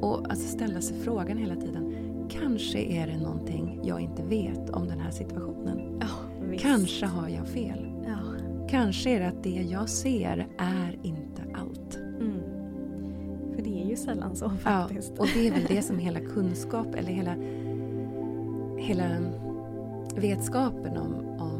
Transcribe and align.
Och 0.00 0.30
alltså 0.30 0.48
ställa 0.48 0.80
sig 0.80 0.96
frågan 1.00 1.38
hela 1.38 1.56
tiden. 1.56 1.94
Kanske 2.28 2.78
är 2.78 3.06
det 3.06 3.18
någonting 3.18 3.80
jag 3.82 4.00
inte 4.00 4.22
vet 4.22 4.70
om 4.70 4.88
den 4.88 5.00
här 5.00 5.10
situationen. 5.10 5.98
Ja, 6.00 6.06
visst. 6.50 6.62
Kanske 6.62 7.06
har 7.06 7.28
jag 7.28 7.48
fel. 7.48 7.86
Ja. 8.06 8.18
Kanske 8.68 9.10
är 9.10 9.20
det 9.20 9.28
att 9.28 9.42
det 9.42 9.50
jag 9.70 9.88
ser 9.88 10.46
är 10.58 10.98
inte 11.02 11.42
allt. 11.54 11.96
Mm. 11.96 12.40
För 13.54 13.62
det 13.62 13.82
är 13.82 13.88
ju 13.88 13.96
sällan 13.96 14.36
så 14.36 14.44
Ja, 14.64 14.70
faktiskt. 14.70 15.18
och 15.18 15.26
det 15.34 15.48
är 15.48 15.52
väl 15.52 15.64
det 15.68 15.82
som 15.82 15.98
hela 16.06 16.20
kunskap 16.20 16.94
eller 16.94 17.12
hela, 17.12 17.34
hela 18.78 19.04
vetskapen 20.16 20.96
om, 20.96 21.14
om 21.40 21.59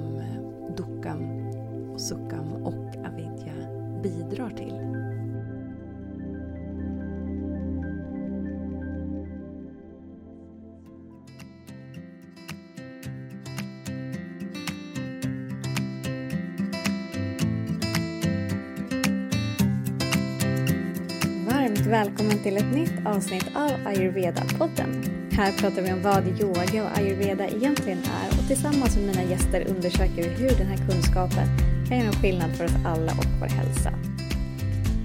till 22.51 22.59
ett 22.59 22.75
nytt 22.75 23.07
avsnitt 23.07 23.47
av 23.55 23.71
Ayurveda-podden. 23.87 25.05
Här 25.33 25.53
pratar 25.53 25.83
vi 25.83 25.93
om 25.93 26.03
vad 26.03 26.41
yoga 26.41 26.85
och 26.85 26.99
ayurveda 26.99 27.49
egentligen 27.49 27.99
är 27.99 28.39
och 28.39 28.47
tillsammans 28.47 28.97
med 28.97 29.07
mina 29.07 29.23
gäster 29.23 29.67
undersöker 29.69 30.15
vi 30.15 30.29
hur 30.29 30.51
den 30.51 30.67
här 30.67 30.77
kunskapen 30.77 31.47
kan 31.89 31.99
göra 31.99 32.13
skillnad 32.13 32.57
för 32.57 32.65
oss 32.65 32.75
alla 32.87 33.13
och 33.13 33.25
vår 33.41 33.47
hälsa. 33.47 33.93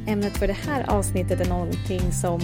Ämnet 0.08 0.38
för 0.38 0.48
det 0.48 0.58
här 0.68 0.90
avsnittet 0.90 1.41
är 1.41 1.49
någonting 1.49 2.12
som 2.12 2.41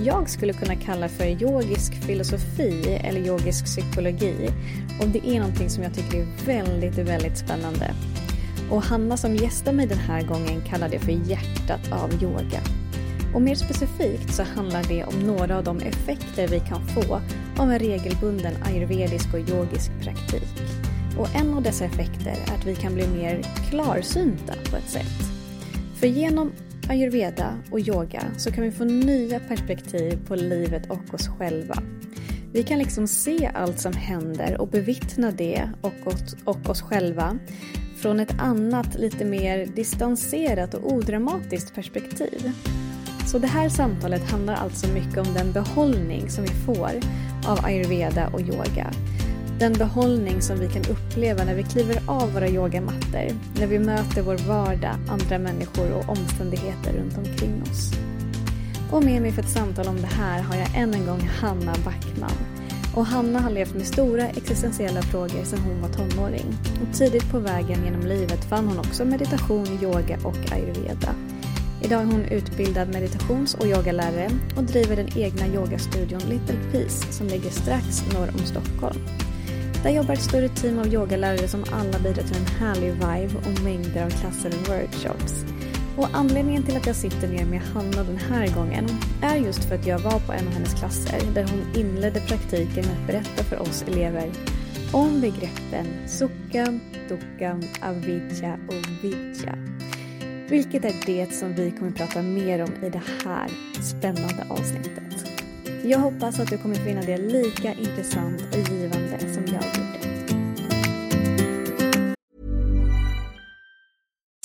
jag 0.00 0.30
skulle 0.30 0.52
kunna 0.52 0.76
kalla 0.76 1.08
för 1.08 1.42
yogisk 1.42 1.94
filosofi 1.94 3.00
eller 3.04 3.20
yogisk 3.20 3.64
psykologi. 3.64 4.50
Och 5.00 5.08
det 5.08 5.28
är 5.28 5.38
någonting 5.40 5.70
som 5.70 5.82
jag 5.82 5.94
tycker 5.94 6.18
är 6.18 6.46
väldigt, 6.46 6.98
väldigt 6.98 7.38
spännande. 7.38 7.94
Och 8.70 8.82
Hanna 8.82 9.16
som 9.16 9.36
gästar 9.36 9.72
mig 9.72 9.86
den 9.86 9.98
här 9.98 10.22
gången 10.22 10.62
kallar 10.68 10.88
det 10.88 10.98
för 10.98 11.12
hjärtat 11.12 11.92
av 11.92 12.22
yoga. 12.22 12.77
Och 13.34 13.42
mer 13.42 13.54
specifikt 13.54 14.34
så 14.34 14.42
handlar 14.42 14.84
det 14.88 15.04
om 15.04 15.14
några 15.18 15.56
av 15.56 15.64
de 15.64 15.78
effekter 15.78 16.48
vi 16.48 16.60
kan 16.60 16.86
få 16.86 17.20
av 17.58 17.70
en 17.70 17.78
regelbunden 17.78 18.54
ayurvedisk 18.62 19.34
och 19.34 19.50
yogisk 19.50 19.90
praktik. 20.00 20.62
Och 21.18 21.34
en 21.34 21.54
av 21.54 21.62
dessa 21.62 21.84
effekter 21.84 22.30
är 22.46 22.54
att 22.54 22.66
vi 22.66 22.74
kan 22.74 22.94
bli 22.94 23.08
mer 23.08 23.42
klarsynta 23.70 24.54
på 24.70 24.76
ett 24.76 24.88
sätt. 24.88 25.30
För 25.94 26.06
genom 26.06 26.52
ayurveda 26.88 27.54
och 27.70 27.80
yoga 27.80 28.22
så 28.36 28.52
kan 28.52 28.64
vi 28.64 28.70
få 28.70 28.84
nya 28.84 29.40
perspektiv 29.40 30.26
på 30.26 30.34
livet 30.34 30.90
och 30.90 31.14
oss 31.14 31.28
själva. 31.28 31.82
Vi 32.52 32.62
kan 32.62 32.78
liksom 32.78 33.08
se 33.08 33.50
allt 33.54 33.80
som 33.80 33.92
händer 33.92 34.60
och 34.60 34.68
bevittna 34.68 35.30
det 35.30 35.70
och 35.80 36.06
oss, 36.06 36.36
och 36.44 36.70
oss 36.70 36.82
själva 36.82 37.38
från 37.96 38.20
ett 38.20 38.34
annat, 38.38 38.94
lite 38.94 39.24
mer 39.24 39.66
distanserat 39.66 40.74
och 40.74 40.92
odramatiskt 40.92 41.74
perspektiv. 41.74 42.52
Så 43.28 43.38
det 43.38 43.46
här 43.46 43.68
samtalet 43.68 44.30
handlar 44.30 44.54
alltså 44.54 44.88
mycket 44.88 45.18
om 45.18 45.34
den 45.34 45.52
behållning 45.52 46.30
som 46.30 46.44
vi 46.44 46.50
får 46.50 46.90
av 47.46 47.64
ayurveda 47.64 48.28
och 48.28 48.40
yoga. 48.40 48.90
Den 49.58 49.72
behållning 49.72 50.42
som 50.42 50.58
vi 50.58 50.68
kan 50.68 50.82
uppleva 50.84 51.44
när 51.44 51.54
vi 51.54 51.62
kliver 51.62 52.02
av 52.06 52.32
våra 52.32 52.48
yogamattor, 52.48 53.36
när 53.58 53.66
vi 53.66 53.78
möter 53.78 54.22
vår 54.22 54.36
vardag, 54.48 54.94
andra 55.08 55.38
människor 55.38 55.92
och 55.92 56.08
omständigheter 56.08 56.92
runt 56.92 57.18
omkring 57.18 57.62
oss. 57.62 57.92
Och 58.92 59.04
med 59.04 59.22
mig 59.22 59.32
för 59.32 59.42
ett 59.42 59.48
samtal 59.48 59.88
om 59.88 60.00
det 60.00 60.14
här 60.16 60.42
har 60.42 60.56
jag 60.56 60.74
än 60.74 60.94
en 60.94 61.06
gång 61.06 61.20
Hanna 61.40 61.74
Backman. 61.84 62.38
Och 62.94 63.06
Hanna 63.06 63.40
har 63.40 63.50
levt 63.50 63.74
med 63.74 63.86
stora 63.86 64.28
existentiella 64.28 65.02
frågor 65.02 65.44
sedan 65.44 65.58
hon 65.58 65.82
var 65.82 65.88
tonåring. 65.88 66.46
Och 66.82 66.96
tidigt 66.96 67.30
på 67.30 67.38
vägen 67.38 67.84
genom 67.84 68.06
livet 68.06 68.44
fann 68.44 68.68
hon 68.68 68.78
också 68.78 69.04
meditation, 69.04 69.78
yoga 69.82 70.18
och 70.24 70.52
ayurveda. 70.52 71.14
Idag 71.88 72.02
är 72.02 72.06
hon 72.06 72.24
utbildad 72.24 72.88
meditations 72.88 73.54
och 73.54 73.66
yogalärare 73.66 74.30
och 74.56 74.64
driver 74.64 74.96
den 74.96 75.18
egna 75.18 75.46
yogastudion 75.46 76.20
Little 76.20 76.58
Peace 76.72 77.12
som 77.12 77.26
ligger 77.26 77.50
strax 77.50 78.02
norr 78.12 78.30
om 78.38 78.38
Stockholm. 78.38 78.98
Där 79.82 79.90
jobbar 79.90 80.14
ett 80.14 80.22
större 80.22 80.48
team 80.48 80.78
av 80.78 80.86
yogalärare 80.86 81.48
som 81.48 81.64
alla 81.72 81.98
bidrar 81.98 82.22
till 82.22 82.36
en 82.36 82.46
härlig 82.46 82.92
vibe 82.92 83.38
och 83.38 83.64
mängder 83.64 84.04
av 84.04 84.10
klasser 84.10 84.48
och 84.48 84.68
workshops. 84.68 85.44
Och 85.96 86.08
anledningen 86.12 86.62
till 86.62 86.76
att 86.76 86.86
jag 86.86 86.96
sitter 86.96 87.28
ner 87.28 87.44
med 87.44 87.60
Hanna 87.60 88.04
den 88.04 88.18
här 88.18 88.54
gången 88.54 88.88
är 89.22 89.36
just 89.36 89.64
för 89.64 89.74
att 89.74 89.86
jag 89.86 89.98
var 89.98 90.20
på 90.20 90.32
en 90.32 90.46
av 90.46 90.52
hennes 90.52 90.74
klasser 90.74 91.20
där 91.34 91.46
hon 91.50 91.80
inledde 91.80 92.20
praktiken 92.20 92.84
med 92.86 93.00
att 93.00 93.06
berätta 93.06 93.44
för 93.44 93.58
oss 93.62 93.84
elever 93.88 94.30
om 94.92 95.20
begreppen 95.20 96.08
sukka, 96.08 96.80
dukkam, 97.08 97.62
avidya 97.82 98.58
och 98.68 99.04
Vidja. 99.04 99.77
Vilket 100.48 100.84
är 100.84 100.94
det 101.06 101.34
som 101.34 101.54
vi 101.54 101.70
kommer 101.70 101.90
prata 101.90 102.22
mer 102.22 102.62
om 102.62 102.84
i 102.84 102.90
det 102.90 103.02
här 103.24 103.50
spännande 103.82 104.46
avsnittet. 104.50 105.28
Jag 105.84 105.98
hoppas 105.98 106.40
att 106.40 106.48
du 106.48 106.58
kommer 106.58 106.74
finna 106.74 107.02
det 107.02 107.16
lika 107.16 107.74
intressant 107.74 108.42
och 108.52 108.72
givande 108.72 109.18
som 109.18 109.44
jag 109.46 109.64
gjorde. 109.64 109.98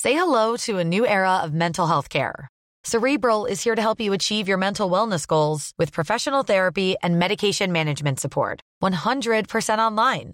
Say 0.01 0.13
hello 0.13 0.57
to 0.57 0.79
a 0.79 0.83
new 0.83 1.05
era 1.05 1.43
of 1.45 1.51
mental 1.51 1.87
health 1.87 2.09
care. 2.09 2.47
Cerebral 2.83 3.45
is 3.45 3.65
here 3.65 3.75
to 3.75 3.81
help 3.81 4.01
you 4.01 4.13
achieve 4.13 4.49
your 4.49 4.57
mental 4.57 4.91
wellness 4.91 5.27
goals 5.27 5.71
with 5.77 5.93
professional 5.93 6.43
therapy 6.43 6.95
and 7.01 7.17
medication 7.19 7.71
management 7.71 8.19
support. 8.19 8.59
100% 8.83 9.79
online. 9.79 10.33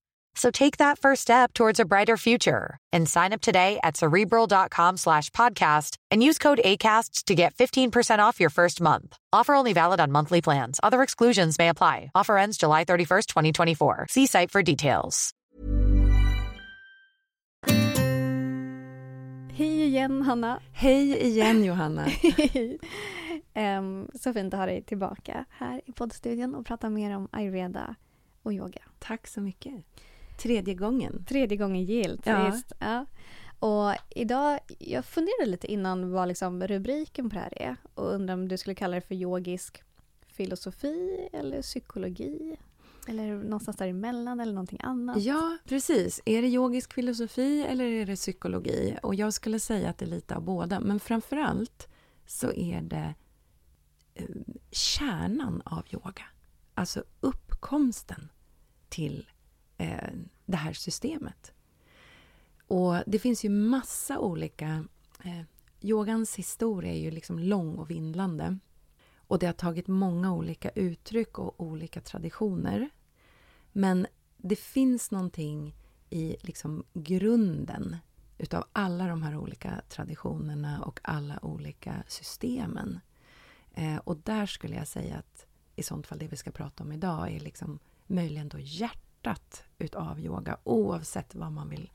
So 0.35 0.49
take 0.51 0.77
that 0.77 0.97
first 0.99 1.21
step 1.21 1.53
towards 1.53 1.79
a 1.79 1.85
brighter 1.85 2.17
future 2.17 2.77
and 2.93 3.07
sign 3.07 3.33
up 3.33 3.41
today 3.41 3.79
at 3.83 3.97
cerebral.com 3.97 4.97
slash 4.97 5.29
podcast 5.31 5.97
and 6.09 6.23
use 6.23 6.37
code 6.37 6.61
ACasts 6.63 7.23
to 7.25 7.35
get 7.35 7.53
15% 7.55 8.19
off 8.19 8.39
your 8.39 8.49
first 8.49 8.81
month. 8.81 9.17
Offer 9.33 9.53
only 9.55 9.73
valid 9.73 9.99
on 9.99 10.11
monthly 10.11 10.41
plans. 10.41 10.79
Other 10.81 11.01
exclusions 11.03 11.57
may 11.59 11.69
apply. 11.69 12.11
Offer 12.15 12.37
ends 12.37 12.57
July 12.57 12.85
31st, 12.85 13.25
2024. 13.27 14.07
See 14.09 14.25
site 14.25 14.51
for 14.51 14.63
details. 14.63 15.33
Hej 19.53 19.83
igen 19.83 20.21
Hanna! 20.21 20.59
Hej 20.71 21.17
igen 21.17 21.63
Johanna! 21.63 22.07
Em, 23.53 24.07
så 24.15 24.33
fint 24.33 24.53
att 24.53 24.59
ha 24.59 24.65
dig 24.65 24.83
tillbaka 24.83 25.45
här 25.49 25.81
i 25.85 25.91
poddstudion 25.91 26.55
och 26.55 26.65
prata 26.65 26.89
mer 26.89 27.15
om 27.15 27.27
ayurveda 27.31 27.95
och 28.43 28.53
yoga. 28.53 28.81
Tack 28.99 29.27
så 29.27 29.41
mycket. 29.41 29.73
Tredje 30.41 30.73
gången. 30.73 31.25
Tredje 31.25 31.57
gången 31.57 31.83
gillt. 31.83 32.25
Ja. 32.25 32.61
Ja. 32.79 33.05
Och 33.59 33.95
idag, 34.09 34.59
jag 34.79 35.05
funderade 35.05 35.51
lite 35.51 35.71
innan 35.71 36.11
vad 36.11 36.27
liksom 36.27 36.67
rubriken 36.67 37.29
på 37.29 37.35
det 37.35 37.41
här 37.41 37.61
är 37.61 37.75
och 37.93 38.13
undrar 38.13 38.33
om 38.33 38.47
du 38.47 38.57
skulle 38.57 38.75
kalla 38.75 38.95
det 38.95 39.01
för 39.01 39.15
yogisk 39.15 39.83
filosofi 40.27 41.29
eller 41.33 41.61
psykologi? 41.61 42.57
Eller 43.07 43.35
någonstans 43.35 43.77
däremellan 43.77 44.39
eller 44.39 44.53
någonting 44.53 44.79
annat? 44.83 45.21
Ja, 45.21 45.57
precis. 45.65 46.21
Är 46.25 46.41
det 46.41 46.47
yogisk 46.47 46.93
filosofi 46.93 47.65
eller 47.69 47.85
är 47.85 48.05
det 48.05 48.15
psykologi? 48.15 48.97
Och 49.03 49.15
jag 49.15 49.33
skulle 49.33 49.59
säga 49.59 49.89
att 49.89 49.97
det 49.97 50.05
är 50.05 50.09
lite 50.09 50.35
av 50.35 50.41
båda. 50.41 50.79
Men 50.79 50.99
framför 50.99 51.37
allt 51.37 51.87
så 52.25 52.51
är 52.51 52.81
det 52.81 53.13
eh, 54.13 54.25
kärnan 54.71 55.61
av 55.65 55.83
yoga. 55.91 56.25
Alltså 56.73 57.03
uppkomsten 57.19 58.29
till 58.89 59.25
eh, 59.81 60.09
det 60.45 60.57
här 60.57 60.73
systemet. 60.73 61.53
Och 62.67 62.95
det 63.07 63.19
finns 63.19 63.45
ju 63.45 63.49
massa 63.49 64.19
olika... 64.19 64.85
Eh, 65.23 65.41
yogans 65.81 66.35
historia 66.35 66.93
är 66.93 66.99
ju 66.99 67.11
liksom 67.11 67.39
lång 67.39 67.75
och 67.75 67.89
vindlande. 67.89 68.57
Och 69.17 69.39
det 69.39 69.45
har 69.45 69.53
tagit 69.53 69.87
många 69.87 70.33
olika 70.33 70.69
uttryck 70.69 71.39
och 71.39 71.61
olika 71.61 72.01
traditioner. 72.01 72.89
Men 73.71 74.07
det 74.37 74.55
finns 74.55 75.11
någonting 75.11 75.75
i 76.09 76.35
liksom 76.41 76.83
grunden 76.93 77.97
utav 78.37 78.65
alla 78.73 79.07
de 79.07 79.23
här 79.23 79.37
olika 79.37 79.81
traditionerna 79.89 80.83
och 80.83 80.99
alla 81.03 81.45
olika 81.45 82.03
systemen. 82.07 82.99
Eh, 83.73 83.97
och 83.97 84.17
där 84.17 84.45
skulle 84.45 84.75
jag 84.75 84.87
säga 84.87 85.15
att 85.17 85.45
i 85.75 85.83
sånt 85.83 86.07
fall 86.07 86.19
det 86.19 86.27
vi 86.27 86.37
ska 86.37 86.51
prata 86.51 86.83
om 86.83 86.91
idag 86.91 87.31
är 87.31 87.39
liksom 87.39 87.79
möjligen 88.07 88.49
då 88.49 88.59
hjärtat 88.59 89.10
utav 89.77 90.19
yoga 90.19 90.57
oavsett 90.63 91.35
vad 91.35 91.51
man 91.51 91.69
vill, 91.69 91.91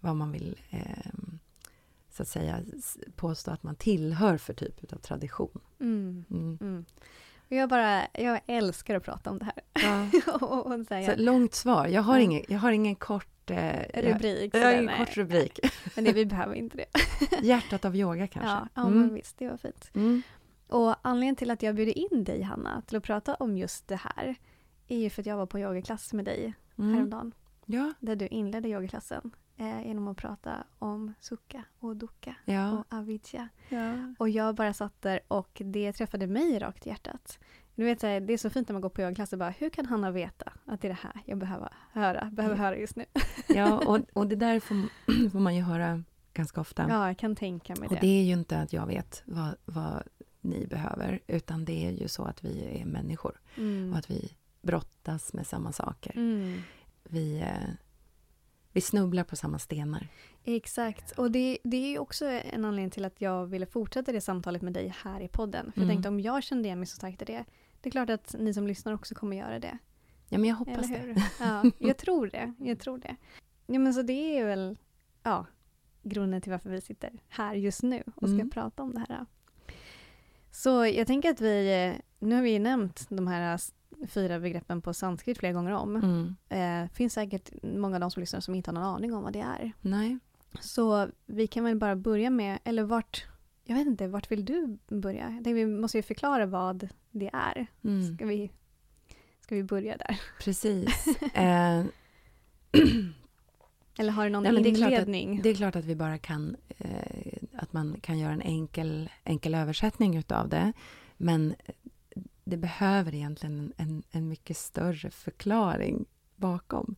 vad 0.00 0.16
man 0.16 0.32
vill 0.32 0.60
eh, 0.70 1.14
så 2.10 2.22
att 2.22 2.28
säga 2.28 2.60
påstå 3.16 3.50
att 3.50 3.62
man 3.62 3.76
tillhör 3.76 4.38
för 4.38 4.54
typ 4.54 4.92
av 4.92 4.96
tradition. 4.96 5.60
Mm. 5.80 6.24
Mm. 6.30 6.58
Mm. 6.60 6.84
Jag, 7.48 7.68
bara, 7.68 8.06
jag 8.12 8.40
älskar 8.46 8.94
att 8.94 9.04
prata 9.04 9.30
om 9.30 9.38
det 9.38 9.44
här. 9.44 9.62
Ja. 9.72 10.10
och, 10.32 10.66
och 10.66 10.86
så 10.86 11.14
långt 11.16 11.54
svar. 11.54 11.86
Jag 11.86 12.02
har, 12.02 12.18
ingen, 12.18 12.44
jag 12.48 12.58
har 12.58 12.72
ingen 12.72 12.94
kort 12.94 13.50
eh, 13.50 14.02
rubrik. 14.02 14.54
Jag, 14.54 14.62
jag 14.62 14.66
har 14.66 14.82
ingen 14.82 14.98
kort 14.98 15.16
rubrik. 15.16 15.60
men 15.94 16.04
det, 16.04 16.12
vi 16.12 16.26
behöver 16.26 16.54
inte 16.54 16.76
det. 16.76 16.86
Hjärtat 17.42 17.84
av 17.84 17.96
yoga 17.96 18.26
kanske? 18.26 18.50
Ja, 18.50 18.68
ja 18.74 18.86
mm. 18.86 19.00
men 19.00 19.14
visst, 19.14 19.38
det 19.38 19.48
var 19.48 19.56
fint. 19.56 19.90
Mm. 19.94 20.22
Och 20.68 20.94
anledningen 21.02 21.36
till 21.36 21.50
att 21.50 21.62
jag 21.62 21.74
bjöd 21.74 21.88
in 21.88 22.24
dig, 22.24 22.42
Hanna, 22.42 22.82
till 22.86 22.96
att 22.96 23.02
prata 23.02 23.34
om 23.34 23.58
just 23.58 23.88
det 23.88 23.96
här 23.96 24.36
är 24.88 24.98
ju 24.98 25.10
för 25.10 25.22
att 25.22 25.26
jag 25.26 25.36
var 25.36 25.46
på 25.46 25.58
yogaklass 25.58 26.12
med 26.12 26.24
dig 26.24 26.54
mm. 26.78 26.94
häromdagen. 26.94 27.34
Ja. 27.66 27.92
Där 28.00 28.16
du 28.16 28.26
inledde 28.26 28.68
yogaklassen 28.68 29.30
eh, 29.56 29.86
genom 29.86 30.08
att 30.08 30.16
prata 30.16 30.64
om 30.78 31.14
sukha 31.20 31.62
och 31.78 31.96
dukkha 31.96 32.34
ja. 32.44 32.72
och 32.72 32.84
avidja. 32.88 33.48
Ja. 33.68 34.14
Och 34.18 34.28
jag 34.28 34.54
bara 34.54 34.72
satt 34.72 35.02
där 35.02 35.20
och 35.28 35.62
det 35.64 35.92
träffade 35.92 36.26
mig 36.26 36.58
rakt 36.58 36.86
i 36.86 36.88
hjärtat. 36.88 37.38
Du 37.74 37.84
vet, 37.84 38.00
det 38.00 38.32
är 38.32 38.36
så 38.36 38.50
fint 38.50 38.68
när 38.68 38.72
man 38.72 38.82
går 38.82 38.88
på 38.88 39.00
yogaklass 39.00 39.32
och 39.32 39.38
bara, 39.38 39.50
hur 39.50 39.70
kan 39.70 39.86
Hanna 39.86 40.10
veta 40.10 40.52
att 40.64 40.80
det 40.80 40.88
är 40.88 40.92
det 40.92 40.98
här 41.02 41.22
jag 41.24 41.38
behöver 41.38 41.72
höra, 41.92 42.30
behöver 42.32 42.56
höra 42.56 42.78
just 42.78 42.96
nu? 42.96 43.04
Ja, 43.48 43.78
och, 43.78 44.00
och 44.12 44.26
det 44.26 44.36
där 44.36 44.60
får, 44.60 44.76
får 45.30 45.40
man 45.40 45.56
ju 45.56 45.62
höra 45.62 46.02
ganska 46.32 46.60
ofta. 46.60 46.86
Ja, 46.88 47.06
jag 47.06 47.18
kan 47.18 47.36
tänka 47.36 47.74
mig 47.76 47.88
det. 47.88 47.94
Och 47.94 48.00
det 48.00 48.20
är 48.20 48.22
ju 48.22 48.32
inte 48.32 48.58
att 48.58 48.72
jag 48.72 48.86
vet 48.86 49.22
vad, 49.26 49.54
vad 49.64 50.02
ni 50.40 50.66
behöver, 50.66 51.20
utan 51.26 51.64
det 51.64 51.86
är 51.86 51.90
ju 51.90 52.08
så 52.08 52.24
att 52.24 52.44
vi 52.44 52.80
är 52.80 52.84
människor 52.84 53.40
mm. 53.56 53.92
och 53.92 53.98
att 53.98 54.10
vi 54.10 54.36
brottas 54.66 55.32
med 55.32 55.46
samma 55.46 55.72
saker. 55.72 56.16
Mm. 56.16 56.60
Vi, 57.04 57.40
eh, 57.40 57.70
vi 58.72 58.80
snubblar 58.80 59.24
på 59.24 59.36
samma 59.36 59.58
stenar. 59.58 60.08
Exakt, 60.44 61.12
och 61.12 61.30
det, 61.30 61.58
det 61.64 61.76
är 61.76 61.98
också 61.98 62.26
en 62.26 62.64
anledning 62.64 62.90
till 62.90 63.04
att 63.04 63.20
jag 63.20 63.46
ville 63.46 63.66
fortsätta 63.66 64.12
det 64.12 64.20
samtalet 64.20 64.62
med 64.62 64.72
dig 64.72 64.94
här 65.02 65.20
i 65.20 65.28
podden. 65.28 65.72
För 65.72 65.78
mm. 65.78 65.88
jag 65.88 65.94
tänkte 65.94 66.08
om 66.08 66.20
jag 66.20 66.42
kände 66.42 66.68
igen 66.68 66.78
mig 66.78 66.86
så 66.86 66.96
starkt 66.96 67.22
i 67.22 67.24
det, 67.24 67.44
det 67.80 67.88
är 67.88 67.90
klart 67.90 68.10
att 68.10 68.34
ni 68.38 68.54
som 68.54 68.66
lyssnar 68.66 68.92
också 68.92 69.14
kommer 69.14 69.36
göra 69.36 69.58
det. 69.58 69.78
Ja, 70.28 70.38
men 70.38 70.48
jag 70.48 70.56
hoppas 70.56 70.88
det. 70.88 71.22
Ja, 71.40 71.64
jag 71.78 71.96
tror 71.96 72.26
det. 72.26 72.54
Jag 72.58 72.78
tror 72.78 72.98
det. 72.98 73.16
Ja, 73.66 73.78
men 73.78 73.94
så 73.94 74.02
det 74.02 74.38
är 74.38 74.46
väl 74.46 74.78
ja, 75.22 75.46
grunden 76.02 76.40
till 76.40 76.52
varför 76.52 76.70
vi 76.70 76.80
sitter 76.80 77.12
här 77.28 77.54
just 77.54 77.82
nu 77.82 78.02
och 78.14 78.28
ska 78.28 78.34
mm. 78.34 78.50
prata 78.50 78.82
om 78.82 78.94
det 78.94 79.04
här. 79.08 79.26
Så 80.50 80.86
jag 80.86 81.06
tänker 81.06 81.30
att 81.30 81.40
vi, 81.40 81.94
nu 82.18 82.34
har 82.34 82.42
vi 82.42 82.58
nämnt 82.58 83.06
de 83.08 83.26
här 83.26 83.60
fyra 84.08 84.40
begreppen 84.40 84.82
på 84.82 84.94
sanskrit 84.94 85.38
flera 85.38 85.52
gånger 85.52 85.72
om. 85.72 85.96
Mm. 85.96 86.36
Eh, 86.48 86.90
finns 86.92 87.12
säkert 87.12 87.50
många 87.62 87.96
av 87.96 88.00
de 88.00 88.10
som 88.10 88.20
lyssnar 88.20 88.40
som 88.40 88.54
inte 88.54 88.70
har 88.70 88.74
någon 88.74 88.84
aning 88.84 89.14
om 89.14 89.22
vad 89.22 89.32
det 89.32 89.40
är. 89.40 89.72
Nej. 89.80 90.18
Så 90.60 91.08
vi 91.26 91.46
kan 91.46 91.64
väl 91.64 91.76
bara 91.76 91.96
börja 91.96 92.30
med, 92.30 92.58
eller 92.64 92.82
vart, 92.82 93.26
jag 93.64 93.76
vet 93.76 93.86
inte, 93.86 94.08
vart 94.08 94.30
vill 94.30 94.44
du 94.44 94.78
börja? 94.88 95.42
Jag 95.44 95.54
vi 95.54 95.66
måste 95.66 95.98
ju 95.98 96.02
förklara 96.02 96.46
vad 96.46 96.88
det 97.10 97.30
är. 97.32 97.66
Mm. 97.84 98.16
Ska, 98.16 98.26
vi, 98.26 98.50
ska 99.40 99.54
vi 99.54 99.62
börja 99.62 99.96
där? 99.96 100.20
Precis. 100.40 101.06
eh. 101.34 101.84
Eller 103.98 104.12
har 104.12 104.24
du 104.24 104.30
någon 104.30 104.42
Nej, 104.42 104.68
inledning? 104.68 105.28
Det 105.28 105.34
är, 105.34 105.38
att, 105.38 105.42
det 105.42 105.48
är 105.48 105.54
klart 105.54 105.76
att 105.76 105.84
vi 105.84 105.96
bara 105.96 106.18
kan, 106.18 106.56
eh, 106.78 107.38
att 107.52 107.72
man 107.72 107.96
kan 108.00 108.18
göra 108.18 108.32
en 108.32 108.42
enkel, 108.42 109.10
enkel 109.24 109.54
översättning 109.54 110.16
utav 110.16 110.48
det. 110.48 110.72
Men 111.16 111.54
det 112.46 112.56
behöver 112.56 113.14
egentligen 113.14 113.72
en, 113.76 114.02
en 114.10 114.28
mycket 114.28 114.56
större 114.56 115.10
förklaring 115.10 116.06
bakom. 116.36 116.96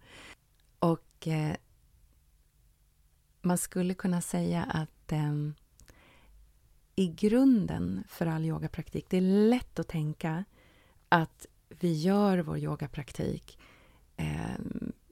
Och 0.79 1.29
eh, 1.29 1.57
man 3.43 3.59
skulle 3.59 3.95
kunna 3.95 4.21
säga 4.21 4.63
att 4.63 5.13
eh, 5.13 5.35
i 6.95 7.07
grunden 7.07 8.05
för 8.09 8.27
all 8.27 8.45
yogapraktik, 8.45 9.07
det 9.09 9.17
är 9.17 9.49
lätt 9.49 9.79
att 9.79 9.89
tänka 9.89 10.45
att 11.09 11.47
vi 11.69 11.93
gör 11.93 12.39
vår 12.39 12.59
yogapraktik 12.59 13.59
eh, 14.17 14.59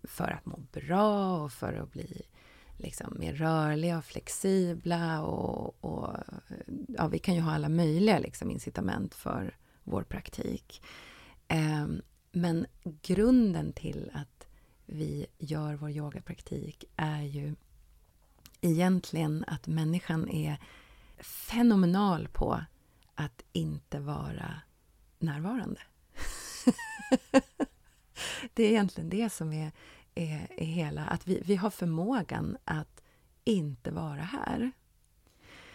för 0.03 0.31
att 0.31 0.47
må 0.47 0.59
bra 0.73 1.39
och 1.45 1.53
för 1.53 1.73
att 1.73 1.93
bli 1.93 2.23
liksom 2.77 3.17
mer 3.19 3.35
rörliga 3.35 3.99
och 3.99 4.05
flexibla. 4.05 5.23
Och, 5.23 5.85
och, 5.85 6.17
ja, 6.89 7.07
vi 7.07 7.19
kan 7.19 7.35
ju 7.35 7.41
ha 7.41 7.53
alla 7.53 7.69
möjliga 7.69 8.19
liksom, 8.19 8.51
incitament 8.51 9.15
för 9.15 9.57
vår 9.87 10.03
praktik. 10.03 10.83
Ehm, 11.49 12.03
men 12.33 12.67
grunden 13.03 13.73
till 13.73 14.11
att 14.15 14.47
vi 14.87 15.27
gör 15.39 15.75
vår 15.75 15.91
yogapraktik 15.91 16.85
är 16.97 17.23
ju 17.23 17.55
egentligen 18.61 19.45
att 19.47 19.67
människan 19.67 20.29
är 20.29 20.59
fenomenal 21.19 22.29
på 22.29 22.61
att 23.15 23.43
inte 23.53 24.01
vara 24.01 24.61
närvarande. 25.19 25.81
det 28.55 28.63
är 28.63 28.71
egentligen 28.71 29.11
det 29.11 29.31
som 29.31 29.53
är, 29.53 29.73
är, 30.15 30.49
är 30.57 30.67
hela, 30.67 31.05
att 31.05 31.27
vi, 31.27 31.43
vi 31.45 31.57
har 31.57 31.71
förmågan 31.71 32.57
att 32.65 33.03
inte 33.45 33.91
vara 33.91 34.23
här. 34.23 34.73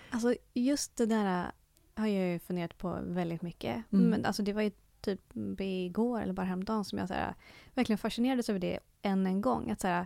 Alltså 0.10 0.36
just 0.54 0.96
det 0.96 1.06
där 1.06 1.52
har 2.02 2.08
jag 2.08 2.32
ju 2.34 2.40
funderat 2.40 2.78
på 2.78 3.00
väldigt 3.04 3.42
mycket. 3.42 3.84
Mm. 3.92 4.10
Men 4.10 4.26
alltså 4.26 4.44
det 4.44 4.54
var 4.54 4.62
ju 4.62 4.72
typ 5.02 5.34
igår 5.60 6.22
eller 6.22 6.34
bara 6.34 6.46
häromdagen 6.46 6.86
som 6.86 7.00
jag 7.00 7.08
så 7.08 7.14
här, 7.14 7.36
verkligen 7.74 7.98
fascinerades 7.98 8.50
över 8.50 8.60
det 8.60 8.80
än 9.02 9.28
en 9.28 9.42
gång. 9.42 9.72
Att 9.72 9.82
så 9.82 9.88
här, 9.88 10.06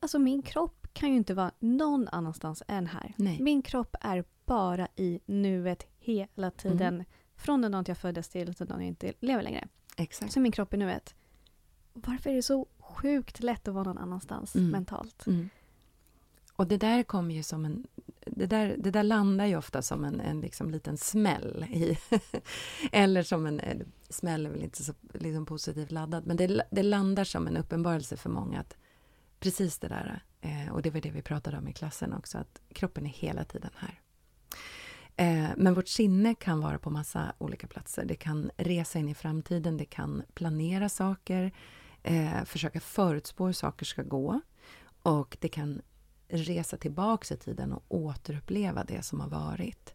alltså 0.00 0.18
min 0.18 0.42
kropp 0.42 0.86
kan 0.92 1.10
ju 1.10 1.16
inte 1.16 1.34
vara 1.34 1.50
någon 1.58 2.08
annanstans 2.08 2.62
än 2.68 2.86
här. 2.86 3.14
Nej. 3.16 3.42
Min 3.42 3.62
kropp 3.62 3.96
är 4.00 4.24
bara 4.44 4.88
i 4.96 5.20
nuet 5.26 5.86
hela 5.98 6.50
tiden. 6.50 6.94
Mm. 6.94 7.04
Från 7.36 7.62
den 7.62 7.72
dagen 7.72 7.84
jag 7.88 7.98
föddes 7.98 8.28
till 8.28 8.52
den 8.52 8.68
dagen 8.68 8.80
jag 8.80 8.88
inte 8.88 9.12
lever 9.20 9.42
längre. 9.42 9.68
Exakt. 9.96 10.32
Så 10.32 10.40
min 10.40 10.52
kropp 10.52 10.74
i 10.74 10.76
nuet. 10.76 11.14
Varför 11.92 12.30
är 12.30 12.34
det 12.34 12.42
så 12.42 12.66
sjukt 12.78 13.40
lätt 13.40 13.68
att 13.68 13.74
vara 13.74 13.84
någon 13.84 13.98
annanstans 13.98 14.54
mm. 14.54 14.70
mentalt? 14.70 15.26
Mm. 15.26 15.48
Och 16.52 16.66
det 16.66 16.76
där 16.76 17.02
kommer 17.02 17.34
ju 17.34 17.42
som 17.42 17.64
en... 17.64 17.86
Det 18.30 18.46
där, 18.46 18.76
det 18.78 18.90
där 18.90 19.02
landar 19.02 19.46
ju 19.46 19.56
ofta 19.56 19.82
som 19.82 20.04
en, 20.04 20.20
en 20.20 20.40
liksom 20.40 20.70
liten 20.70 20.96
smäll. 20.96 21.66
I, 21.70 21.98
eller 22.92 23.22
som 23.22 23.46
en... 23.46 23.60
Smäll 24.10 24.46
är 24.46 24.50
väl 24.50 24.62
inte 24.62 24.84
så 24.84 24.92
liksom 25.12 25.46
positivt 25.46 25.90
laddad, 25.90 26.26
men 26.26 26.36
det, 26.36 26.62
det 26.70 26.82
landar 26.82 27.24
som 27.24 27.46
en 27.46 27.56
uppenbarelse 27.56 28.16
för 28.16 28.30
många 28.30 28.60
att 28.60 28.76
precis 29.40 29.78
det 29.78 29.88
där, 29.88 30.22
eh, 30.40 30.72
och 30.72 30.82
det 30.82 30.90
var 30.90 31.00
det 31.00 31.10
vi 31.10 31.22
pratade 31.22 31.58
om 31.58 31.68
i 31.68 31.72
klassen 31.72 32.12
också, 32.12 32.38
att 32.38 32.60
kroppen 32.72 33.06
är 33.06 33.10
hela 33.10 33.44
tiden 33.44 33.70
här. 33.76 34.00
Eh, 35.16 35.50
men 35.56 35.74
vårt 35.74 35.88
sinne 35.88 36.34
kan 36.34 36.60
vara 36.60 36.78
på 36.78 36.90
massa 36.90 37.32
olika 37.38 37.66
platser. 37.66 38.04
Det 38.04 38.16
kan 38.16 38.50
resa 38.56 38.98
in 38.98 39.08
i 39.08 39.14
framtiden, 39.14 39.76
det 39.76 39.84
kan 39.84 40.22
planera 40.34 40.88
saker, 40.88 41.52
eh, 42.02 42.44
försöka 42.44 42.80
förutspå 42.80 43.46
hur 43.46 43.52
saker 43.52 43.86
ska 43.86 44.02
gå. 44.02 44.40
Och 45.02 45.36
det 45.40 45.48
kan 45.48 45.82
resa 46.28 46.76
tillbaka 46.76 47.34
i 47.34 47.36
tiden 47.36 47.72
och 47.72 47.84
återuppleva 47.88 48.84
det 48.84 49.02
som 49.02 49.20
har 49.20 49.28
varit. 49.28 49.94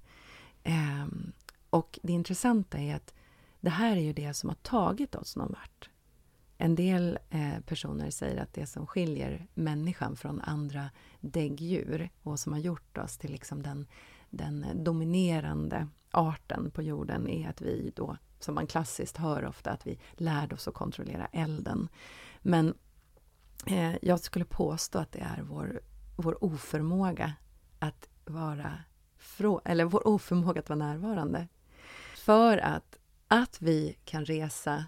Ehm, 0.63 1.31
och 1.69 1.99
det 2.03 2.13
intressanta 2.13 2.77
är 2.77 2.95
att 2.95 3.13
det 3.61 3.69
här 3.69 3.97
är 3.97 4.01
ju 4.01 4.13
det 4.13 4.33
som 4.33 4.49
har 4.49 4.55
tagit 4.55 5.15
oss 5.15 5.35
någon 5.35 5.51
vart. 5.51 5.89
En 6.57 6.75
del 6.75 7.19
eh, 7.29 7.59
personer 7.65 8.09
säger 8.09 8.41
att 8.41 8.53
det 8.53 8.65
som 8.65 8.87
skiljer 8.87 9.47
människan 9.53 10.15
från 10.15 10.41
andra 10.41 10.89
däggdjur 11.19 12.09
och 12.23 12.39
som 12.39 12.53
har 12.53 12.59
gjort 12.59 12.97
oss 12.97 13.17
till 13.17 13.31
liksom 13.31 13.63
den, 13.63 13.87
den 14.29 14.83
dominerande 14.83 15.87
arten 16.11 16.71
på 16.71 16.81
jorden 16.81 17.29
är 17.29 17.49
att 17.49 17.61
vi 17.61 17.91
då, 17.95 18.17
som 18.39 18.55
man 18.55 18.67
klassiskt 18.67 19.17
hör 19.17 19.45
ofta, 19.45 19.71
att 19.71 19.87
vi 19.87 19.99
lärde 20.13 20.55
oss 20.55 20.67
att 20.67 20.73
kontrollera 20.73 21.25
elden. 21.25 21.89
Men 22.41 22.73
eh, 23.65 23.95
jag 24.01 24.19
skulle 24.19 24.45
påstå 24.45 24.99
att 24.99 25.11
det 25.11 25.19
är 25.19 25.41
vår 25.41 25.81
vår 26.15 26.43
oförmåga 26.43 27.33
att 27.79 28.09
vara 28.25 28.73
frå, 29.17 29.61
eller 29.65 29.85
vår 29.85 30.07
oförmåga 30.07 30.59
att 30.59 30.69
vara 30.69 30.79
närvarande. 30.79 31.47
För 32.15 32.57
att, 32.57 32.99
att 33.27 33.61
vi 33.61 33.97
kan 34.05 34.25
resa 34.25 34.85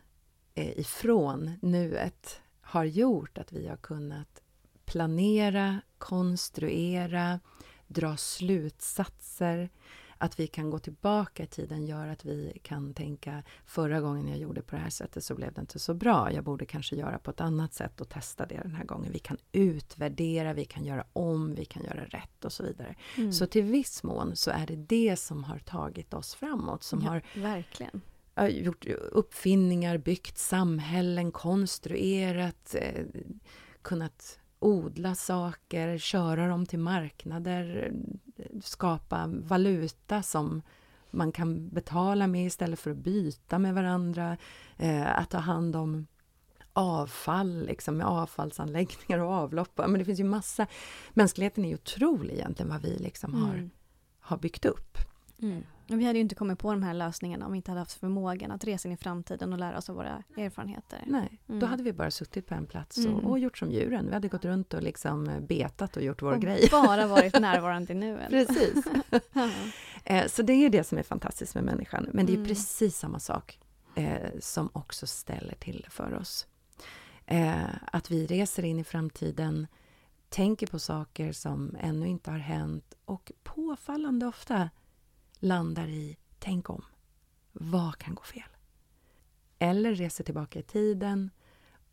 eh, 0.53 0.79
ifrån 0.79 1.51
nuet 1.61 2.41
har 2.61 2.83
gjort 2.83 3.37
att 3.37 3.53
vi 3.53 3.67
har 3.67 3.77
kunnat 3.77 4.41
planera, 4.85 5.81
konstruera, 5.97 7.39
dra 7.87 8.17
slutsatser, 8.17 9.69
att 10.17 10.39
vi 10.39 10.47
kan 10.47 10.69
gå 10.69 10.79
tillbaka 10.79 11.43
i 11.43 11.47
tiden 11.47 11.85
gör 11.85 12.07
att 12.07 12.25
vi 12.25 12.59
kan 12.63 12.93
tänka 12.93 13.43
förra 13.65 14.01
gången 14.01 14.27
jag 14.27 14.37
gjorde 14.37 14.61
på 14.61 14.75
det 14.75 14.81
här 14.81 14.89
sättet 14.89 15.23
så 15.23 15.35
blev 15.35 15.53
det 15.53 15.61
inte 15.61 15.79
så 15.79 15.93
bra. 15.93 16.31
Jag 16.31 16.43
borde 16.43 16.65
kanske 16.65 16.95
göra 16.95 17.19
på 17.19 17.31
ett 17.31 17.41
annat 17.41 17.73
sätt 17.73 18.01
och 18.01 18.09
testa 18.09 18.45
det 18.45 18.59
den 18.63 18.75
här 18.75 18.83
gången. 18.83 19.11
Vi 19.11 19.19
kan 19.19 19.37
utvärdera, 19.51 20.53
vi 20.53 20.65
kan 20.65 20.85
göra 20.85 21.05
om, 21.13 21.55
vi 21.55 21.65
kan 21.65 21.83
göra 21.83 22.05
rätt 22.05 22.45
och 22.45 22.51
så 22.51 22.63
vidare. 22.63 22.95
Mm. 23.17 23.33
Så 23.33 23.47
till 23.47 23.63
viss 23.63 24.03
mån 24.03 24.35
så 24.35 24.51
är 24.51 24.67
det 24.67 24.75
det 24.75 25.15
som 25.15 25.43
har 25.43 25.59
tagit 25.59 26.13
oss 26.13 26.35
framåt. 26.35 26.83
Som 26.83 27.01
ja, 27.01 27.09
har 27.09 27.21
verkligen. 27.35 28.01
gjort 28.49 28.85
uppfinningar, 29.11 29.97
byggt 29.97 30.37
samhällen, 30.37 31.31
konstruerat, 31.31 32.75
eh, 32.79 33.05
kunnat 33.81 34.39
odla 34.59 35.15
saker, 35.15 35.97
köra 35.97 36.47
dem 36.47 36.65
till 36.65 36.79
marknader, 36.79 37.93
skapa 38.63 39.27
valuta 39.27 40.23
som 40.23 40.61
man 41.11 41.31
kan 41.31 41.69
betala 41.69 42.27
med 42.27 42.45
istället 42.45 42.79
för 42.79 42.91
att 42.91 42.97
byta 42.97 43.59
med 43.59 43.75
varandra, 43.75 44.37
eh, 44.77 45.19
att 45.19 45.29
ta 45.29 45.37
hand 45.37 45.75
om 45.75 46.07
avfall, 46.73 47.65
liksom, 47.65 47.97
med 47.97 48.07
avfallsanläggningar 48.07 49.19
och 49.19 49.31
avlopp. 49.31 49.77
Men 49.77 49.93
det 49.93 50.05
finns 50.05 50.19
ju 50.19 50.23
massa... 50.23 50.67
Mänskligheten 51.13 51.65
är 51.65 51.69
ju 51.69 51.75
otrolig 51.75 52.33
egentligen, 52.33 52.69
vad 52.69 52.81
vi 52.81 52.97
liksom 52.97 53.33
har, 53.33 53.53
mm. 53.53 53.69
har 54.19 54.37
byggt 54.37 54.65
upp. 54.65 54.97
Mm. 55.41 55.63
Vi 55.87 56.05
hade 56.05 56.19
ju 56.19 56.21
inte 56.21 56.35
kommit 56.35 56.59
på 56.59 56.71
de 56.71 56.83
här 56.83 56.93
lösningarna 56.93 57.45
om 57.45 57.51
vi 57.51 57.55
inte 57.55 57.71
hade 57.71 57.81
haft 57.81 57.99
förmågan 57.99 58.51
att 58.51 58.63
resa 58.63 58.87
in 58.87 58.93
i 58.93 58.97
framtiden 58.97 59.53
och 59.53 59.59
lära 59.59 59.77
oss 59.77 59.89
av 59.89 59.95
våra 59.95 60.23
erfarenheter. 60.37 61.03
Nej, 61.07 61.39
mm. 61.47 61.59
då 61.59 61.65
hade 61.65 61.83
vi 61.83 61.93
bara 61.93 62.11
suttit 62.11 62.47
på 62.47 62.53
en 62.53 62.65
plats 62.65 62.97
och, 62.97 63.03
mm. 63.03 63.25
och, 63.25 63.39
gjort 63.39 63.57
som 63.57 63.71
djuren. 63.71 64.05
Vi 64.07 64.13
hade 64.13 64.27
gått 64.27 64.45
runt 64.45 64.73
och 64.73 64.83
liksom 64.83 65.45
betat 65.47 65.97
och 65.97 66.03
gjort 66.03 66.21
vår 66.21 66.33
och 66.33 66.41
grej. 66.41 66.67
bara 66.71 67.07
varit 67.07 67.39
närvarande 67.39 67.93
i 67.93 67.95
nuet. 67.95 68.29
Precis. 68.29 68.85
Eh, 70.07 70.27
så 70.27 70.41
det 70.41 70.53
är 70.53 70.69
det 70.69 70.83
som 70.83 70.97
är 70.97 71.03
fantastiskt 71.03 71.55
med 71.55 71.63
människan. 71.63 72.09
Men 72.13 72.25
det 72.25 72.31
är 72.31 72.35
mm. 72.35 72.47
precis 72.47 72.97
samma 72.97 73.19
sak 73.19 73.59
eh, 73.95 74.29
som 74.39 74.69
också 74.73 75.07
ställer 75.07 75.55
till 75.55 75.81
det 75.85 75.89
för 75.89 76.13
oss. 76.13 76.47
Eh, 77.25 77.65
att 77.91 78.11
vi 78.11 78.25
reser 78.25 78.65
in 78.65 78.79
i 78.79 78.83
framtiden, 78.83 79.67
tänker 80.29 80.67
på 80.67 80.79
saker 80.79 81.31
som 81.31 81.75
ännu 81.79 82.07
inte 82.07 82.31
har 82.31 82.37
hänt 82.37 82.93
och 83.05 83.31
påfallande 83.43 84.25
ofta 84.27 84.69
landar 85.39 85.87
i 85.87 86.17
tänk 86.39 86.69
om. 86.69 86.85
Vad 87.51 87.97
kan 87.97 88.15
gå 88.15 88.23
fel? 88.23 88.49
Eller 89.59 89.95
reser 89.95 90.23
tillbaka 90.23 90.59
i 90.59 90.63
tiden, 90.63 91.29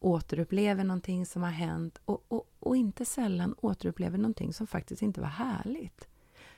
återupplever 0.01 0.85
någonting 0.85 1.27
som 1.27 1.43
har 1.43 1.51
hänt 1.51 1.99
och, 2.05 2.25
och, 2.29 2.51
och 2.59 2.77
inte 2.77 3.05
sällan 3.05 3.55
återupplever 3.59 4.19
någonting 4.19 4.53
som 4.53 4.67
faktiskt 4.67 5.03
inte 5.03 5.21
var 5.21 5.29
härligt. 5.29 6.09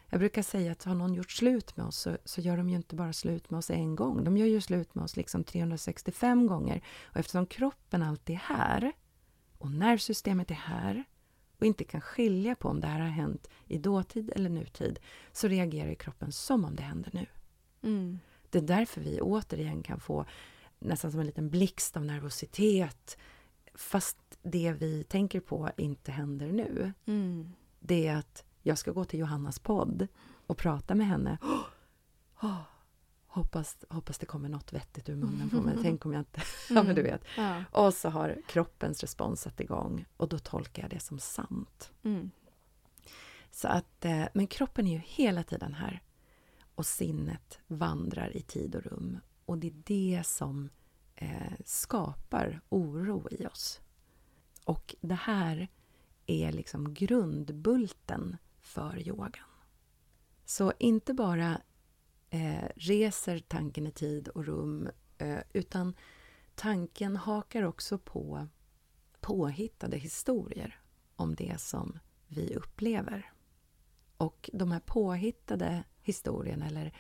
Jag 0.09 0.21
brukar 0.21 0.43
säga 0.43 0.73
att 0.73 0.85
har 0.85 0.95
någon 0.95 1.15
gjort 1.15 1.31
slut 1.31 1.77
med 1.77 1.87
oss 1.87 1.97
så, 1.99 2.17
så, 2.25 2.41
gör 2.41 2.57
de 2.57 2.71
ju 2.71 2.77
inte 2.77 2.97
bara 2.97 3.13
slut 3.13 3.51
med 3.51 3.59
oss 3.59 3.71
en 3.71 3.97
gång. 3.97 4.25
De 4.25 4.37
gör 4.37 4.47
ju 4.47 4.61
slut 4.61 4.95
med 4.95 5.05
oss 5.05 5.17
liksom 5.17 5.45
365 5.45 6.47
gånger. 6.47 6.83
Och 7.05 7.17
eftersom 7.17 7.47
kroppen 7.47 8.03
alltid 8.03 8.35
är 8.35 8.41
här 8.57 8.93
och 9.59 9.71
nervsystemet 9.71 10.51
är 10.51 10.55
här 10.55 11.05
och 11.59 11.67
inte 11.67 11.85
kan 11.85 12.01
skilja 12.01 12.55
på 12.55 12.69
om 12.69 12.81
det 12.81 12.87
här 12.87 13.01
har 13.01 13.09
hänt 13.09 13.49
i 13.67 13.79
dåtid 13.79 14.33
eller 14.37 14.51
nutid 14.51 14.99
så 15.33 15.49
reagerar 15.49 15.95
kroppen 15.95 16.33
som 16.33 16.65
om 16.65 16.77
det 16.77 16.83
händer 16.83 17.11
nu. 17.13 17.27
Mm. 17.83 18.19
Det 18.51 18.59
är 18.59 18.63
därför 18.63 19.01
vi 19.01 19.21
återigen 19.21 19.83
kan 19.83 20.01
få 20.01 20.25
nästan 20.79 21.11
som 21.11 21.21
en 21.21 21.27
liten 21.27 21.51
blixt 21.51 21.97
av 21.97 22.05
nervositet 22.05 23.19
fast 23.75 24.19
det 24.43 24.73
vi 24.73 25.05
tänker 25.05 25.41
på 25.41 25.71
inte 25.77 26.13
händer 26.13 26.53
nu. 26.53 26.93
Mm. 27.05 27.53
Det 27.81 28.07
är 28.07 28.17
att 28.17 28.45
jag 28.63 28.79
ska 28.79 28.93
gå 28.93 29.05
till 29.05 29.21
Johannas 29.21 29.59
podd 29.59 30.09
och 30.47 30.59
prata 30.59 30.95
med 30.95 31.07
henne. 31.07 31.39
Oh, 31.43 31.65
oh, 32.51 32.61
hoppas, 33.35 33.77
hoppas 33.89 34.19
det 34.19 34.27
kommer 34.27 34.49
något 34.49 34.73
vettigt 34.73 35.09
ur 35.09 35.17
munnen 35.17 35.51
på 35.51 35.57
mig. 35.57 35.77
Tänk 35.83 36.07
om 36.07 36.13
jag 36.13 36.21
inte... 36.21 36.43
ja, 36.69 36.83
men 36.83 36.95
du 36.95 37.01
mm. 37.01 37.13
vet. 37.13 37.25
Ja. 37.37 37.65
Och 37.71 37.95
så 37.95 38.09
har 38.09 38.43
kroppens 38.47 39.01
respons 39.01 39.41
satt 39.41 39.61
igång 39.61 40.05
och 40.17 40.29
då 40.29 40.39
tolkar 40.39 40.83
jag 40.83 40.91
det 40.91 41.01
som 41.01 41.19
sant. 41.19 41.93
Mm. 42.03 42.31
Så 43.51 43.69
att, 43.69 44.05
eh, 44.05 44.25
men 44.35 44.47
kroppen 44.47 44.87
är 44.87 44.93
ju 44.93 45.03
hela 45.05 45.43
tiden 45.43 45.75
här 45.75 46.03
och 46.75 46.87
sinnet 46.87 47.59
vandrar 47.67 48.37
i 48.37 48.41
tid 48.41 48.75
och 48.75 48.83
rum. 48.83 49.19
Och 49.45 49.59
det 49.59 49.67
är 49.67 49.83
det 49.85 50.23
som 50.27 50.69
eh, 51.15 51.53
skapar 51.65 52.61
oro 52.69 53.29
i 53.31 53.47
oss. 53.47 53.81
Och 54.65 54.95
det 55.01 55.15
här 55.15 55.69
är 56.27 56.53
liksom 56.53 56.95
grundbulten 56.95 58.37
för 58.61 59.09
yogan. 59.09 59.49
Så 60.45 60.73
inte 60.79 61.15
bara 61.15 61.61
eh, 62.35 62.69
reser 62.77 63.39
tanken 63.39 63.87
i 63.87 63.91
tid 63.91 64.29
och 64.29 64.45
rum 64.45 64.89
eh, 65.19 65.39
utan 65.53 65.95
tanken 66.55 67.17
hakar 67.17 67.63
också 67.63 67.99
på 67.99 68.49
påhittade 69.21 69.97
historier 69.97 70.81
om 71.17 71.35
det 71.35 71.61
som 71.61 71.99
vi 72.27 72.55
upplever. 72.55 73.33
Och 74.17 74.51
de 74.53 74.73
här 74.73 74.81
påhittade 74.81 75.85
historierna, 76.03 76.67
eller 76.67 76.97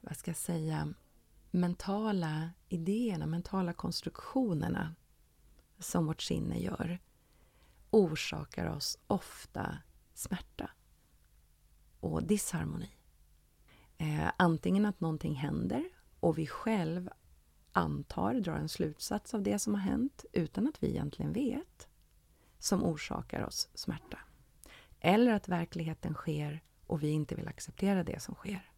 vad 0.00 0.16
ska 0.16 0.30
jag 0.30 0.38
säga, 0.38 0.94
mentala 1.50 2.50
idéerna, 2.68 3.26
mentala 3.26 3.72
konstruktionerna 3.72 4.94
som 5.78 6.06
vårt 6.06 6.22
sinne 6.22 6.58
gör 6.58 6.98
orsakar 7.90 8.66
oss 8.66 8.98
ofta 9.06 9.78
smärta 10.14 10.70
och 12.00 12.22
disharmoni. 12.22 12.90
Eh, 14.02 14.32
antingen 14.36 14.86
att 14.86 15.00
någonting 15.00 15.34
händer 15.34 15.84
och 16.20 16.38
vi 16.38 16.46
själv 16.46 17.10
antar, 17.72 18.34
drar 18.34 18.56
en 18.56 18.68
slutsats 18.68 19.34
av 19.34 19.42
det 19.42 19.58
som 19.58 19.74
har 19.74 19.80
hänt 19.80 20.24
utan 20.32 20.68
att 20.68 20.82
vi 20.82 20.88
egentligen 20.88 21.32
vet, 21.32 21.88
som 22.58 22.84
orsakar 22.84 23.42
oss 23.42 23.68
smärta. 23.74 24.18
Eller 25.00 25.32
att 25.32 25.48
verkligheten 25.48 26.14
sker 26.14 26.62
och 26.86 27.02
vi 27.02 27.08
inte 27.10 27.34
vill 27.34 27.48
acceptera 27.48 28.04
det 28.04 28.22
som 28.22 28.34
sker. 28.34 28.72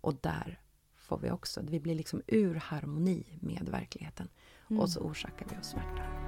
Och 0.00 0.14
där 0.14 0.60
får 0.96 1.18
vi 1.18 1.30
också, 1.30 1.60
vi 1.62 1.80
blir 1.80 1.94
liksom 1.94 2.22
ur 2.26 2.54
harmoni 2.54 3.38
med 3.40 3.68
verkligheten 3.68 4.28
mm. 4.70 4.80
och 4.80 4.90
så 4.90 5.00
orsakar 5.00 5.46
vi 5.50 5.60
oss 5.60 5.66
smärta. 5.66 6.27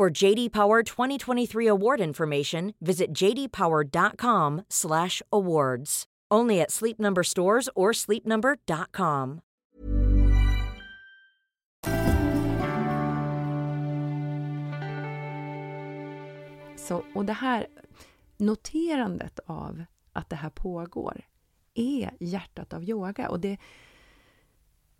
For 0.00 0.22
JD 0.22 0.52
Power 0.52 0.82
2023 0.82 1.66
award 1.66 2.00
information, 2.00 2.72
visit 2.80 3.12
jdpower.com/awards. 3.12 6.04
Only 6.30 6.60
at 6.62 6.70
Sleep 6.70 6.98
Number 6.98 7.22
stores 7.22 7.68
or 7.74 7.92
sleepnumber.com. 7.92 9.40
Så, 16.76 17.04
och 17.14 17.24
det 17.24 17.32
här 17.32 17.66
noterandet 18.36 19.40
av 19.46 19.84
att 20.12 20.30
det 20.30 20.36
här 20.36 20.50
pågår 20.50 21.22
är 21.74 22.10
hjärtat 22.20 22.72
av 22.72 22.84
yoga. 22.84 23.28
Och 23.28 23.40
det, 23.40 23.58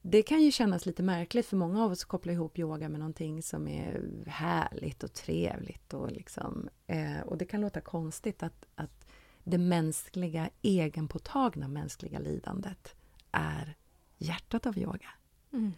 det 0.02 0.22
kan 0.22 0.42
ju 0.42 0.52
kännas 0.52 0.86
lite 0.86 1.02
märkligt 1.02 1.46
för 1.46 1.56
många 1.56 1.84
av 1.84 1.92
oss 1.92 2.04
kopplar 2.04 2.32
ihop 2.32 2.58
yoga 2.58 2.88
med 2.88 3.00
någonting 3.00 3.42
som 3.42 3.68
är 3.68 4.02
härligt 4.26 5.02
och 5.02 5.12
trevligt. 5.12 5.94
Och, 5.94 6.12
liksom, 6.12 6.68
eh, 6.86 7.20
och 7.20 7.38
det 7.38 7.44
kan 7.44 7.60
låta 7.60 7.80
konstigt 7.80 8.42
att, 8.42 8.64
att 8.74 9.06
det 9.44 9.58
mänskliga, 9.58 10.50
egenpåtagna 10.62 11.68
mänskliga 11.68 12.18
lidandet 12.18 12.94
är 13.32 13.76
hjärtat 14.18 14.66
av 14.66 14.78
yoga. 14.78 15.08
Mm. 15.52 15.72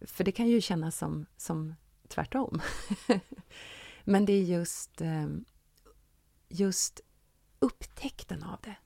För 0.00 0.24
det 0.24 0.32
kan 0.32 0.48
ju 0.48 0.60
kännas 0.60 0.98
som, 0.98 1.26
som 1.36 1.74
tvärtom. 2.08 2.60
Men 4.04 4.26
det 4.26 4.32
är 4.32 4.42
just, 4.42 5.00
eh, 5.00 5.26
just 6.48 7.00
upptäckten 7.58 8.42
av 8.42 8.58
det 8.62 8.76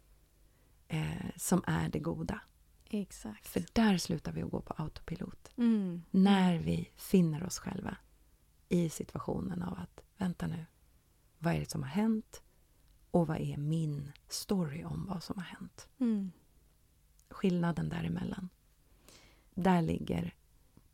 eh, 0.89 1.31
som 1.37 1.63
är 1.67 1.89
det 1.89 1.99
goda. 1.99 2.41
Exakt. 2.89 3.49
För 3.49 3.65
där 3.73 3.99
slutar 3.99 4.33
vi 4.33 4.43
att 4.43 4.51
gå 4.51 4.61
på 4.61 4.75
autopilot. 4.77 5.51
Mm. 5.57 6.03
När 6.11 6.59
vi 6.59 6.91
finner 6.97 7.45
oss 7.45 7.59
själva 7.59 7.97
i 8.69 8.91
situationen 8.91 9.63
av 9.63 9.79
att 9.79 10.01
vänta 10.17 10.47
nu, 10.47 10.67
vad 11.39 11.55
är 11.55 11.61
det 11.61 11.71
som 11.71 11.83
har 11.83 11.91
hänt? 11.91 12.43
Och 13.11 13.27
vad 13.27 13.41
är 13.41 13.57
min 13.57 14.13
story 14.29 14.85
om 14.85 15.07
vad 15.07 15.23
som 15.23 15.37
har 15.37 15.45
hänt? 15.45 15.89
Mm. 15.99 16.33
Skillnaden 17.31 17.89
däremellan. 17.89 18.49
Där 19.55 19.83
ligger 19.83 20.35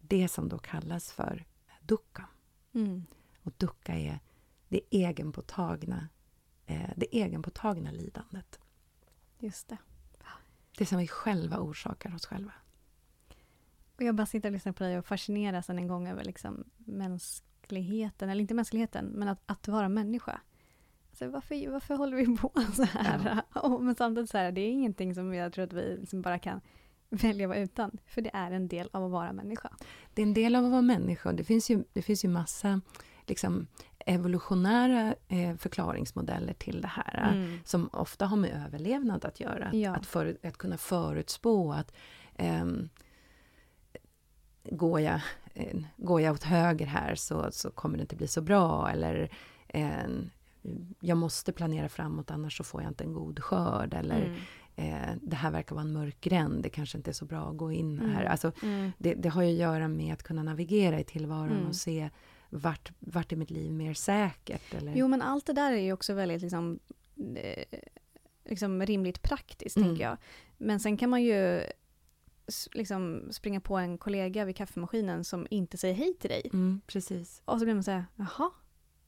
det 0.01 0.29
som 0.29 0.49
då 0.49 0.59
kallas 0.59 1.13
för 1.13 1.45
dukkha. 1.83 2.29
Mm. 2.73 3.07
Och 3.43 3.53
dukkha 3.57 3.95
är 3.95 4.21
det 4.69 4.81
egenpåtagna, 4.91 6.09
eh, 6.67 6.91
det 6.97 7.17
egenpåtagna 7.17 7.91
lidandet. 7.91 8.61
Just 9.39 9.69
det. 9.69 9.79
Det 10.79 10.87
som 10.87 10.99
vi 10.99 11.09
själva 11.09 11.59
orsakar 11.59 12.15
oss 12.15 12.27
själva. 12.27 12.53
Och 13.97 14.03
jag 14.03 14.15
bara 14.15 14.27
sitter 14.27 14.49
och 14.49 14.53
lyssnar 14.53 14.73
på 14.73 14.85
dig 14.85 14.99
och 14.99 15.07
fascineras 15.07 15.71
än 15.71 15.79
en 15.79 15.89
gång 15.89 16.09
över 16.09 16.25
liksom 16.25 16.65
mänskligheten, 16.77 18.29
eller 18.29 18.41
inte 18.41 18.55
mänskligheten, 18.55 19.07
men 19.07 19.29
att, 19.29 19.43
att 19.47 19.69
vara 19.69 19.89
människa. 19.89 20.41
Alltså 21.11 21.29
varför, 21.29 21.71
varför 21.71 21.95
håller 21.95 22.17
vi 22.17 22.37
på 22.37 22.53
så 22.75 22.85
här? 22.85 23.43
Och, 23.55 23.83
men 23.83 23.95
samtidigt 23.95 24.31
så 24.31 24.39
här, 24.39 24.53
det 24.53 24.61
är 24.61 24.71
ingenting 24.71 25.15
som 25.15 25.35
jag 25.35 25.53
tror 25.53 25.65
att 25.65 25.73
vi 25.73 25.97
liksom 26.01 26.23
bara 26.23 26.39
kan 26.39 26.61
välja 27.11 27.47
att 27.47 27.49
vara 27.49 27.59
utan. 27.59 27.99
För 28.07 28.21
det 28.23 28.31
är 28.35 28.51
en 28.51 28.69
del 28.69 28.89
av 28.93 29.05
att 29.05 29.11
vara 29.11 29.33
människa. 29.33 29.71
Det 30.15 30.23
är 30.23 30.27
en 30.27 30.35
del 30.35 30.55
av 30.55 30.65
att 30.65 30.71
vara 30.71 30.83
människa. 30.83 31.33
Det 31.33 31.45
finns 31.45 31.71
ju, 31.71 31.85
det 31.93 32.03
finns 32.03 32.25
ju 32.25 32.29
massa 32.29 32.81
liksom, 33.27 33.67
evolutionära 34.07 35.15
eh, 35.29 35.57
förklaringsmodeller 35.57 36.53
till 36.55 36.81
det 36.81 36.89
här. 36.89 37.31
Mm. 37.33 37.59
Som 37.65 37.89
ofta 37.93 38.27
har 38.27 38.37
med 38.37 38.65
överlevnad 38.67 39.25
att 39.25 39.41
göra. 39.41 39.75
Ja. 39.75 39.97
Att, 39.97 40.07
för, 40.07 40.37
att 40.43 40.57
kunna 40.59 40.77
förutspå 40.77 41.73
att 41.73 41.93
ehm, 42.37 42.89
går, 44.71 45.01
jag, 45.01 45.21
eh, 45.55 45.77
går 45.97 46.21
jag 46.21 46.33
åt 46.35 46.45
höger 46.45 46.87
här 46.87 47.15
så, 47.15 47.49
så 47.51 47.71
kommer 47.71 47.97
det 47.97 48.01
inte 48.03 48.17
bli 48.17 48.29
så 48.29 48.41
bra. 48.43 48.91
Eller 48.91 49.29
eh, 49.69 50.09
jag 51.01 51.19
måste 51.19 51.53
planera 51.53 51.89
framåt 51.89 52.31
annars 52.31 52.57
så 52.57 52.65
får 52.65 52.83
jag 52.83 52.91
inte 52.91 53.05
en 53.05 53.13
god 53.13 53.41
skörd. 53.41 53.95
Eller 53.95 54.25
Mm. 54.77 54.95
eh, 54.95 55.17
det 55.23 55.37
här 55.37 55.51
verkar 55.51 55.75
vara 55.75 55.85
en 55.85 55.93
mörk 55.93 56.21
gränd, 56.21 56.63
det 56.63 56.69
kanske 56.69 56.99
inte 56.99 57.11
är 57.11 57.13
så 57.13 57.25
bra 57.25 57.51
att 57.51 57.57
gå 57.57 57.73
in 57.73 57.99
här. 57.99 58.21
Mm. 58.21 58.31
Alltså, 58.33 58.53
Mm. 58.63 58.93
det, 58.99 59.15
det 59.15 59.29
har 59.29 59.43
ju 59.43 59.49
att 59.53 59.59
göra 59.61 59.89
med 59.89 60.13
att 60.13 60.23
kunna 60.23 60.43
navigera 60.43 61.01
i 61.01 61.05
tillvaron 61.05 61.53
Mm. 61.57 61.67
och 61.69 61.77
se 61.77 62.11
vart, 62.59 62.93
vart 62.99 63.33
är 63.33 63.37
mitt 63.37 63.51
liv 63.51 63.73
mer 63.73 63.95
säkert? 63.95 64.75
Eller? 64.75 64.93
Jo, 64.97 65.09
men 65.09 65.23
allt 65.23 65.47
det 65.47 65.53
där 65.53 65.73
är 65.73 65.77
ju 65.81 65.93
också 65.93 66.15
väldigt 66.15 66.43
liksom, 66.43 66.79
eh, 67.37 67.65
liksom 68.45 68.87
rimligt 68.87 69.23
praktiskt, 69.23 69.77
Mm. 69.77 69.89
tänker 69.89 70.05
jag. 70.05 70.17
Men 70.59 70.81
sen 70.81 70.97
kan 70.97 71.11
man 71.11 71.23
ju 71.23 71.63
liksom 72.73 73.23
springa 73.31 73.61
på 73.61 73.77
en 73.77 73.99
kollega 73.99 74.45
vid 74.45 74.57
kaffemaskinen 74.57 75.25
som 75.25 75.47
inte 75.51 75.77
säger 75.77 75.95
hej 75.95 76.15
till 76.15 76.31
dig. 76.31 76.51
Mm, 76.53 76.81
precis. 76.87 77.43
Och 77.45 77.59
så 77.59 77.65
blir 77.65 77.75
man 77.75 77.85
säga, 77.85 78.07
jaha? 78.17 78.51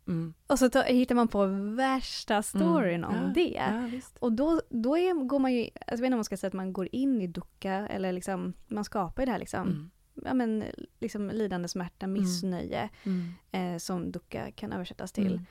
Mm. 0.09 0.35
Och 0.47 0.59
så 0.59 0.69
ta, 0.71 0.83
hittar 0.83 1.15
man 1.15 1.29
på 1.29 1.47
värsta 1.77 2.43
storyn 2.43 3.05
Mm. 3.05 3.11
om 3.17 3.27
ja, 3.27 3.33
det. 3.35 3.49
Ja. 3.57 4.01
Och 4.19 4.33
då, 4.33 4.61
då 4.71 4.99
är, 4.99 5.27
går 5.27 5.39
man 5.39 5.53
ju, 5.55 5.61
alltså 5.63 5.75
jag 5.87 5.97
vet 5.97 6.05
inte 6.05 6.15
om 6.15 6.19
man 6.19 6.25
ska 6.25 6.37
säga 6.37 6.49
att 6.49 6.55
man 6.55 6.73
går 6.73 6.89
in 6.93 7.23
i 7.23 7.27
ducka 7.27 7.73
eller 7.89 8.13
liksom, 8.13 8.53
man 8.67 8.85
skapar 8.85 9.23
ju 9.23 9.27
det 9.27 9.33
här 9.33 9.39
liksom, 9.39 9.63
Mm. 9.69 9.91
Ja 10.25 10.35
men 10.35 10.65
liksom 11.01 11.31
lidande, 11.31 11.69
smärta, 11.69 12.07
missnöje 12.07 12.89
Mm. 13.05 13.33
eh, 13.53 13.79
som 13.79 14.13
ducka 14.13 14.51
kan 14.51 14.73
översättas 14.73 15.13
till. 15.13 15.33
Mm. 15.33 15.47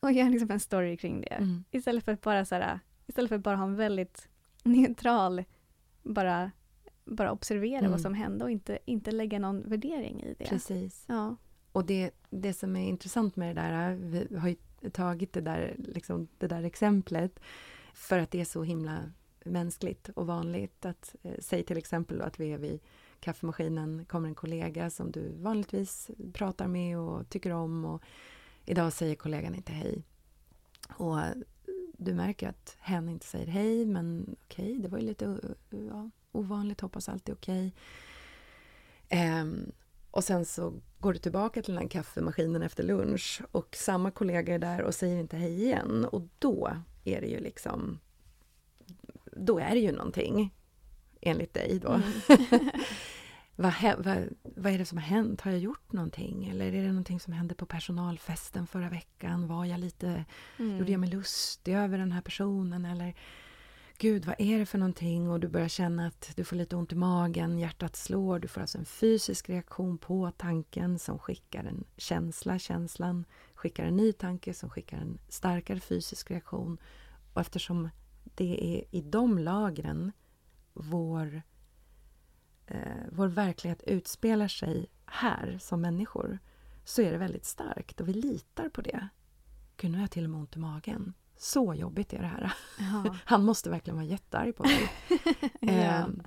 Och 0.00 0.12
gör 0.12 0.30
liksom 0.30 0.50
en 0.50 0.60
story 0.60 0.96
kring 0.96 1.20
det. 1.20 1.26
Mm. 1.34 1.64
Istället 1.70 2.04
för 2.04 2.12
att 2.12 2.20
bara 2.20 2.44
så 2.44 2.54
här, 2.54 2.78
istället 3.06 3.28
för 3.28 3.36
att 3.36 3.42
bara 3.42 3.56
ha 3.56 3.64
en 3.64 3.76
väldigt 3.76 4.28
neutral, 4.64 5.44
bara, 6.02 6.50
bara 7.04 7.32
observera 7.32 7.78
Mm. 7.78 7.90
vad 7.90 8.00
som 8.00 8.14
hände 8.14 8.44
och 8.44 8.50
inte, 8.50 8.78
inte 8.84 9.10
lägga 9.10 9.38
någon 9.38 9.68
värdering 9.68 10.22
i 10.22 10.34
det. 10.38 10.44
Precis. 10.44 11.04
Ja. 11.08 11.36
Och 11.72 11.84
det, 11.84 12.10
det 12.30 12.52
som 12.52 12.76
är 12.76 12.88
intressant 12.88 13.36
med 13.36 13.56
det 13.56 13.62
där, 13.62 13.94
vi 13.94 14.36
har 14.36 14.48
ju 14.48 14.56
tagit 14.90 15.32
det 15.32 15.40
där, 15.40 15.74
liksom, 15.78 16.28
det 16.38 16.46
där 16.46 16.62
exemplet 16.62 17.40
för 17.94 18.18
att 18.18 18.30
det 18.30 18.40
är 18.40 18.44
så 18.44 18.62
himla 18.62 18.98
mänskligt 19.44 20.08
och 20.08 20.26
vanligt. 20.26 20.84
Att, 20.84 21.14
eh, 21.22 21.34
säg 21.38 21.62
till 21.62 21.78
exempel 21.78 22.18
då 22.18 22.24
att 22.24 22.40
vi 22.40 22.52
är 22.52 22.58
vid 22.58 22.80
kaffemaskinen, 23.22 24.04
kommer 24.04 24.28
en 24.28 24.34
kollega 24.34 24.90
som 24.90 25.12
du 25.12 25.32
vanligtvis 25.32 26.10
pratar 26.32 26.66
med 26.66 26.98
och 26.98 27.28
tycker 27.28 27.50
om 27.50 27.84
och 27.84 28.02
idag 28.64 28.92
säger 28.92 29.14
kollegan 29.14 29.54
inte 29.54 29.72
hej. 29.72 30.02
Och 30.88 31.18
du 31.98 32.14
märker 32.14 32.48
att 32.48 32.76
hen 32.80 33.08
inte 33.08 33.26
säger 33.26 33.46
hej, 33.46 33.86
men 33.86 34.36
okej, 34.44 34.78
det 34.78 34.88
var 34.88 34.98
ju 34.98 35.04
lite 35.04 35.38
ja, 35.70 36.10
ovanligt, 36.32 36.80
hoppas 36.80 37.08
allt 37.08 37.28
är 37.28 37.32
okej. 37.32 37.72
Ehm, 39.08 39.72
och 40.10 40.24
sen 40.24 40.44
så 40.44 40.72
går 40.98 41.12
du 41.12 41.18
tillbaka 41.18 41.62
till 41.62 41.74
den 41.74 41.82
här 41.82 41.90
kaffemaskinen 41.90 42.62
efter 42.62 42.82
lunch 42.82 43.42
och 43.52 43.76
samma 43.76 44.10
kollega 44.10 44.54
är 44.54 44.58
där 44.58 44.82
och 44.82 44.94
säger 44.94 45.16
inte 45.20 45.36
hej 45.36 45.62
igen. 45.64 46.04
Och 46.04 46.22
då 46.38 46.76
är 47.04 47.20
det 47.20 47.26
ju 47.26 47.40
liksom... 47.40 47.98
Då 49.36 49.58
är 49.58 49.70
det 49.70 49.80
ju 49.80 49.92
någonting, 49.92 50.54
enligt 51.22 51.54
dig 51.54 51.78
då. 51.82 51.88
Mm. 51.88 52.02
vad, 53.56 53.74
vad, 53.98 54.28
vad 54.42 54.72
är 54.72 54.78
det 54.78 54.84
som 54.84 54.98
har 54.98 55.04
hänt? 55.04 55.40
Har 55.40 55.50
jag 55.50 55.60
gjort 55.60 55.92
någonting? 55.92 56.48
Eller 56.48 56.66
är 56.66 56.82
det 56.82 56.88
någonting 56.88 57.20
som 57.20 57.32
hände 57.32 57.54
på 57.54 57.66
personalfesten 57.66 58.66
förra 58.66 58.88
veckan? 58.88 59.46
Var 59.46 59.64
jag 59.64 59.80
lite... 59.80 60.24
Mm. 60.58 60.78
Gjorde 60.78 60.92
jag 60.92 61.00
mig 61.00 61.10
lustig 61.10 61.74
över 61.74 61.98
den 61.98 62.12
här 62.12 62.20
personen? 62.20 62.84
Eller 62.84 63.14
gud, 63.98 64.24
vad 64.24 64.34
är 64.38 64.58
det 64.58 64.66
för 64.66 64.78
någonting? 64.78 65.30
Och 65.30 65.40
du 65.40 65.48
börjar 65.48 65.68
känna 65.68 66.06
att 66.06 66.32
du 66.36 66.44
får 66.44 66.56
lite 66.56 66.76
ont 66.76 66.92
i 66.92 66.96
magen, 66.96 67.58
hjärtat 67.58 67.96
slår. 67.96 68.38
Du 68.38 68.48
får 68.48 68.60
alltså 68.60 68.78
en 68.78 68.84
fysisk 68.84 69.50
reaktion 69.50 69.98
på 69.98 70.32
tanken 70.36 70.98
som 70.98 71.18
skickar 71.18 71.64
en 71.64 71.84
känsla. 71.96 72.58
Känslan 72.58 73.24
skickar 73.54 73.84
en 73.84 73.96
ny 73.96 74.12
tanke 74.12 74.54
som 74.54 74.70
skickar 74.70 74.98
en 74.98 75.18
starkare 75.28 75.80
fysisk 75.80 76.30
reaktion. 76.30 76.78
Och 77.32 77.40
eftersom 77.40 77.88
det 78.34 78.76
är 78.76 78.96
i 78.96 79.00
de 79.00 79.38
lagren 79.38 80.12
vår, 80.72 81.42
eh, 82.66 82.78
vår 83.12 83.28
verklighet 83.28 83.82
utspelar 83.82 84.48
sig 84.48 84.86
här 85.06 85.58
som 85.60 85.80
människor 85.80 86.38
så 86.84 87.02
är 87.02 87.12
det 87.12 87.18
väldigt 87.18 87.44
starkt 87.44 88.00
och 88.00 88.08
vi 88.08 88.12
litar 88.12 88.68
på 88.68 88.80
det. 88.80 89.08
Gud, 89.76 89.90
nu 89.90 89.96
har 89.96 90.02
jag 90.02 90.10
till 90.10 90.24
och 90.24 90.30
med 90.30 90.40
ont 90.40 90.56
i 90.56 90.58
magen. 90.58 91.14
Så 91.36 91.74
jobbigt 91.74 92.12
är 92.12 92.18
det 92.18 92.26
här. 92.26 92.52
Ja. 92.78 93.16
Han 93.24 93.44
måste 93.44 93.70
verkligen 93.70 93.96
vara 93.96 94.06
jättearg 94.06 94.56
på 94.56 94.62
mig. 94.62 94.90
ja. 95.60 95.72
Ehm, 95.72 96.22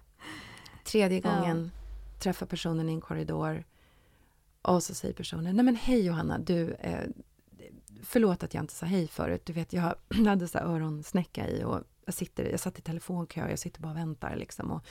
tredje 0.85 1.21
Ja. 1.23 1.29
gången 1.35 1.71
träffar 2.19 2.45
personen 2.45 2.89
i 2.89 2.93
en 2.93 3.01
korridor 3.01 3.65
och 4.61 4.83
så 4.83 4.93
säger 4.93 5.13
personen, 5.13 5.55
nej 5.55 5.65
men 5.65 5.75
hej 5.75 6.05
Johanna, 6.05 6.37
du, 6.37 6.73
eh, 6.73 7.09
förlåt 8.03 8.43
att 8.43 8.53
jag 8.53 8.63
inte 8.63 8.73
sa 8.73 8.85
hej 8.85 9.07
förut, 9.07 9.45
du 9.45 9.53
vet 9.53 9.73
jag 9.73 9.95
hade 10.27 10.47
så 10.47 10.57
här 10.57 10.65
öronsnäcka 10.65 11.47
i 11.47 11.63
och 11.63 11.81
jag, 12.05 12.13
sitter, 12.13 12.49
jag 12.51 12.59
satt 12.59 12.79
i 12.79 12.81
telefonkö, 12.81 13.49
jag 13.49 13.59
sitter 13.59 13.81
bara 13.81 13.91
och 13.91 13.97
väntar 13.97 14.35
liksom 14.35 14.71
och 14.71 14.85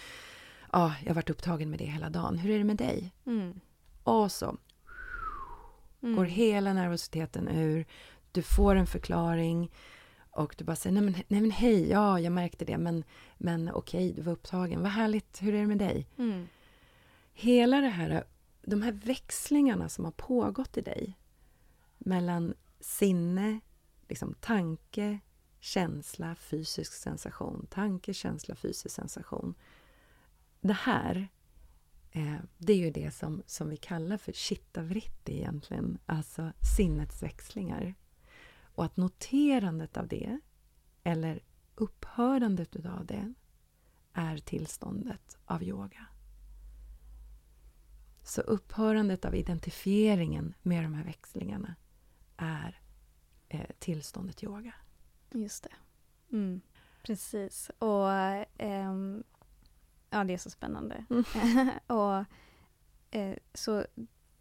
ja, 0.72 0.94
jag 1.03 1.11
har 1.11 1.14
varit 1.14 1.31
upptagen 1.31 1.70
med 1.70 1.79
det 1.79 1.85
hela 1.85 2.11
dagen. 2.11 2.38
Hur 2.38 2.50
är 2.50 2.59
det 2.59 2.64
med 2.64 2.77
dig? 2.77 3.12
Mm. 3.27 3.61
Och 4.03 4.33
så 4.33 4.57
Mm. 6.03 6.16
går 6.16 6.24
hela 6.24 6.72
nervositeten 6.72 7.48
ur, 7.48 7.87
du 8.33 8.42
får 8.42 8.74
en 8.77 8.87
förklaring 8.87 9.70
och 10.31 10.55
du 10.59 10.64
bara 10.64 10.77
säger, 10.77 10.94
nej 10.94 11.03
men, 11.03 11.14
nej 11.29 11.40
men 11.40 11.50
hej, 11.50 11.90
ja 11.90 12.20
jag 12.20 12.33
märkte 12.33 12.64
det, 12.64 12.79
men, 12.79 13.05
men 13.38 13.70
okej, 13.74 14.12
du 14.12 14.22
var 14.22 14.33
upptagen, 14.33 14.83
vad 14.83 14.90
härligt, 14.90 15.42
hur 15.42 15.55
är 15.55 15.61
det 15.61 15.66
med 15.66 15.79
dig? 15.79 16.07
Mm. 16.18 16.48
Hela 17.33 17.81
det 17.81 17.88
här, 17.88 18.24
de 18.62 18.83
här 18.83 18.92
växlingarna 18.92 19.88
som 19.88 20.05
har 20.05 20.12
pågått 20.12 20.77
i 20.77 20.81
dig 20.81 21.18
mellan 21.98 22.55
sinne, 22.81 23.61
liksom 24.09 24.35
tanke, 24.40 25.18
känsla, 25.64 26.35
fysisk 26.35 26.92
sensation, 26.92 27.66
tanke, 27.70 28.14
känsla, 28.14 28.55
fysisk 28.55 28.94
sensation. 28.94 29.55
Det 30.61 30.72
här, 30.72 31.29
eh, 32.11 32.37
det 32.59 32.72
är 32.72 32.77
ju 32.77 32.90
det 32.90 33.11
som, 33.11 33.42
som 33.46 33.68
vi 33.68 33.77
kallar 33.77 34.16
för 34.16 34.33
chittavritti 34.33 35.38
egentligen, 35.38 35.98
alltså 36.07 36.53
sinnets 36.77 37.22
växlingar. 37.22 37.94
Och 38.74 38.85
att 38.85 38.96
noterandet 38.96 39.96
av 39.96 40.09
det, 40.09 40.40
eller 41.03 41.42
upphörandet 41.74 42.87
av 42.87 43.07
det, 43.07 43.35
är 44.12 44.38
tillståndet 44.38 45.38
av 45.44 45.62
yoga. 45.62 46.07
Så 48.22 48.40
upphörandet 48.40 49.24
av 49.24 49.35
identifieringen 49.35 50.55
med 50.62 50.85
de 50.85 50.94
här 50.94 51.05
växlingarna 51.05 51.74
är 52.37 52.81
eh, 53.48 53.70
tillståndet 53.79 54.44
yoga. 54.44 54.74
Just 55.35 55.62
det. 55.64 55.73
Mm. 56.37 56.61
Precis. 57.03 57.70
Och 57.79 58.11
ehm, 58.59 59.25
ja, 60.11 60.25
det 60.25 60.35
är 60.35 60.38
så 60.38 60.51
spännande. 60.51 61.05
Mm. 61.11 61.25
och 61.87 62.25
eh, 63.11 63.37
så 63.55 63.85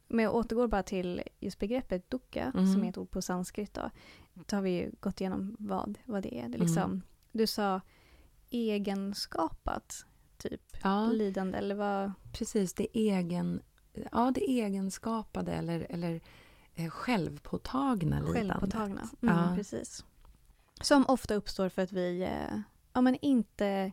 Men 0.07 0.23
jag 0.25 0.35
återgår 0.35 0.67
bara 0.67 0.83
till 0.83 1.23
just 1.39 1.59
begreppet 1.59 2.09
dukkha, 2.09 2.51
Mm. 2.55 2.73
som 2.73 2.83
är 2.83 2.89
ett 2.89 2.97
ord 2.97 3.09
på 3.11 3.21
sanskrit. 3.21 3.73
Då. 3.73 3.89
Då 4.33 4.55
har 4.55 4.61
vi 4.61 4.69
ju 4.69 4.91
gått 4.99 5.21
igenom 5.21 5.55
vad, 5.59 5.99
vad 6.05 6.23
det 6.23 6.39
är. 6.39 6.49
Det 6.49 6.57
är 6.57 6.59
liksom, 6.59 6.83
Mm. 6.91 7.01
Du 7.31 7.47
sa 7.47 7.81
egenskapat, 8.49 10.05
typ, 10.37 10.61
Ja, 10.83 11.07
lidande, 11.07 11.57
eller 11.57 11.75
vad? 11.75 12.11
precis. 12.33 12.73
Det 12.73 12.87
egen, 12.93 13.61
ja, 14.11 14.31
det 14.35 14.41
egenskapade 14.51 15.53
eller, 15.53 15.87
eller 15.89 16.21
eh, 16.75 16.89
självpåtagna 16.89 18.19
lidandet. 18.19 18.33
Självpåtagna. 18.33 19.09
Mm, 19.21 19.35
Ja. 19.37 19.55
Precis. 19.55 20.05
Som 20.83 21.05
ofta 21.07 21.35
uppstår 21.35 21.69
för 21.69 21.81
att 21.81 21.91
vi 21.91 22.21
eh, 22.23 22.59
ja, 22.93 23.01
men 23.01 23.15
inte 23.21 23.91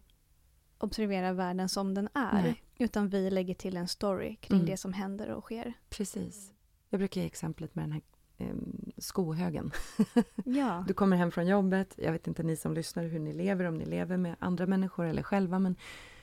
observerar 0.79 1.33
världen 1.33 1.68
som 1.68 1.94
den 1.94 2.09
är. 2.14 2.42
Nej. 2.42 2.62
Utan 2.79 3.09
vi 3.09 3.31
lägger 3.31 3.55
till 3.55 3.76
en 3.76 3.88
story 3.88 4.37
kring 4.37 4.59
Mm. 4.59 4.70
det 4.70 4.76
som 4.76 4.92
händer 4.92 5.31
och 5.31 5.44
sker. 5.44 5.72
Precis. 5.90 6.53
Jag 6.88 7.00
brukar 7.00 7.20
ge 7.20 7.26
exemplet 7.26 7.74
med 7.74 7.83
den 7.85 7.92
här 7.92 8.03
eh, 8.38 8.55
skohögen. 8.98 9.70
Ja. 10.44 10.85
Du 10.88 10.94
kommer 10.94 11.16
hem 11.16 11.31
från 11.31 11.46
jobbet, 11.46 11.94
jag 11.96 12.12
vet 12.12 12.26
inte 12.26 12.42
ni 12.42 12.57
som 12.57 12.74
lyssnar 12.74 13.05
hur 13.05 13.18
ni 13.18 13.33
lever, 13.33 13.64
om 13.64 13.79
ni 13.79 13.85
lever 13.85 14.16
med 14.16 14.37
andra 14.38 14.66
människor 14.66 15.07
eller 15.07 15.22
själva, 15.22 15.59
men 15.59 15.76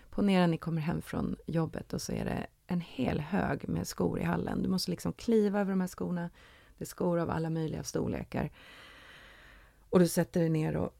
ponera 0.09 0.47
ni 0.47 0.57
kommer 0.57 0.81
hem 0.81 1.01
från 1.01 1.35
jobbet 1.47 1.93
och 1.93 2.01
så 2.01 2.11
är 2.11 2.25
det 2.25 2.47
en 2.67 2.81
hel 2.81 3.19
hög 3.19 3.69
med 3.69 3.87
skor 3.87 4.19
i 4.19 4.23
hallen. 4.23 4.63
Du 4.63 4.69
måste 4.69 4.91
liksom 4.91 5.13
kliva 5.13 5.59
över 5.59 5.71
de 5.71 5.81
här 5.81 5.87
skorna. 5.87 6.29
Det 6.77 6.83
är 6.83 6.87
skor 6.87 7.19
av 7.19 7.29
alla 7.29 7.49
möjliga 7.49 7.83
storlekar. 7.83 8.51
Och 9.89 9.99
du 9.99 10.07
sätter 10.07 10.39
dig 10.39 10.49
ner 10.49 10.75
och 10.75 10.97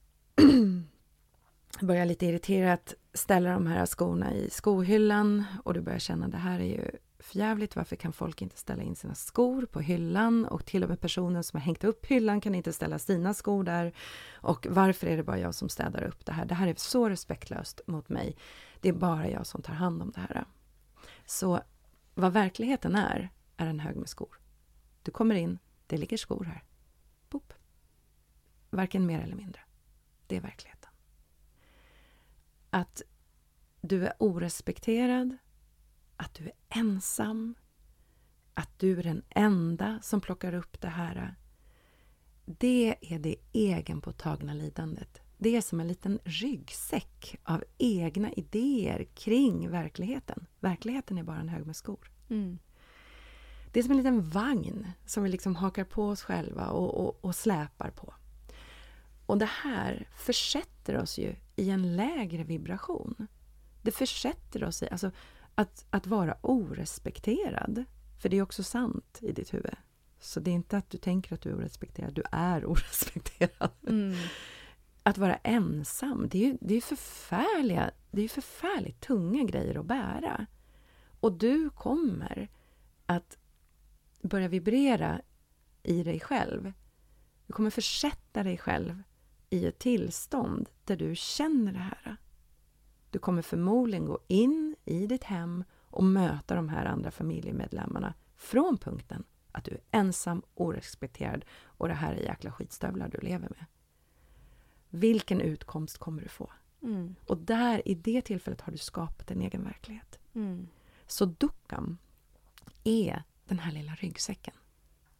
börjar 1.80 2.06
lite 2.06 2.26
irriterat 2.26 2.94
ställa 3.14 3.52
de 3.52 3.66
här 3.66 3.86
skorna 3.86 4.34
i 4.34 4.50
skohyllan 4.50 5.44
och 5.64 5.74
du 5.74 5.80
börjar 5.80 5.98
känna 5.98 6.28
det 6.28 6.36
här 6.36 6.60
är 6.60 6.64
ju 6.64 6.90
förjävligt. 7.18 7.76
Varför 7.76 7.96
kan 7.96 8.12
folk 8.12 8.42
inte 8.42 8.58
ställa 8.58 8.82
in 8.82 8.96
sina 8.96 9.14
skor 9.14 9.66
på 9.66 9.80
hyllan? 9.80 10.44
Och 10.44 10.64
till 10.64 10.82
och 10.82 10.88
med 10.88 11.00
personen 11.00 11.44
som 11.44 11.60
har 11.60 11.64
hängt 11.64 11.84
upp 11.84 12.06
hyllan 12.06 12.40
kan 12.40 12.54
inte 12.54 12.72
ställa 12.72 12.98
sina 12.98 13.34
skor 13.34 13.64
där. 13.64 13.92
Och 14.32 14.66
varför 14.70 15.06
är 15.06 15.16
det 15.16 15.22
bara 15.22 15.38
jag 15.38 15.54
som 15.54 15.68
städar 15.68 16.02
upp 16.04 16.26
det 16.26 16.32
här? 16.32 16.44
Det 16.44 16.54
här 16.54 16.68
är 16.68 16.74
så 16.76 17.08
respektlöst 17.08 17.80
mot 17.86 18.08
mig. 18.08 18.36
Det 18.80 18.88
är 18.88 18.92
bara 18.92 19.30
jag 19.30 19.46
som 19.46 19.62
tar 19.62 19.74
hand 19.74 20.02
om 20.02 20.10
det 20.10 20.20
här. 20.20 20.44
Så 21.26 21.60
vad 22.14 22.32
verkligheten 22.32 22.94
är, 22.94 23.30
är 23.56 23.66
en 23.66 23.80
hög 23.80 23.96
med 23.96 24.08
skor. 24.08 24.40
Du 25.02 25.10
kommer 25.10 25.34
in, 25.34 25.58
det 25.86 25.96
ligger 25.96 26.16
skor 26.16 26.44
här. 26.44 26.62
Varken 28.70 29.06
mer 29.06 29.20
eller 29.20 29.36
mindre. 29.36 29.60
Det 30.26 30.36
är 30.36 30.40
verkligheten. 30.40 30.90
Att 32.70 33.02
du 33.80 34.06
är 34.06 34.12
orespekterad, 34.18 35.36
att 36.16 36.34
du 36.34 36.44
är 36.44 36.52
ensam, 36.68 37.54
att 38.54 38.78
du 38.78 38.98
är 38.98 39.02
den 39.02 39.22
enda 39.28 39.98
som 40.02 40.20
plockar 40.20 40.54
upp 40.54 40.80
det 40.80 40.88
här. 40.88 41.34
Det 42.44 42.96
är 43.00 43.18
det 43.18 43.36
egenpåtagna 43.52 44.54
lidandet. 44.54 45.20
Det 45.38 45.56
är 45.56 45.60
som 45.60 45.80
en 45.80 45.88
liten 45.88 46.18
ryggsäck 46.24 47.36
av 47.42 47.64
egna 47.78 48.32
idéer 48.32 49.04
kring 49.14 49.70
verkligheten. 49.70 50.46
Verkligheten 50.60 51.18
är 51.18 51.22
bara 51.22 51.40
en 51.40 51.48
hög 51.48 51.66
med 51.66 51.76
skor. 51.76 52.10
Mm. 52.30 52.58
Det 53.72 53.80
är 53.80 53.82
som 53.82 53.90
en 53.90 53.96
liten 53.96 54.30
vagn 54.30 54.90
som 55.06 55.22
vi 55.22 55.28
liksom 55.28 55.56
hakar 55.56 55.84
på 55.84 56.08
oss 56.08 56.22
själva 56.22 56.66
och, 56.66 57.06
och, 57.06 57.24
och 57.24 57.34
släpar 57.34 57.90
på. 57.90 58.14
Och 59.28 59.38
det 59.38 59.50
här 59.62 60.08
försätter 60.16 60.96
oss 60.96 61.18
ju 61.18 61.36
i 61.56 61.70
en 61.70 61.96
lägre 61.96 62.44
vibration. 62.44 63.26
Det 63.82 63.90
försätter 63.90 64.64
oss 64.64 64.82
i 64.82 64.88
alltså, 64.90 65.10
att, 65.54 65.86
att 65.90 66.06
vara 66.06 66.36
orespekterad. 66.40 67.84
För 68.18 68.28
det 68.28 68.38
är 68.38 68.42
också 68.42 68.62
sant 68.62 69.18
i 69.22 69.32
ditt 69.32 69.54
huvud. 69.54 69.74
Så 70.20 70.40
det 70.40 70.50
är 70.50 70.54
inte 70.54 70.76
att 70.76 70.90
du 70.90 70.98
tänker 70.98 71.34
att 71.34 71.40
du 71.40 71.50
är 71.50 71.56
orespekterad, 71.56 72.14
du 72.14 72.22
är 72.32 72.66
orespekterad. 72.70 73.70
Mm. 73.86 74.16
Att 75.02 75.18
vara 75.18 75.36
ensam, 75.36 76.28
det 76.28 76.38
är 76.38 76.46
ju 76.46 76.58
det 76.60 76.74
är 76.74 76.80
förfärliga, 76.80 77.90
det 78.10 78.22
är 78.22 78.28
förfärligt 78.28 79.00
tunga 79.00 79.44
grejer 79.44 79.78
att 79.78 79.86
bära. 79.86 80.46
Och 81.20 81.32
du 81.32 81.70
kommer 81.70 82.48
att 83.06 83.38
börja 84.22 84.48
vibrera 84.48 85.20
i 85.82 86.02
dig 86.02 86.20
själv. 86.20 86.72
Du 87.46 87.52
kommer 87.52 87.70
försätta 87.70 88.42
dig 88.42 88.58
själv 88.58 89.02
i 89.50 89.66
ett 89.66 89.78
tillstånd 89.78 90.68
där 90.84 90.96
du 90.96 91.14
känner 91.16 91.72
det 91.72 91.78
här. 91.78 92.16
Du 93.10 93.18
kommer 93.18 93.42
förmodligen 93.42 94.06
gå 94.06 94.18
in 94.26 94.76
i 94.84 95.06
ditt 95.06 95.24
hem 95.24 95.64
och 95.74 96.04
möta 96.04 96.54
de 96.54 96.68
här 96.68 96.84
andra 96.84 97.10
familjemedlemmarna 97.10 98.14
från 98.36 98.78
punkten 98.78 99.24
att 99.52 99.64
du 99.64 99.70
är 99.70 99.80
ensam, 99.90 100.42
orespekterad 100.54 101.44
och 101.62 101.88
det 101.88 101.94
här 101.94 102.14
är 102.14 102.22
jäkla 102.22 102.52
skitstövlar 102.52 103.08
du 103.08 103.18
lever 103.18 103.48
med. 103.48 103.64
Vilken 104.88 105.40
utkomst 105.40 105.98
kommer 105.98 106.22
du 106.22 106.28
få? 106.28 106.52
Mm. 106.82 107.14
Och 107.26 107.38
där, 107.38 107.88
i 107.88 107.94
det 107.94 108.22
tillfället, 108.22 108.60
har 108.60 108.72
du 108.72 108.78
skapat 108.78 109.30
en 109.30 109.40
egen 109.40 109.64
verklighet. 109.64 110.18
Mm. 110.34 110.68
Så 111.06 111.24
dukkam 111.24 111.98
är 112.84 113.22
den 113.44 113.58
här 113.58 113.72
lilla 113.72 113.94
ryggsäcken. 113.94 114.54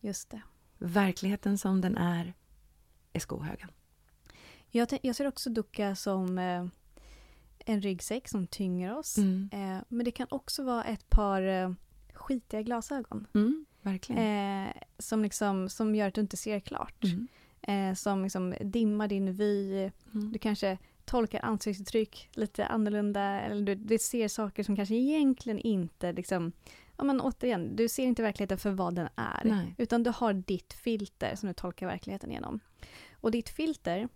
Just 0.00 0.30
det. 0.30 0.42
Verkligheten 0.78 1.58
som 1.58 1.80
den 1.80 1.96
är, 1.96 2.34
är 3.12 3.20
skohögen. 3.20 3.70
Jag, 4.70 4.98
jag 5.02 5.16
ser 5.16 5.26
också 5.26 5.50
dukkha 5.50 5.94
som 5.94 6.38
eh, 6.38 6.66
en 7.58 7.82
ryggsäck 7.82 8.28
som 8.28 8.46
tynger 8.46 8.98
oss. 8.98 9.18
Mm. 9.18 9.50
Eh, 9.52 9.82
men 9.88 10.04
det 10.04 10.10
kan 10.10 10.26
också 10.30 10.62
vara 10.64 10.84
ett 10.84 11.10
par 11.10 11.42
eh, 11.42 11.70
skitiga 12.12 12.62
glasögon. 12.62 13.26
Mm, 13.34 13.66
verkligen. 13.82 14.66
Eh, 14.66 14.72
som, 14.98 15.22
liksom, 15.22 15.68
som 15.68 15.94
gör 15.94 16.08
att 16.08 16.14
du 16.14 16.20
inte 16.20 16.36
ser 16.36 16.60
klart. 16.60 17.04
Mm. 17.04 17.28
Eh, 17.62 17.94
som 17.94 18.22
liksom 18.22 18.54
dimmar 18.60 19.08
din 19.08 19.32
vy. 19.32 19.90
Mm. 20.14 20.32
Du 20.32 20.38
kanske 20.38 20.78
tolkar 21.04 21.44
ansiktsuttryck 21.44 22.28
lite 22.32 22.66
annorlunda. 22.66 23.22
Eller 23.22 23.62
du, 23.62 23.74
du 23.74 23.98
ser 23.98 24.28
saker 24.28 24.62
som 24.62 24.76
kanske 24.76 24.94
egentligen 24.94 25.58
inte... 25.58 26.12
Liksom, 26.12 26.52
ja, 26.96 27.04
men 27.04 27.20
återigen, 27.20 27.76
du 27.76 27.88
ser 27.88 28.04
inte 28.04 28.22
verkligheten 28.22 28.58
för 28.58 28.70
vad 28.70 28.94
den 28.94 29.08
är. 29.16 29.42
Nej. 29.44 29.74
Utan 29.78 30.02
du 30.02 30.10
har 30.10 30.32
ditt 30.32 30.72
filter 30.72 31.36
som 31.36 31.46
du 31.46 31.52
tolkar 31.52 31.86
verkligheten 31.86 32.30
genom. 32.30 32.60
Och 33.20 33.30
ditt 33.30 33.48
filter 33.48 34.08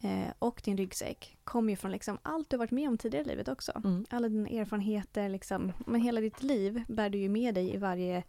eh, 0.00 0.28
och 0.38 0.60
din 0.64 0.76
ryggsäck 0.76 1.36
kommer 1.44 1.70
ju 1.72 1.76
från 1.76 1.90
liksom 1.90 2.18
allt 2.22 2.50
du 2.50 2.56
varit 2.56 2.70
med 2.70 2.88
om 2.88 2.98
tidigare 2.98 3.24
i 3.24 3.28
livet 3.28 3.48
också. 3.48 3.72
Mm. 3.84 4.06
Alla 4.10 4.28
dina 4.28 4.48
erfarenheter, 4.48 5.28
liksom, 5.28 5.72
men 5.86 6.00
hela 6.00 6.20
ditt 6.20 6.42
liv 6.42 6.82
bär 6.88 7.10
du 7.10 7.18
ju 7.18 7.28
med 7.28 7.54
dig 7.54 7.74
i 7.74 7.76
varje 7.76 8.22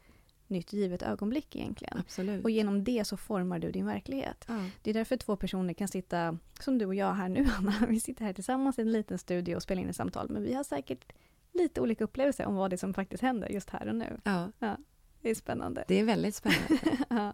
nytt 0.48 0.74
givet 0.74 1.04
ögonblick 1.04 1.56
egentligen. 1.56 1.98
Absolut. 2.00 2.44
Och 2.44 2.50
genom 2.52 2.84
det 2.84 3.06
så 3.08 3.18
formar 3.18 3.60
du 3.60 3.72
din 3.72 3.86
verklighet. 3.86 4.46
ja. 4.48 4.70
Det 4.82 4.90
är 4.90 4.94
därför 4.94 5.18
två 5.18 5.36
personer 5.36 5.74
kan 5.74 5.88
sitta, 5.88 6.38
som 6.60 6.78
du 6.78 6.86
och 6.86 6.96
jag 6.96 7.14
här 7.14 7.30
nu 7.30 7.48
Anna, 7.58 7.74
vi 7.90 8.00
sitter 8.00 8.26
här 8.26 8.34
tillsammans 8.34 8.80
i 8.80 8.82
en 8.82 8.92
liten 8.92 9.18
studio 9.18 9.56
och 9.56 9.64
spelar 9.64 9.82
in 9.82 9.90
ett 9.90 9.96
samtal, 9.96 10.30
men 10.30 10.44
vi 10.44 10.54
har 10.54 10.64
säkert 10.64 11.14
lite 11.54 11.82
olika 11.82 12.04
upplevelser 12.04 12.46
om 12.46 12.56
vad 12.56 12.70
det 12.70 12.76
är 12.76 12.78
som 12.78 12.94
faktiskt 12.94 13.24
händer 13.24 13.50
just 13.50 13.70
här 13.70 13.88
och 13.88 13.96
nu. 13.96 14.20
ja, 14.24 14.78
Det 15.22 15.30
är 15.30 15.36
spännande. 15.36 15.84
det 15.88 16.00
är 16.00 16.04
väldigt 16.04 16.36
spännande. 16.36 16.78
Ja. 17.10 17.34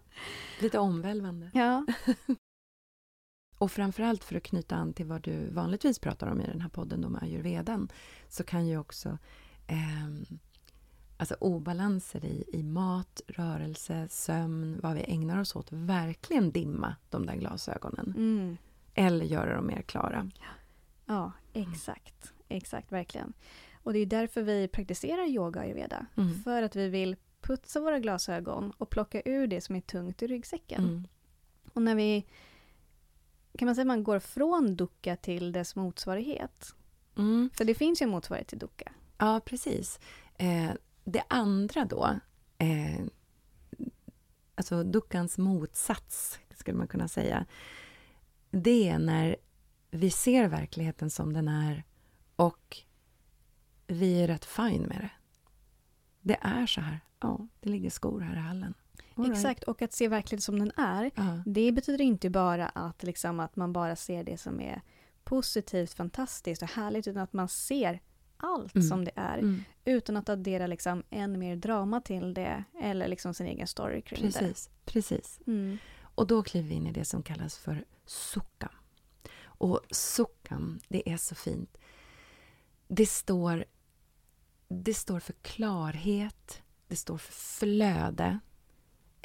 Lite 0.62 0.80
omvälvande. 0.80 1.52
ja. 1.54 1.86
Och 3.63 3.71
framförallt 3.71 4.23
för 4.23 4.36
att 4.36 4.43
knyta 4.43 4.76
an 4.76 4.93
till 4.93 5.06
vad 5.06 5.21
du 5.21 5.49
vanligtvis 5.49 5.99
pratar 5.99 6.28
om 6.28 6.41
i 6.41 6.47
den 6.47 6.62
här 6.62 6.69
podden 6.69 7.02
då 7.02 7.10
med 7.10 7.23
ayurvedan 7.23 7.91
så 8.28 8.43
kan 8.43 8.67
ju 8.67 8.78
också 8.78 9.17
ehm, 9.67 10.26
alltså 11.17 11.36
obalanser 11.39 12.26
i, 12.26 12.43
i 12.54 12.63
mat, 12.63 13.21
rörelse, 13.28 14.08
sömn, 14.10 14.80
vad 14.84 14.95
vi 14.95 15.04
ägnar 15.08 15.39
oss 15.39 15.56
åt 15.56 15.71
verkligen 15.71 16.52
dimma 16.52 16.95
de 17.10 17.26
där 17.26 17.36
glasögonen. 17.36 18.13
Mm. 18.17 18.58
Eller 18.93 19.26
göra 19.26 19.56
dem 19.56 19.67
mer 19.67 19.82
klara. 19.82 20.30
Ja, 21.06 21.32
exakt. 21.54 22.34
Exakt, 22.47 22.91
verkligen. 22.91 23.34
Och 23.84 23.93
det 23.93 23.99
är 23.99 24.06
därför 24.06 24.41
vi 24.41 24.67
praktiserar 24.67 25.28
yoga 25.28 25.60
och 25.60 25.65
ayurveda. 25.65 26.06
Mm. 26.15 26.43
För 26.43 26.63
att 26.63 26.76
vi 26.76 26.89
vill 26.89 27.15
putsa 27.41 27.80
våra 27.80 27.99
glasögon 27.99 28.71
och 28.78 28.89
plocka 28.89 29.21
ur 29.26 29.47
det 29.47 29.62
som 29.62 29.76
är 29.76 29.82
tungt 29.82 30.23
i 30.23 30.28
ryggsäcken. 30.28 30.84
Mm. 30.84 31.08
Och 31.73 31.82
när 31.82 31.95
vi... 31.95 32.26
Kan 33.57 33.65
man 33.65 33.75
säga 33.75 33.83
att 33.83 33.87
man 33.87 34.03
går 34.03 34.19
från 34.19 34.75
dukkha 34.75 35.15
till 35.15 35.51
dess 35.51 35.75
motsvarighet? 35.75 36.75
Mm. 37.17 37.49
För 37.53 37.65
det 37.65 37.75
finns 37.75 38.01
ju 38.01 38.03
en 38.03 38.09
motsvarighet 38.09 38.47
till 38.47 38.59
dukkha. 38.59 38.91
Ja, 39.17 39.41
precis. 39.45 39.99
Eh, 40.37 40.71
det 41.03 41.23
andra 41.27 41.85
då, 41.85 42.19
eh, 42.57 43.05
alltså 44.55 44.83
dukkans 44.83 45.37
motsats, 45.37 46.39
skulle 46.55 46.77
man 46.77 46.87
kunna 46.87 47.07
säga, 47.07 47.45
det 48.51 48.89
är 48.89 48.99
när 48.99 49.35
vi 49.91 50.09
ser 50.09 50.47
verkligheten 50.47 51.09
som 51.09 51.33
den 51.33 51.47
är 51.47 51.83
och 52.35 52.77
vi 53.87 54.21
är 54.21 54.27
rätt 54.27 54.45
fine 54.45 54.81
med 54.81 54.97
det. 55.01 55.11
Det 56.21 56.37
är 56.41 56.65
så 56.65 56.81
här. 56.81 56.99
Ja, 57.19 57.47
det 57.59 57.69
ligger 57.69 57.89
skor 57.89 58.21
här 58.21 58.35
i 58.35 58.39
hallen. 58.39 58.73
Right. 59.15 59.32
Exakt, 59.32 59.63
och 59.63 59.82
att 59.82 59.93
se 59.93 60.08
verkligheten 60.08 60.41
som 60.41 60.60
den 60.60 60.71
är. 60.77 61.12
Ja. 61.15 61.43
Det 61.45 61.71
betyder 61.71 62.01
inte 62.06 62.29
bara 62.29 62.67
att, 62.69 63.03
liksom, 63.03 63.39
att 63.39 63.56
man 63.56 63.73
bara 63.73 63.95
ser 63.95 64.23
det 64.23 64.38
som 64.38 64.60
är 64.62 64.82
positivt, 65.23 65.93
fantastiskt 65.93 66.62
och 66.62 66.69
härligt, 66.69 67.08
utan 67.08 67.21
att 67.23 67.34
man 67.34 67.49
ser 67.49 68.01
allt 68.38 68.75
Mm. 68.75 68.88
som 68.88 69.06
det 69.06 69.12
är 69.15 69.38
Mm. 69.38 69.63
utan 69.86 70.17
att 70.17 70.29
addera 70.29 70.67
liksom 70.67 71.03
än 71.10 71.39
mer 71.39 71.56
drama 71.56 72.01
till 72.01 72.34
det 72.34 72.63
eller 72.82 73.08
liksom 73.08 73.34
sin 73.34 73.47
egen 73.47 73.67
story 73.67 74.01
kring 74.01 74.21
Precis, 74.21 74.69
precis. 74.86 75.39
det. 75.45 75.51
Mm. 75.51 75.77
Och 76.15 76.27
då 76.27 76.43
kliver 76.43 76.69
vi 76.69 76.75
in 76.75 76.88
i 76.88 76.91
det 76.91 77.06
som 77.06 77.23
kallas 77.23 77.58
för 77.58 77.86
sukkam. 78.06 78.69
Och 79.43 79.82
sukkam, 79.91 80.79
det 80.88 81.10
är 81.10 81.17
så 81.17 81.36
fint. 81.36 81.77
Det 82.88 83.06
står, 83.06 83.65
det 84.67 84.93
står 84.93 85.19
för 85.19 85.34
klarhet, 85.34 86.62
det 86.88 86.95
står 86.95 87.17
för 87.17 87.34
flöde. 87.34 88.39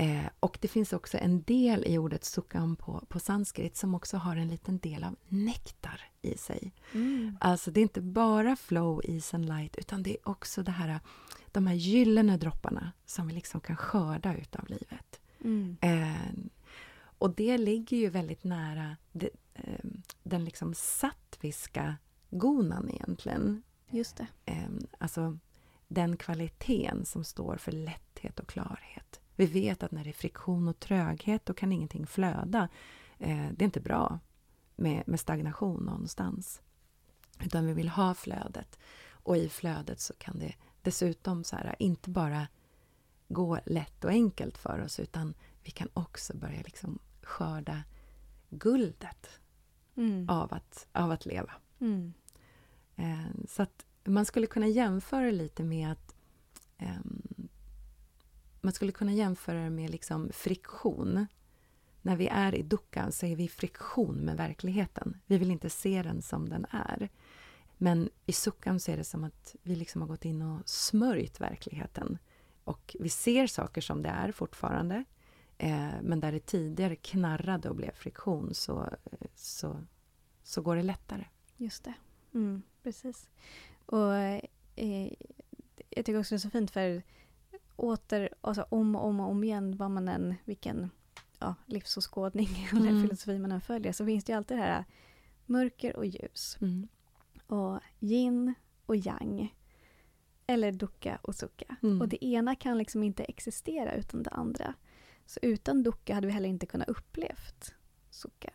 Eh, 0.00 0.26
och 0.40 0.58
det 0.60 0.68
finns 0.68 0.92
också 0.92 1.18
en 1.18 1.42
del 1.42 1.84
i 1.86 1.98
ordet 1.98 2.24
sukkam 2.24 2.76
på, 2.76 3.04
på 3.08 3.20
sanskrit 3.20 3.76
som 3.76 3.94
också 3.94 4.16
har 4.16 4.36
en 4.36 4.48
liten 4.48 4.78
del 4.78 5.04
av 5.04 5.16
nektar 5.28 6.00
i 6.22 6.36
sig. 6.36 6.72
Mm. 6.92 7.36
Alltså 7.40 7.70
det 7.70 7.80
är 7.80 7.82
inte 7.82 8.00
bara 8.00 8.56
flow, 8.56 9.02
ease 9.04 9.36
and 9.36 9.48
light 9.48 9.76
utan 9.76 10.02
det 10.02 10.10
är 10.10 10.28
också 10.28 10.62
det 10.62 10.70
här, 10.70 11.00
de 11.46 11.66
här 11.66 11.74
gyllene 11.74 12.36
dropparna 12.36 12.92
som 13.06 13.28
vi 13.28 13.34
liksom 13.34 13.60
kan 13.60 13.76
skörda 13.76 14.36
utav 14.36 14.66
livet. 14.68 15.20
Mm. 15.44 15.76
Eh, 15.80 16.50
och 17.18 17.34
det 17.34 17.58
ligger 17.58 17.96
ju 17.96 18.08
väldigt 18.08 18.44
nära 18.44 18.96
det, 19.12 19.30
eh, 19.54 19.84
den 20.22 20.44
liksom 20.44 20.74
sattviska 20.74 21.96
gonan 22.30 22.90
egentligen. 22.90 23.62
Just 23.90 24.16
det. 24.16 24.26
Eh, 24.44 24.68
alltså 24.98 25.38
den 25.88 26.16
kvaliteten 26.16 27.04
som 27.04 27.24
står 27.24 27.56
för 27.56 27.72
lätthet 27.72 28.40
och 28.40 28.46
klarhet. 28.46 29.20
Vi 29.38 29.46
vet 29.46 29.82
att 29.82 29.92
när 29.92 30.04
det 30.04 30.10
är 30.10 30.14
friktion 30.14 30.68
och 30.68 30.80
tröghet 30.80 31.46
då 31.46 31.54
kan 31.54 31.72
ingenting 31.72 32.06
flöda. 32.06 32.68
Eh, 33.18 33.46
det 33.52 33.62
är 33.62 33.64
inte 33.64 33.80
bra 33.80 34.18
med, 34.76 35.02
med 35.06 35.20
stagnation 35.20 35.84
någonstans. 35.84 36.62
Utan 37.44 37.66
vi 37.66 37.72
vill 37.72 37.88
ha 37.88 38.14
flödet. 38.14 38.78
Och 39.10 39.36
i 39.36 39.48
flödet 39.48 40.00
så 40.00 40.14
kan 40.14 40.38
det 40.38 40.54
dessutom 40.82 41.44
så 41.44 41.56
här, 41.56 41.76
inte 41.78 42.10
bara 42.10 42.48
gå 43.28 43.58
lätt 43.66 44.04
och 44.04 44.10
enkelt 44.10 44.58
för 44.58 44.80
oss 44.80 45.00
utan 45.00 45.34
vi 45.62 45.70
kan 45.70 45.88
också 45.94 46.36
börja 46.36 46.62
liksom 46.62 46.98
skörda 47.22 47.82
guldet 48.50 49.40
Mm. 49.98 50.28
av 50.28 50.54
att, 50.54 50.86
av 50.92 51.10
att 51.10 51.26
leva. 51.26 51.52
Mm. 51.80 52.12
Eh, 52.96 53.46
så 53.48 53.62
att 53.62 53.86
man 54.04 54.24
skulle 54.24 54.46
kunna 54.46 54.66
jämföra 54.66 55.30
lite 55.30 55.64
med 55.64 55.92
att 55.92 56.14
ehm, 56.78 57.22
man 58.60 58.72
skulle 58.72 58.92
kunna 58.92 59.12
jämföra 59.12 59.62
det 59.62 59.70
med 59.70 59.90
liksom 59.90 60.30
friktion. 60.32 61.26
När 62.02 62.16
vi 62.16 62.28
är 62.28 62.54
i 62.54 62.62
duckan 62.62 63.12
så 63.12 63.26
är 63.26 63.36
vi 63.36 63.44
i 63.44 63.48
friktion 63.48 64.16
med 64.16 64.36
verkligheten. 64.36 65.20
Vi 65.26 65.38
vill 65.38 65.50
inte 65.50 65.70
se 65.70 66.02
den 66.02 66.22
som 66.22 66.48
den 66.48 66.66
är. 66.70 67.08
Men 67.76 68.10
i 68.26 68.32
suckan 68.32 68.80
så 68.80 68.90
är 68.90 68.96
det 68.96 69.04
som 69.04 69.24
att 69.24 69.56
vi 69.62 69.76
liksom 69.76 70.00
har 70.00 70.08
gått 70.08 70.24
in 70.24 70.42
och 70.42 70.68
smörjt 70.68 71.40
verkligheten. 71.40 72.18
Och 72.64 72.96
vi 73.00 73.08
ser 73.08 73.46
saker 73.46 73.80
som 73.80 74.02
det 74.02 74.08
är 74.08 74.32
fortfarande. 74.32 75.04
Eh, 75.58 75.92
men 76.02 76.20
där 76.20 76.32
det 76.32 76.46
tidigare 76.46 76.96
knarrade 76.96 77.68
och 77.68 77.76
blev 77.76 77.92
friktion 77.92 78.54
så, 78.54 78.88
så, 79.34 79.84
så 80.42 80.62
går 80.62 80.76
det 80.76 80.82
lättare. 80.82 81.24
Just 81.56 81.84
det. 81.84 81.94
Mm, 82.34 82.62
precis. 82.82 83.30
Och 83.86 84.14
eh, 84.76 85.12
jag 85.90 86.04
tycker 86.04 86.18
också 86.18 86.34
det 86.34 86.36
är 86.36 86.38
så 86.38 86.50
fint 86.50 86.70
för 86.70 87.02
åter, 87.78 88.28
alltså 88.40 88.66
om 88.68 88.96
och 88.96 89.04
om 89.04 89.20
och 89.20 89.30
om 89.30 89.44
igen, 89.44 89.76
vad 89.76 89.90
man 89.90 90.08
än, 90.08 90.34
vilken 90.44 90.90
ja, 91.38 91.54
livsåskådning 91.66 92.48
eller 92.72 92.90
Mm. 92.90 93.02
filosofi 93.02 93.38
man 93.38 93.52
än 93.52 93.60
följer, 93.60 93.92
så 93.92 94.06
finns 94.06 94.24
det 94.24 94.32
ju 94.32 94.36
alltid 94.36 94.56
det 94.56 94.62
här 94.62 94.84
mörker 95.46 95.96
och 95.96 96.06
ljus. 96.06 96.58
Mm. 96.60 96.88
Och 97.46 97.80
yin 98.00 98.54
och 98.86 98.96
yang. 98.96 99.54
Eller 100.46 100.72
dukkha 100.72 101.18
och 101.22 101.34
sukha. 101.34 101.76
Mm. 101.82 102.00
Och 102.00 102.08
det 102.08 102.24
ena 102.24 102.54
kan 102.54 102.78
liksom 102.78 103.02
inte 103.02 103.24
existera 103.24 103.94
utan 103.94 104.22
det 104.22 104.30
andra. 104.30 104.74
Så 105.26 105.40
utan 105.42 105.82
dukkha 105.82 106.14
hade 106.14 106.26
vi 106.26 106.32
heller 106.32 106.48
inte 106.48 106.66
kunnat 106.66 106.88
upplevt 106.88 107.74
sukha. 108.10 108.50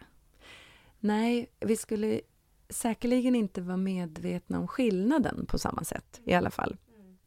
Nej, 1.00 1.48
vi 1.60 1.78
skulle 1.78 2.22
säkerligen 2.70 3.36
inte 3.36 3.62
vara 3.62 3.78
medvetna 3.78 4.60
om 4.60 4.68
skillnaden 4.68 5.46
på 5.46 5.58
samma 5.58 5.84
sätt 5.84 6.22
i 6.24 6.34
alla 6.34 6.52
fall. 6.52 6.78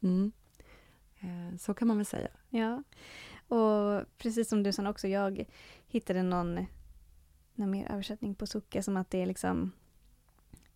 Mm. 0.01 0.31
Eh, 1.19 1.57
Så 1.57 1.73
kan 1.73 1.87
man 1.87 1.97
väl 1.97 2.05
säga. 2.05 2.29
Ja, 2.49 2.83
och 3.57 4.05
precis 4.17 4.49
som 4.49 4.63
du 4.63 4.73
sa 4.73 4.89
också, 4.89 5.07
jag 5.07 5.45
hittade 5.87 6.23
någon, 6.23 6.65
någon 7.55 7.71
mer 7.71 7.91
översättning 7.91 8.35
på 8.35 8.47
sukha 8.47 8.81
som 8.81 8.97
att 8.97 9.09
det 9.09 9.21
är 9.21 9.25
liksom 9.25 9.71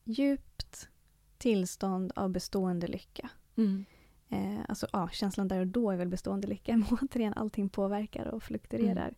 djupt 0.04 0.90
tillstånd 1.38 2.12
av 2.16 2.30
bestående 2.30 2.88
lycka. 2.88 3.30
Mm. 3.56 3.86
Eh, 4.30 4.60
alltså 4.70 4.88
ja, 4.94 5.10
känslan 5.10 5.48
där 5.48 5.60
och 5.60 5.68
då 5.68 5.92
är 5.92 5.98
väl 5.98 6.08
bestående 6.08 6.48
lycka, 6.48 6.78
men 6.78 6.98
återigen 7.02 7.34
allting 7.34 7.70
påverkar 7.70 8.26
och 8.26 8.44
fluktuerar. 8.44 9.14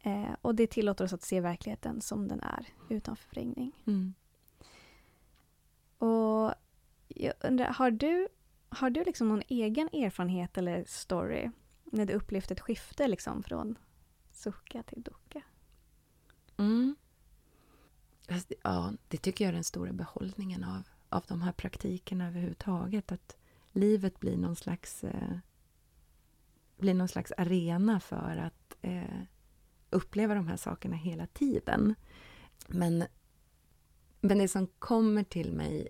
Eh, 0.00 0.34
och 0.42 0.54
det 0.54 0.66
tillåter 0.66 1.04
oss 1.04 1.12
att 1.12 1.22
se 1.22 1.40
verkligheten 1.40 2.00
som 2.00 2.28
den 2.28 2.40
är, 2.40 2.66
utan 2.88 3.16
förvrängning. 3.16 3.72
Mm. 3.86 4.14
Och 5.98 6.54
jag 7.08 7.34
undrar, 7.40 7.66
har 7.72 7.90
du, 7.90 8.28
har 8.76 8.90
du 8.90 9.04
liksom 9.04 9.28
någon 9.28 9.42
egen 9.48 9.88
erfarenhet 9.92 10.58
eller 10.58 10.84
story 10.86 11.50
när 11.84 12.06
du 12.06 12.12
upplevt 12.12 12.50
ett 12.50 12.60
skifte 12.60 13.08
liksom 13.08 13.42
från 13.42 13.78
sucka 14.32 14.82
till 14.82 15.02
docka? 15.02 15.42
Mm. 16.56 16.96
Det- 18.26 18.54
Ja, 18.62 18.92
det 19.08 19.16
tycker 19.16 19.44
jag 19.44 19.48
är 19.48 19.52
den 19.54 19.64
stora 19.64 19.92
behållningen 19.92 20.64
av, 20.64 20.82
av 21.08 21.24
de 21.28 21.42
här 21.42 21.52
praktikerna 21.52 22.28
överhuvudtaget. 22.28 23.12
Att 23.12 23.36
livet 23.72 24.20
blir 24.20 24.36
någon 24.36 24.56
slags, 24.56 25.04
eh, 25.04 25.36
blir 26.76 26.94
någon 26.94 27.08
slags 27.08 27.32
arena 27.38 28.00
för 28.00 28.36
att 28.36 28.76
eh, 28.82 29.20
uppleva 29.90 30.34
de 30.34 30.48
här 30.48 30.56
sakerna 30.56 30.96
hela 30.96 31.26
tiden. 31.26 31.94
Men, 32.68 33.04
men 34.20 34.38
det 34.38 34.48
som 34.48 34.66
kommer 34.66 35.24
till 35.24 35.52
mig 35.52 35.88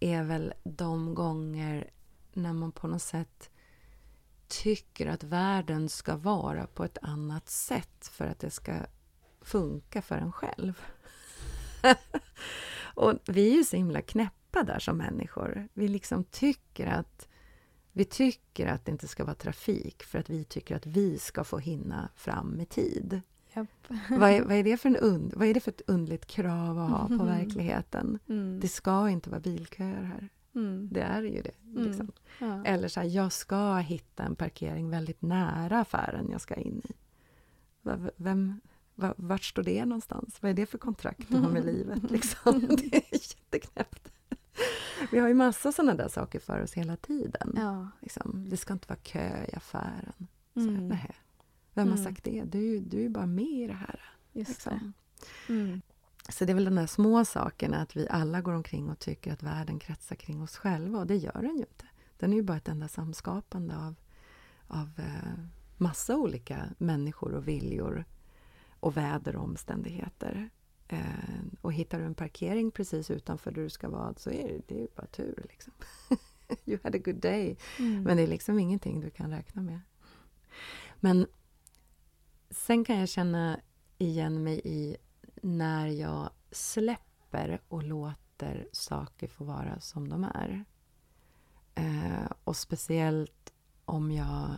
är 0.00 0.24
väl 0.24 0.52
de 0.64 1.14
gånger 1.14 1.90
när 2.32 2.52
man 2.52 2.72
på 2.72 2.88
något 2.88 3.02
sätt 3.02 3.50
tycker 4.48 5.06
att 5.06 5.24
världen 5.24 5.88
ska 5.88 6.16
vara 6.16 6.66
på 6.66 6.84
ett 6.84 6.98
annat 7.02 7.48
sätt 7.48 8.08
för 8.12 8.26
att 8.26 8.38
det 8.38 8.50
ska 8.50 8.72
funka 9.40 10.02
för 10.02 10.18
en 10.18 10.32
själv. 10.32 10.82
och 12.94 13.14
vi 13.26 13.52
är 13.52 13.56
ju 13.56 13.64
så 13.64 13.76
himla 13.76 14.02
knäppa 14.02 14.62
där 14.62 14.78
som 14.78 14.96
människor. 14.96 15.68
Vi 15.74 15.88
liksom 15.88 16.24
tycker 16.24 16.86
att 16.86 17.28
vi 17.92 18.04
tycker 18.04 18.66
att 18.66 18.84
det 18.84 18.92
inte 18.92 19.08
ska 19.08 19.24
vara 19.24 19.34
trafik 19.34 20.02
för 20.02 20.18
att 20.18 20.30
vi 20.30 20.44
tycker 20.44 20.76
att 20.76 20.86
vi 20.86 21.18
ska 21.18 21.44
få 21.44 21.58
hinna 21.58 22.08
fram 22.14 22.60
i 22.60 22.66
tid. 22.66 23.20
Japp. 23.54 23.68
vad, 24.10 24.30
är, 24.30 24.42
vad, 24.42 24.56
är 24.56 24.64
det 24.64 24.76
för 24.76 24.88
en 24.88 24.96
und, 24.96 25.34
vad 25.34 25.48
är 25.48 25.54
det 25.54 25.60
för 25.60 25.70
ett 25.70 25.82
undligt 25.86 26.26
krav 26.26 26.78
att 26.78 26.90
ha 26.90 27.08
på 27.18 27.24
verkligheten? 27.24 28.18
Mm. 28.28 28.60
Det 28.60 28.68
ska 28.68 29.10
inte 29.10 29.30
vara 29.30 29.40
bilköer 29.40 30.02
här. 30.02 30.28
Mm. 30.54 30.88
Det 30.92 31.00
är 31.02 31.22
ju 31.22 31.42
det. 31.42 31.82
Liksom. 31.82 32.12
Ja. 32.38 32.64
Eller 32.64 32.88
så 32.88 33.00
här, 33.00 33.06
jag 33.08 33.32
ska 33.32 33.76
hitta 33.76 34.22
en 34.22 34.34
parkering 34.36 34.90
väldigt 34.90 35.22
nära 35.22 35.80
affären 35.80 36.28
jag 36.30 36.40
ska 36.40 36.54
in 36.54 36.82
i. 36.88 36.92
Vem, 38.16 38.60
va- 38.94 39.14
vart 39.16 39.44
står 39.44 39.62
det 39.62 39.84
någonstans? 39.84 40.42
Vad 40.42 40.50
är 40.50 40.54
det 40.54 40.66
för 40.66 40.78
kontrakt 40.78 41.28
du 41.28 41.36
har 41.36 41.48
med 41.50 41.64
livet? 41.74 42.10
Liksom? 42.10 42.60
Det 42.78 42.96
är 42.96 43.12
jätteknäppt. 43.12 44.12
Vi 45.12 45.18
har 45.18 45.28
ju 45.28 45.34
massa 45.34 45.72
sådana 45.72 45.94
där 45.94 46.08
saker 46.08 46.40
för 46.40 46.60
oss 46.62 46.72
hela 46.74 46.96
tiden. 46.96 47.52
Ja. 47.56 47.88
Liksom, 48.00 48.46
det 48.48 48.56
ska 48.56 48.72
inte 48.72 48.88
vara 48.88 48.98
kö 49.02 49.44
i 49.52 49.54
affären. 49.56 50.26
Så, 50.54 50.60
Mm. 50.60 50.96
Vem 51.74 51.88
har 51.88 51.96
Mm. 51.96 52.04
sagt 52.04 52.24
det? 52.24 52.42
Du, 52.44 52.78
du 52.80 53.04
är 53.04 53.08
bara 53.08 53.26
med 53.26 53.44
i 53.44 53.66
det 53.66 53.72
här. 53.72 54.00
Just 54.32 54.48
Liksom. 54.50 54.92
det. 55.46 55.52
Mm. 55.52 55.80
Så 56.28 56.44
det 56.44 56.52
är 56.52 56.54
väl 56.54 56.64
de 56.64 56.74
där 56.74 56.86
små 56.86 57.24
sakerna, 57.24 57.82
att 57.82 57.96
vi 57.96 58.08
alla 58.08 58.40
går 58.40 58.52
omkring 58.52 58.90
och 58.90 58.98
tycker 58.98 59.32
att 59.32 59.42
världen 59.42 59.78
kretsar 59.78 60.16
kring 60.16 60.42
oss 60.42 60.56
själva. 60.56 60.98
Och 60.98 61.06
det 61.06 61.16
gör 61.16 61.42
den 61.42 61.56
ju 61.56 61.60
inte. 61.60 61.86
Den 62.16 62.32
är 62.32 62.36
ju 62.36 62.42
bara 62.42 62.56
ett 62.56 62.68
enda 62.68 62.88
samskapande 62.88 63.76
av, 63.76 63.94
av 64.66 64.90
eh, 64.98 65.44
massa 65.76 66.16
olika 66.16 66.68
människor 66.78 67.34
och 67.34 67.48
viljor 67.48 68.04
och 68.80 68.96
väder 68.96 69.36
och 69.36 69.44
omständigheter. 69.44 70.50
Eh, 70.88 70.98
och 71.60 71.72
hittar 71.72 71.98
du 71.98 72.04
en 72.04 72.14
parkering 72.14 72.70
precis 72.70 73.10
utanför 73.10 73.50
där 73.50 73.62
du 73.62 73.70
ska 73.70 73.88
vara 73.88 74.14
så 74.14 74.30
är 74.30 74.48
det, 74.48 74.60
det 74.66 74.74
är 74.74 74.80
ju 74.80 74.88
bara 74.96 75.06
tur. 75.06 75.46
Liksom. 75.48 75.72
you 76.64 76.78
had 76.82 76.94
a 76.94 76.98
good 77.04 77.20
day. 77.20 77.56
Mm. 77.78 78.02
Men 78.02 78.16
det 78.16 78.22
är 78.22 78.26
liksom 78.26 78.58
ingenting 78.58 79.00
du 79.00 79.10
kan 79.10 79.30
räkna 79.30 79.62
med. 79.62 79.80
Men 81.00 81.26
sen 82.50 82.84
kan 82.84 82.98
jag 82.98 83.08
känna 83.08 83.60
igen 83.98 84.44
mig 84.44 84.60
i 84.64 84.96
när 85.42 85.86
jag 85.86 86.30
släpper 86.50 87.60
och 87.68 87.82
låter 87.82 88.68
saker 88.72 89.28
få 89.28 89.44
vara 89.44 89.80
som 89.80 90.08
de 90.08 90.24
är. 90.24 90.64
Eh, 91.74 92.32
och 92.44 92.56
speciellt 92.56 93.52
om 93.84 94.12
jag 94.12 94.50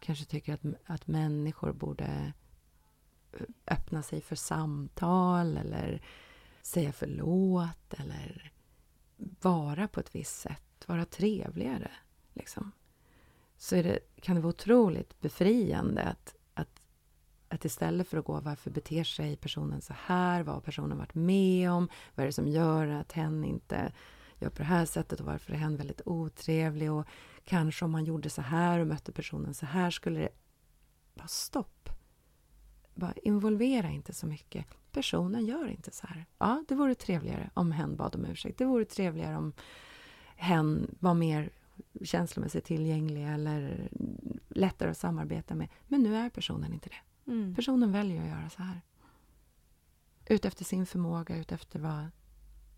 kanske 0.00 0.24
tycker 0.24 0.54
att, 0.54 0.60
att 0.86 1.06
människor 1.06 1.72
borde 1.72 2.32
eh, 3.32 3.46
öppna 3.66 4.02
sig 4.02 4.20
för 4.20 4.36
samtal 4.36 5.56
eller 5.56 6.02
säga 6.62 6.92
förlåt 6.92 7.94
eller 7.98 8.52
vara 9.40 9.88
på 9.88 10.00
ett 10.00 10.14
visst 10.14 10.40
sätt, 10.40 10.84
vara 10.88 11.04
trevligare. 11.04 11.90
Liksom. 12.32 12.72
Så 13.56 13.76
är 13.76 13.82
det, 13.82 13.98
kan 14.20 14.34
det 14.36 14.42
vara 14.42 14.50
otroligt 14.50 15.20
befriande 15.20 16.02
att, 16.02 16.34
att, 17.52 17.64
istället 17.64 18.08
för 18.08 18.18
att 18.18 18.24
gå 18.24 18.40
varför 18.40 18.70
beter 18.70 19.04
sig 19.04 19.36
personen 19.36 19.80
så 19.80 19.94
här, 20.06 20.42
vad 20.42 20.54
har 20.54 20.62
personen 20.62 20.98
varit 20.98 21.14
med 21.14 21.70
om, 21.70 21.88
vad 22.14 22.22
är 22.24 22.26
det 22.26 22.32
som 22.32 22.48
gör 22.48 22.86
att 22.86 23.12
hen 23.12 23.44
inte 23.44 23.92
gör 24.38 24.50
på 24.50 24.58
det 24.58 24.64
här 24.64 24.84
sättet 24.84 25.20
och 25.20 25.26
varför 25.26 25.52
är 25.52 25.56
hen 25.56 25.76
väldigt 25.76 26.00
otrevlig 26.04 26.92
och 26.92 27.06
kanske 27.44 27.84
om 27.84 27.90
man 27.90 28.04
gjorde 28.04 28.30
så 28.30 28.42
här 28.42 28.78
och 28.78 28.86
mötte 28.86 29.12
personen 29.12 29.54
så 29.54 29.66
här 29.66 29.90
skulle 29.90 30.20
det... 30.20 30.28
Bara 31.14 31.28
stopp! 31.28 31.88
Bara 32.94 33.12
involvera 33.12 33.88
inte 33.88 34.12
så 34.12 34.26
mycket. 34.26 34.66
Personen 34.92 35.46
gör 35.46 35.68
inte 35.68 35.90
så 35.90 36.06
här. 36.06 36.26
Ja, 36.38 36.64
det 36.68 36.74
vore 36.74 36.94
trevligare 36.94 37.50
om 37.54 37.72
hen 37.72 37.96
bad 37.96 38.14
om 38.14 38.26
ursäkt. 38.26 38.58
Det 38.58 38.64
vore 38.64 38.84
trevligare 38.84 39.36
om 39.36 39.52
hen 40.36 40.96
var 41.00 41.14
mer 41.14 41.50
känslomässigt 42.02 42.64
tillgänglig 42.64 43.28
eller 43.28 43.88
lättare 44.48 44.90
att 44.90 44.98
samarbeta 44.98 45.54
med. 45.54 45.68
Men 45.88 46.02
nu 46.02 46.16
är 46.16 46.30
personen 46.30 46.72
inte 46.72 46.88
det. 46.88 47.11
Mm. 47.32 47.54
Personen 47.54 47.92
väljer 47.92 48.22
att 48.22 48.28
göra 48.28 48.50
så 48.50 48.62
här. 48.62 48.80
Utefter 50.26 50.64
sin 50.64 50.86
förmåga, 50.86 51.36
utefter 51.36 51.78
vad 51.78 52.06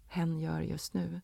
hen 0.06 0.40
gör 0.40 0.60
just 0.60 0.94
nu 0.94 1.20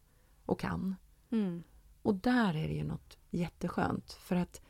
och 0.47 0.61
kan. 0.61 0.97
Mm. 1.31 1.63
Och 2.03 2.15
där 2.15 2.57
är 2.57 2.69
det 2.69 2.75
ju 2.75 2.85
något 2.85 3.19
jätteskönt. 3.31 4.13
För 4.13 4.37
att 4.37 4.61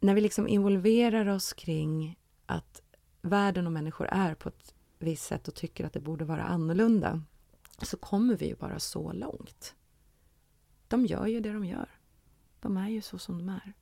när 0.00 0.14
vi 0.14 0.20
liksom 0.20 0.48
involverar 0.48 1.26
oss 1.26 1.52
kring 1.52 2.18
att 2.46 2.82
världen 3.22 3.66
och 3.66 3.72
människor 3.72 4.06
är 4.06 4.34
på 4.34 4.48
ett 4.48 4.74
visst 4.98 5.26
sätt 5.26 5.48
och 5.48 5.54
tycker 5.54 5.84
att 5.84 5.92
det 5.92 6.00
borde 6.00 6.24
vara 6.24 6.44
annorlunda 6.44 7.22
så 7.82 7.96
kommer 7.96 8.36
vi 8.36 8.46
ju 8.46 8.56
bara 8.56 8.78
så 8.78 9.12
långt. 9.12 9.74
De 10.88 11.06
gör 11.06 11.26
ju 11.26 11.40
det 11.40 11.52
de 11.52 11.64
gör. 11.64 11.88
De 12.60 12.76
är 12.76 12.88
ju 12.88 13.02
så 13.02 13.18
som 13.18 13.38
de 13.38 13.48
är. 13.48 13.72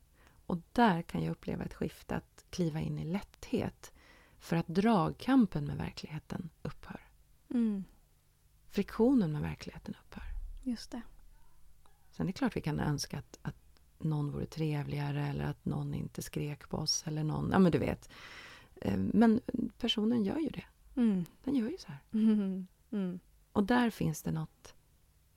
Och 0.46 0.58
där 0.72 1.02
kan 1.02 1.22
jag 1.24 1.30
uppleva 1.30 1.64
ett 1.64 1.74
skifte 1.74 2.16
att 2.16 2.44
kliva 2.50 2.80
in 2.80 2.98
i 2.98 3.04
lätthet 3.04 3.92
för 4.38 4.56
att 4.56 4.66
dragkampen 4.66 5.64
med 5.64 5.76
verkligheten 5.76 6.50
upphör. 6.62 7.00
Mm. 7.50 7.84
Friktionen 8.70 9.32
med 9.32 9.42
verkligheten 9.42 9.94
upphör. 10.00 10.24
Just 10.62 10.90
det. 10.90 11.02
Sen 12.10 12.26
är 12.26 12.32
det 12.32 12.38
klart 12.38 12.56
vi 12.56 12.60
kan 12.60 12.80
önska 12.80 13.18
att, 13.18 13.38
att 13.42 13.56
någon 13.98 14.30
vore 14.30 14.46
trevligare 14.46 15.26
eller 15.26 15.44
att 15.44 15.64
någon 15.64 15.94
inte 15.94 16.22
skrek 16.22 16.68
på 16.68 16.76
oss 16.76 17.04
eller 17.06 17.24
någon, 17.24 17.50
ja 17.52 17.58
men 17.58 17.72
du 17.72 17.78
vet. 17.78 18.10
Eh, 18.80 18.96
Men 18.96 19.40
personen 19.78 20.24
gör 20.24 20.38
ju 20.38 20.48
det. 20.48 20.64
Mm. 20.96 21.24
Den 21.44 21.56
gör 21.56 21.68
ju 21.68 21.78
så 21.78 21.88
här. 21.88 21.98
Mm. 22.12 22.66
Mm. 22.90 23.20
Och 23.52 23.64
där 23.64 23.90
finns 23.90 24.22
det 24.22 24.32
något 24.32 24.74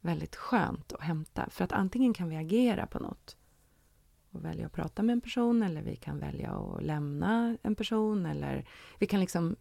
väldigt 0.01 0.35
skönt 0.35 0.93
att 0.93 1.01
hämta. 1.01 1.49
För 1.49 1.63
att 1.63 1.71
antingen 1.71 2.13
kan 2.13 2.29
vi 2.29 2.35
agera 2.35 2.87
på 2.87 2.99
något 2.99 3.37
och 4.31 4.45
välja 4.45 4.65
att 4.65 4.73
prata 4.73 5.03
med 5.03 5.13
en 5.13 5.21
person 5.21 5.63
eller 5.63 5.81
vi 5.81 5.95
kan 5.95 6.19
välja 6.19 6.51
att 6.51 6.83
lämna 6.83 7.57
en 7.61 7.75
person 7.75 8.25
eller 8.25 8.67
vi 8.99 9.07
kan 9.07 9.19
liksom 9.19 9.55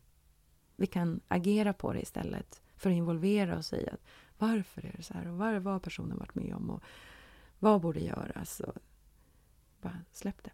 vi 0.77 0.87
kan 0.87 1.21
agera 1.29 1.73
på 1.73 1.93
det 1.93 2.01
istället 2.01 2.63
för 2.77 2.91
att 2.91 2.97
involvera 2.97 3.59
oss 3.59 3.73
i 3.73 3.89
att 3.93 4.01
varför 4.39 4.87
är 4.87 4.93
det 4.97 5.03
så 5.03 5.15
här 5.15 5.27
och 5.27 5.37
vad 5.37 5.63
har 5.65 5.81
personen 5.81 6.19
varit 6.19 6.35
med 6.35 6.55
om 6.55 6.71
och 6.71 6.83
vad 7.59 7.81
borde 7.81 8.01
göras 8.01 8.61
och 8.61 8.75
bara 9.81 9.99
släpp 10.13 10.45
det. 10.45 10.51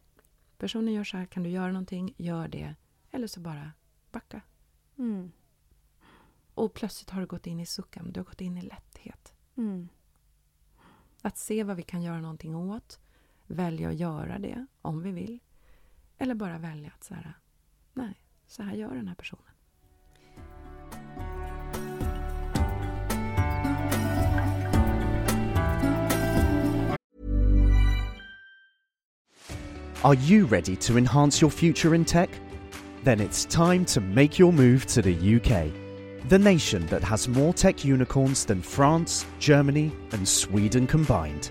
Personen 0.58 0.94
gör 0.94 1.04
så 1.04 1.16
här, 1.16 1.26
kan 1.26 1.42
du 1.42 1.50
göra 1.50 1.72
någonting, 1.72 2.14
gör 2.16 2.48
det 2.48 2.74
eller 3.10 3.26
så 3.26 3.40
bara 3.40 3.72
backa. 4.12 4.40
Mm. 4.98 5.32
Och 6.54 6.74
plötsligt 6.74 7.10
har 7.10 7.20
du 7.20 7.26
gått 7.26 7.46
in 7.46 7.60
i 7.60 7.66
suckan, 7.66 8.12
du 8.12 8.20
har 8.20 8.24
gått 8.24 8.40
in 8.40 8.58
i 8.58 8.62
lätthet. 8.62 9.34
Mm. 9.56 9.88
Att 11.22 11.38
se 11.38 11.64
vad 11.64 11.76
vi 11.76 11.82
kan 11.82 12.02
göra 12.02 12.20
någonting 12.20 12.56
åt, 12.56 13.00
välja 13.46 13.88
att 13.88 13.94
göra 13.94 14.38
det 14.38 14.66
om 14.82 15.02
vi 15.02 15.12
vill. 15.12 15.38
Eller 16.18 16.34
bara 16.34 16.58
välja 16.58 16.90
att 16.94 17.10
nej, 17.92 18.20
så 18.46 18.62
här 18.62 18.74
gör 18.74 18.94
den 18.94 19.08
här 19.08 19.14
personen. 19.14 19.54
Are 30.04 30.14
you 30.14 30.44
ready 30.44 30.76
to 30.76 30.98
enhance 30.98 31.40
your 31.40 31.50
future 31.50 31.94
in 31.94 32.04
tech? 32.04 32.28
Then 33.04 33.20
it's 33.20 33.46
time 33.46 33.86
to 33.86 34.00
make 34.00 34.38
your 34.38 34.52
move 34.52 34.86
to 34.86 35.00
the 35.00 35.14
UK, 35.14 35.72
the 36.28 36.38
nation 36.38 36.86
that 36.88 37.02
has 37.02 37.26
more 37.26 37.54
tech 37.54 37.86
unicorns 37.86 38.44
than 38.44 38.60
France, 38.60 39.24
Germany, 39.38 39.92
and 40.12 40.28
Sweden 40.28 40.86
combined. 40.86 41.50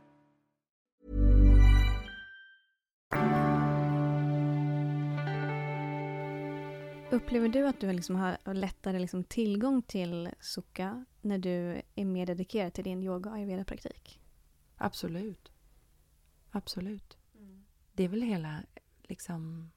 Upplever 7.11 7.49
du 7.49 7.67
att 7.67 7.79
du 7.79 7.93
liksom 7.93 8.15
har 8.15 8.53
lättare 8.53 8.99
liksom 8.99 9.23
tillgång 9.23 9.81
till 9.81 10.29
sukha 10.39 11.05
när 11.21 11.37
du 11.37 11.81
är 11.95 12.05
mer 12.05 12.25
dedikerad 12.25 12.73
till 12.73 12.83
din 12.83 13.03
yoga 13.03 13.29
och 13.29 13.35
ayurveda-praktik? 13.35 14.19
Absolut. 14.77 15.51
Absolut. 16.51 17.17
Det 17.93 18.03
är 18.03 18.07
väl 18.07 18.21
hela, 18.21 18.63
liksom... 19.01 19.71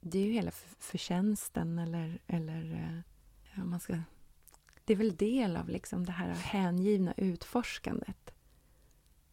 Det 0.00 0.18
är 0.18 0.26
ju 0.26 0.32
hela 0.32 0.50
förtjänsten 0.78 1.78
eller, 1.78 2.18
eller 2.26 2.72
eh, 3.54 3.62
om 3.62 3.70
man 3.70 3.80
ska... 3.80 3.98
Det 4.84 4.92
är 4.92 4.96
väl 4.96 5.16
del 5.16 5.56
av 5.56 5.68
liksom 5.68 6.06
det 6.06 6.12
här 6.12 6.28
hängivna 6.28 7.14
utforskandet. 7.16 8.34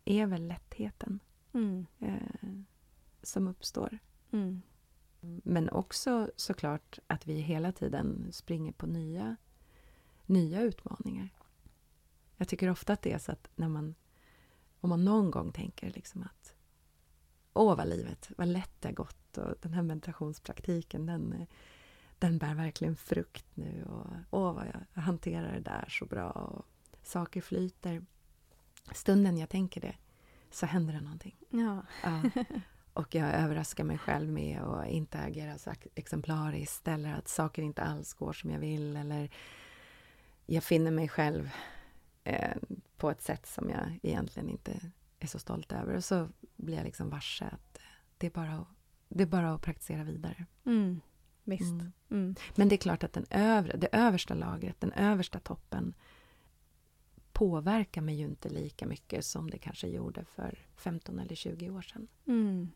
är 0.06 0.26
väl 0.26 0.48
lättheten 0.48 1.20
Mm. 1.54 1.86
eh, 2.00 2.64
som 3.22 3.48
uppstår. 3.48 4.00
Mm. 4.32 4.62
Men 5.44 5.70
också 5.70 6.32
såklart 6.36 7.00
att 7.08 7.28
vi 7.28 7.34
hela 7.34 7.72
tiden 7.72 8.28
springer 8.32 8.72
på 8.72 8.88
nya, 8.88 9.36
nya 10.26 10.62
utmaningar. 10.62 11.30
Jag 12.38 12.48
tycker 12.48 12.70
ofta 12.70 12.94
att 12.94 13.02
det 13.02 13.12
är 13.12 13.18
så 13.18 13.32
att 13.32 13.50
när 13.56 13.68
man, 13.68 13.96
om 14.80 14.90
man 14.90 15.06
någon 15.06 15.32
gång 15.32 15.52
tänker 15.52 15.92
liksom 15.92 16.24
att 16.24 16.56
åh 17.54 17.78
vad 17.78 17.88
livet, 17.88 18.32
vad 18.38 18.48
lätt 18.48 18.82
det 18.82 18.88
har 18.88 18.94
gått 18.94 19.38
och 19.38 19.56
den 19.62 19.74
här 19.74 19.82
meditationspraktiken 19.82 21.06
den, 21.06 21.48
den 22.20 22.38
bär 22.38 22.56
verkligen 22.56 22.96
frukt 22.96 23.46
nu 23.54 23.84
och 23.84 24.08
åh 24.30 24.54
vad 24.54 24.66
jag 24.94 25.02
hanterar 25.02 25.54
det 25.54 25.60
där 25.60 25.86
så 25.90 26.06
bra 26.06 26.32
och 26.32 26.66
saker 27.04 27.42
flyter. 27.42 28.06
Stunden 28.92 29.38
jag 29.38 29.50
tänker 29.50 29.82
det 29.82 29.96
så 30.52 30.66
händer 30.66 30.94
det 30.94 31.02
någonting. 31.02 31.36
Ja. 31.50 31.86
Ja. 32.04 32.22
Och 32.94 33.16
jag 33.16 33.34
överraskar 33.34 33.84
mig 33.84 33.98
själv 33.98 34.30
med 34.30 34.62
att 34.62 34.88
inte 34.88 35.20
agera 35.20 35.58
så 35.58 35.74
exemplariskt 35.96 36.88
eller 36.88 37.14
att 37.14 37.28
saker 37.28 37.62
inte 37.62 37.82
alls 37.82 38.14
går 38.14 38.34
som 38.34 38.52
jag 38.52 38.60
vill 38.60 38.96
eller 38.96 39.30
jag 40.46 40.64
finner 40.64 40.92
mig 40.92 41.10
själv 41.10 41.50
eh, 42.24 42.58
på 42.98 43.10
ett 43.10 43.22
sätt 43.22 43.46
som 43.46 43.70
jag 43.70 44.00
egentligen 44.04 44.50
inte 44.50 44.92
är 45.20 45.28
så 45.28 45.40
stolt 45.40 45.72
över. 45.72 45.96
Och 45.96 46.04
så 46.04 46.30
blir 46.56 46.76
jag 46.76 46.84
liksom 46.84 47.10
varse 47.10 47.46
att 47.46 47.80
det 48.18 48.28
är 48.28 48.32
bara 48.32 48.54
att, 48.54 48.68
det 49.10 49.24
är 49.24 49.28
bara 49.28 49.54
att 49.54 49.62
praktisera 49.62 50.04
vidare. 50.04 50.46
Mm. 50.66 51.02
Visst. 51.44 51.72
Mm. 51.72 51.92
Mm. 52.10 52.36
Men 52.56 52.70
det 52.70 52.76
är 52.76 52.78
klart 52.78 53.04
att 53.04 53.14
den 53.14 53.26
övre, 53.30 53.78
det 53.78 53.90
översta 53.92 54.34
lagret, 54.34 54.82
den 54.82 54.92
översta 54.92 55.40
toppen 55.40 55.94
påverkar 57.32 58.02
mig 58.02 58.16
ju 58.16 58.26
inte 58.26 58.50
lika 58.50 58.86
mycket 58.86 59.26
som 59.26 59.50
det 59.50 59.58
kanske 59.58 59.88
gjorde 59.88 60.26
för 60.26 60.60
15 60.76 61.20
eller 61.20 61.36
20 61.36 61.70
år 61.70 61.82
sedan. 61.82 62.08
Mm. 62.26 62.70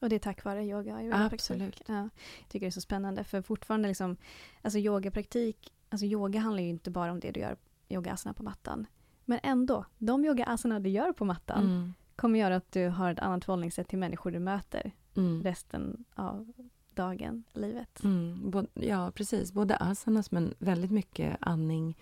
Och 0.00 0.08
det 0.08 0.14
är 0.14 0.18
tack 0.18 0.44
vare 0.44 0.64
yoga 0.64 0.96
och. 0.96 1.32
Absolut. 1.32 1.82
Ja, 1.86 1.94
jag 2.38 2.48
tycker 2.48 2.66
det 2.66 2.68
är 2.68 2.70
så 2.70 2.80
spännande 2.80 3.24
för 3.24 3.42
fortfarande 3.42 3.88
liksom, 3.88 4.16
alltså 4.62 4.78
yogapraktik, 4.78 5.72
alltså 5.88 6.06
yoga 6.06 6.40
handlar 6.40 6.62
ju 6.62 6.68
inte 6.68 6.90
bara 6.90 7.12
om 7.12 7.20
det 7.20 7.30
du 7.30 7.40
gör 7.40 7.56
yogasana 7.88 8.32
på 8.34 8.42
mattan. 8.42 8.86
Men 9.24 9.40
ändå, 9.42 9.84
de 9.98 10.24
yogasana 10.24 10.80
du 10.80 10.90
gör 10.90 11.12
på 11.12 11.24
mattan 11.24 11.64
Mm. 11.64 11.92
kommer 12.16 12.38
göra 12.38 12.56
att 12.56 12.72
du 12.72 12.88
har 12.88 13.12
ett 13.12 13.18
annat 13.18 13.44
förhållningssätt 13.44 13.88
till 13.88 13.98
människor 13.98 14.30
du 14.30 14.38
möter 14.38 14.92
Mm. 15.16 15.42
resten 15.42 16.04
av 16.14 16.52
dagen, 16.94 17.44
livet. 17.52 18.04
Mm, 18.04 18.50
både, 18.50 18.68
ja, 18.74 19.10
precis. 19.14 19.52
Både 19.52 19.76
asanas, 19.76 20.30
men 20.30 20.54
väldigt 20.58 20.90
mycket 20.90 21.36
andning 21.40 21.98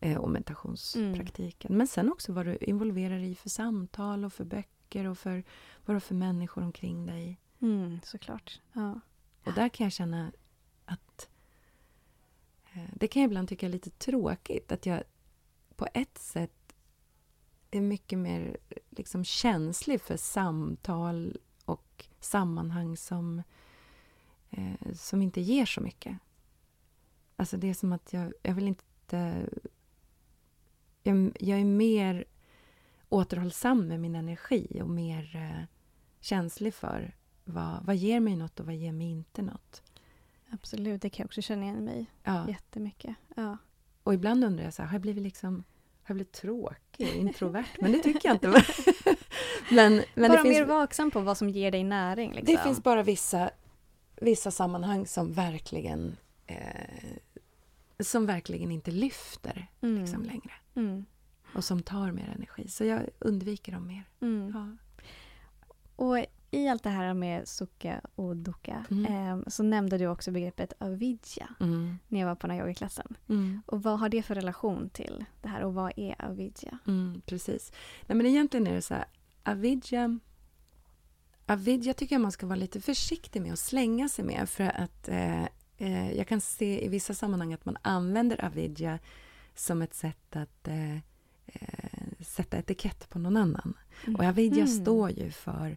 eh, 0.00 0.16
och 0.18 0.30
meditationspraktiken. 0.30 1.76
Men 1.76 1.86
sen 1.86 2.12
också 2.12 2.32
vad 2.32 2.46
du 2.46 2.56
involverar 2.60 3.18
i 3.18 3.34
för 3.34 3.48
samtal 3.48 4.24
och 4.24 4.32
för 4.32 4.44
böcker 4.44 5.06
och 5.06 5.18
för 5.18 5.44
vad 5.84 5.94
du 5.94 5.94
har 5.94 6.00
för 6.00 6.14
människor 6.14 6.62
omkring 6.62 7.06
dig. 7.06 7.40
Mm, 7.60 8.00
såklart. 8.04 8.60
Ja. 8.72 9.00
Och 9.44 9.52
där 9.52 9.68
kan 9.68 9.84
jag 9.84 9.92
känna 9.92 10.32
att 10.84 11.28
eh, 12.72 12.90
det 12.92 13.08
kan 13.08 13.22
jag 13.22 13.28
ibland 13.28 13.48
tycka 13.48 13.66
är 13.66 13.70
lite 13.70 13.90
tråkigt 13.90 14.72
att 14.72 14.86
jag 14.86 15.02
på 15.76 15.86
ett 15.94 16.18
sätt 16.18 16.74
är 17.70 17.80
mycket 17.80 18.18
mer 18.18 18.56
liksom 18.90 19.24
känslig 19.24 20.00
för 20.00 20.16
samtal 20.16 21.38
och 21.64 22.06
sammanhang 22.20 22.96
som, 22.96 23.42
eh, 24.50 24.92
som 24.94 25.22
inte 25.22 25.40
ger 25.40 25.66
så 25.66 25.80
mycket. 25.80 26.18
Alltså 27.36 27.56
det 27.56 27.68
är 27.68 27.74
som 27.74 27.92
att 27.92 28.12
jag, 28.12 28.32
jag 28.42 28.54
vill 28.54 28.68
inte... 28.68 29.48
Jag, 31.02 31.36
jag 31.40 31.60
är 31.60 31.64
mer 31.64 32.24
återhållsam 33.10 33.88
med 33.88 34.00
min 34.00 34.14
energi 34.14 34.80
och 34.82 34.90
mer 34.90 35.36
eh, 35.36 35.64
känslig 36.20 36.74
för 36.74 37.14
vad, 37.44 37.84
vad 37.84 37.96
ger 37.96 38.20
mig 38.20 38.36
något 38.36 38.60
och 38.60 38.66
vad 38.66 38.74
ger 38.74 38.92
mig 38.92 39.06
inte 39.06 39.42
något. 39.42 39.82
Absolut, 40.50 41.02
det 41.02 41.10
kan 41.10 41.22
jag 41.24 41.26
också 41.26 41.42
känna 41.42 41.62
igen 41.62 41.84
mig 41.84 42.06
Ja. 42.24 42.48
jättemycket. 42.48 43.16
Ja. 43.36 43.56
Och 44.02 44.14
ibland 44.14 44.44
undrar 44.44 44.64
jag 44.64 44.74
så 44.74 44.82
här, 44.82 44.88
har 44.88 44.94
jag 44.94 45.02
blivit 45.02 45.22
liksom 45.22 45.54
har 46.02 46.12
jag 46.12 46.16
blivit 46.16 46.32
tråkig, 46.32 47.08
introvert? 47.16 47.66
Men 47.80 47.92
det 47.92 47.98
tycker 47.98 48.28
jag 48.28 48.34
inte. 48.36 48.48
men 49.70 50.02
men 50.14 50.30
Bara 50.30 50.42
finns, 50.42 50.58
mer 50.58 50.64
vaksam 50.64 51.10
på 51.10 51.20
vad 51.20 51.36
som 51.36 51.50
ger 51.50 51.70
dig 51.70 51.84
näring. 51.84 52.32
Liksom. 52.34 52.54
det 52.56 52.62
finns 52.62 52.82
bara 52.82 53.02
vissa, 53.02 53.50
vissa 54.20 54.50
sammanhang 54.50 55.06
som 55.06 55.32
verkligen 55.32 56.16
eh, 56.46 57.16
som 58.00 58.26
verkligen 58.26 58.70
inte 58.70 58.90
lyfter 58.90 59.66
Mm. 59.82 60.00
liksom, 60.00 60.22
längre. 60.22 60.52
Mm. 60.74 61.04
Och 61.54 61.64
som 61.64 61.82
tar 61.82 62.12
mer 62.12 62.32
energi. 62.36 62.68
Så 62.68 62.84
jag 62.84 63.08
undviker 63.18 63.72
dem 63.72 63.86
mer. 63.86 64.04
Mm. 64.20 64.50
Ja. 64.54 64.76
Och 65.96 66.26
i 66.50 66.68
allt 66.68 66.82
det 66.82 66.90
här 66.90 67.14
med 67.14 67.48
sukha 67.48 68.00
och 68.14 68.36
dukkha 68.36 68.84
Mm. 68.90 69.04
eh, 69.38 69.48
så 69.48 69.62
nämnde 69.62 69.98
du 69.98 70.06
också 70.06 70.30
begreppet 70.30 70.72
avidja 70.78 71.48
Mm. 71.60 71.98
när 72.08 72.20
jag 72.20 72.26
var 72.26 72.34
på 72.34 72.46
den 72.46 72.56
här 72.56 72.62
yogaklassen. 72.62 73.16
Mm. 73.28 73.62
Och 73.66 73.82
vad 73.82 73.98
har 74.00 74.08
det 74.08 74.22
för 74.22 74.34
relation 74.34 74.90
till 74.90 75.24
det 75.42 75.48
här 75.48 75.62
och 75.64 75.74
vad 75.74 75.92
är 75.96 76.24
avidja? 76.24 76.78
Mm, 76.86 77.20
precis. 77.26 77.72
Nej, 78.06 78.16
men 78.16 78.26
egentligen 78.26 78.66
är 78.66 78.74
det 78.74 78.82
så 78.82 78.94
här, 78.94 79.04
avidja... 79.42 80.18
Avidja 81.46 81.94
tycker 81.94 82.14
jag 82.14 82.20
man 82.22 82.32
ska 82.32 82.46
vara 82.46 82.56
lite 82.56 82.80
försiktig 82.80 83.42
med 83.42 83.52
att 83.52 83.58
slänga 83.58 84.08
sig 84.08 84.24
med 84.24 84.48
för 84.48 84.64
att 84.82 85.08
eh, 85.08 85.44
eh, 85.78 86.12
jag 86.12 86.26
kan 86.28 86.40
se 86.40 86.84
i 86.84 86.88
vissa 86.88 87.14
sammanhang 87.14 87.52
att 87.52 87.64
man 87.64 87.76
använder 87.82 88.44
avidja 88.44 88.98
som 89.54 89.82
ett 89.82 89.94
sätt 89.94 90.36
att 90.36 90.68
eh, 90.68 90.96
eh, 91.52 92.24
sätta 92.24 92.58
etikett 92.58 93.08
på 93.08 93.18
någon 93.18 93.36
annan. 93.36 93.74
Och 94.18 94.24
avidja 94.24 94.64
Mm. 94.64 94.68
står 94.68 95.10
ju 95.10 95.30
för 95.30 95.76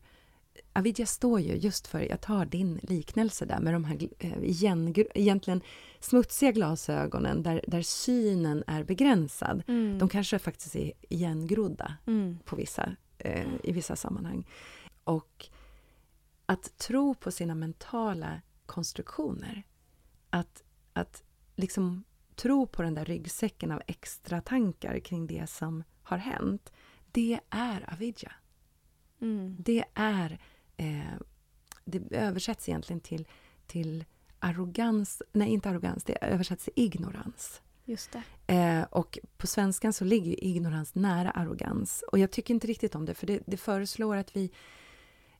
Avidja 0.75 1.05
står 1.05 1.39
ju 1.39 1.55
just 1.55 1.87
för, 1.87 1.99
jag 1.99 2.21
tar 2.21 2.45
din 2.45 2.79
liknelse 2.83 3.45
där 3.45 3.59
med 3.59 3.73
de 3.73 3.83
här 3.83 4.07
eh, 4.19 4.43
igen, 4.43 4.93
egentligen 5.13 5.61
smutsiga 5.99 6.51
glasögonen 6.51 7.43
där, 7.43 7.63
där 7.67 7.81
synen 7.81 8.63
är 8.67 8.83
begränsad. 8.83 9.63
Mm. 9.67 9.99
De 9.99 10.09
kanske 10.09 10.39
faktiskt 10.39 10.75
är 10.75 10.91
igengrodda 11.09 11.97
Mm. 12.07 12.37
på 12.45 12.55
vissa, 12.55 12.95
eh, 13.17 13.47
i 13.63 13.71
vissa 13.71 13.95
sammanhang. 13.95 14.47
Och 15.03 15.47
att 16.45 16.77
tro 16.77 17.15
på 17.15 17.31
sina 17.31 17.55
mentala 17.55 18.41
konstruktioner, 18.65 19.63
att, 20.29 20.63
att 20.93 21.23
liksom 21.55 22.03
tro 22.35 22.67
på 22.67 22.81
den 22.81 22.93
där 22.93 23.05
ryggsäcken 23.05 23.71
av 23.71 23.81
extra 23.87 24.41
tankar 24.41 24.99
kring 24.99 25.27
det 25.27 25.49
som 25.49 25.83
har 26.03 26.17
hänt, 26.17 26.71
det 27.11 27.39
är 27.49 27.93
avidja. 27.93 28.31
Mm. 29.21 29.55
Det 29.59 29.83
är... 29.93 30.39
Eh, 30.77 31.13
det 31.85 32.01
översätts 32.11 32.69
egentligen 32.69 32.99
till, 32.99 33.27
till 33.67 34.05
arrogans... 34.39 35.21
Nej, 35.31 35.49
inte 35.49 35.69
arrogans. 35.69 36.03
Det 36.03 36.17
översätts 36.25 36.63
till 36.63 36.73
ignorans. 36.75 37.61
Just 37.85 38.11
det. 38.11 38.53
Eh, 38.53 38.83
och 38.83 39.19
på 39.37 39.47
svenskan 39.47 39.93
så 39.93 40.05
ligger 40.05 40.31
ju 40.31 40.37
ignorans 40.37 40.95
nära 40.95 41.31
arrogans. 41.31 42.03
Och 42.11 42.19
jag 42.19 42.31
tycker 42.31 42.53
inte 42.53 42.67
riktigt 42.67 42.95
om 42.95 43.05
det, 43.05 43.13
för 43.13 43.27
det, 43.27 43.43
det 43.45 43.57
föreslår 43.57 44.17
att 44.17 44.35
vi... 44.35 44.51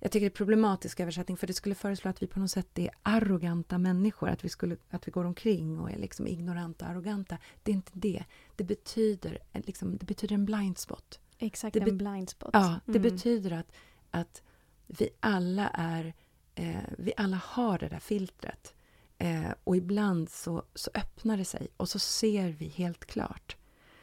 Jag 0.03 0.11
tycker 0.11 0.25
det 0.25 0.33
är 0.33 0.37
problematisk 0.37 0.99
översättning, 0.99 1.37
för 1.37 1.47
det 1.47 1.53
skulle 1.53 1.75
föreslå 1.75 2.09
att 2.09 2.21
vi 2.23 2.27
på 2.27 2.39
något 2.39 2.51
sätt 2.51 2.79
är 2.79 2.89
arroganta 3.03 3.77
människor. 3.77 4.29
Att 4.29 4.43
vi, 4.43 4.49
skulle, 4.49 4.77
att 4.89 5.07
vi 5.07 5.11
går 5.11 5.25
omkring 5.25 5.79
och 5.79 5.91
är 5.91 5.97
liksom 5.97 6.27
ignoranta 6.27 6.85
och 6.85 6.91
arroganta. 6.91 7.37
Det 7.63 7.71
är 7.71 7.75
inte 7.75 7.91
det. 7.93 8.23
Det 8.55 8.63
betyder, 8.63 9.37
liksom, 9.53 9.97
det 9.97 10.05
betyder 10.05 10.35
en 10.35 10.45
blind 10.45 10.77
spot. 10.77 11.19
Exakt, 11.37 11.73
Det 11.73 11.79
en 11.79 11.97
blind 11.97 12.29
spot. 12.29 12.49
Ja, 12.53 12.79
det 12.85 12.97
Mm. 12.97 13.01
betyder 13.01 13.51
att, 13.51 13.71
att 14.11 14.43
vi 14.87 15.09
alla 15.19 15.69
är... 15.69 16.13
Eh, 16.55 16.75
vi 16.97 17.13
alla 17.17 17.37
har 17.37 17.79
det 17.79 17.87
där 17.87 17.99
filtret. 17.99 18.73
Eh, 19.17 19.51
och 19.63 19.77
ibland 19.77 20.29
så, 20.29 20.63
så 20.75 20.91
öppnar 20.93 21.37
det 21.37 21.45
sig 21.45 21.67
och 21.77 21.89
så 21.89 21.99
ser 21.99 22.49
vi 22.49 22.67
helt 22.67 23.05
klart. 23.05 23.57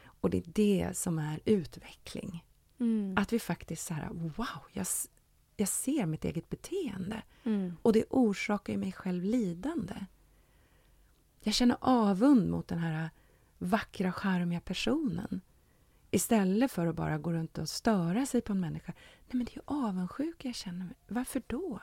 Och 0.04 0.30
det 0.30 0.38
är 0.38 0.44
det 0.46 0.96
som 0.96 1.18
är 1.18 1.40
utveckling. 1.44 2.44
Mm. 2.80 3.14
Att 3.18 3.32
vi 3.32 3.38
faktiskt 3.38 3.86
så 3.86 3.94
här, 3.94 4.08
wow, 4.12 4.62
jag, 4.72 4.86
jag 5.60 5.68
ser 5.68 6.06
mitt 6.06 6.24
eget 6.24 6.50
beteende. 6.50 7.22
Mm. 7.44 7.76
Och 7.82 7.92
det 7.92 8.04
orsakar 8.10 8.76
mig 8.76 8.92
själv 8.92 9.24
lidande. 9.24 9.94
Jag 11.42 11.54
känner 11.54 11.76
avund 11.80 12.50
mot 12.50 12.68
den 12.68 12.78
här 12.78 13.10
vackra, 13.58 14.12
charmiga 14.12 14.60
personen. 14.60 15.40
Istället 16.10 16.72
för 16.72 16.86
att 16.86 16.96
bara 16.96 17.18
gå 17.18 17.32
runt 17.32 17.58
och 17.58 17.68
störa 17.68 18.26
sig 18.26 18.40
på 18.40 18.52
en 18.52 18.60
människa. 18.60 18.92
Nej, 18.96 19.36
men 19.36 19.44
det 19.44 19.52
är 19.52 19.56
ju 19.56 19.62
avundsjuka 19.64 20.48
jag 20.48 20.54
känner. 20.54 20.84
mig. 20.84 20.94
Varför 21.08 21.42
då? 21.46 21.80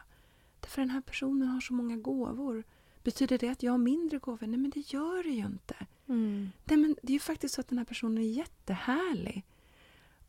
Därför 0.60 0.82
den 0.82 0.90
här 0.90 1.02
personen 1.02 1.48
har 1.48 1.62
så 1.62 1.74
många 1.74 1.98
gåvor. 1.98 2.64
Betyder 3.04 3.38
det 3.38 3.50
att 3.50 3.64
jag 3.64 3.72
har 3.72 3.78
mindre 3.78 4.20
gåvor? 4.20 4.48
Nej, 4.48 4.60
men 4.60 4.70
det 4.70 4.94
gör 4.94 5.24
det 5.24 5.30
ju 5.30 5.46
inte. 5.46 5.76
Mm. 6.08 6.52
Nej, 6.66 6.78
men 6.78 6.96
det 7.02 7.12
är 7.12 7.14
ju 7.14 7.20
faktiskt 7.20 7.56
så 7.56 7.62
att 7.62 7.68
den 7.68 7.78
här 7.78 7.86
personen 7.86 8.18
är 8.18 8.28
jättehärlig. 8.28 9.46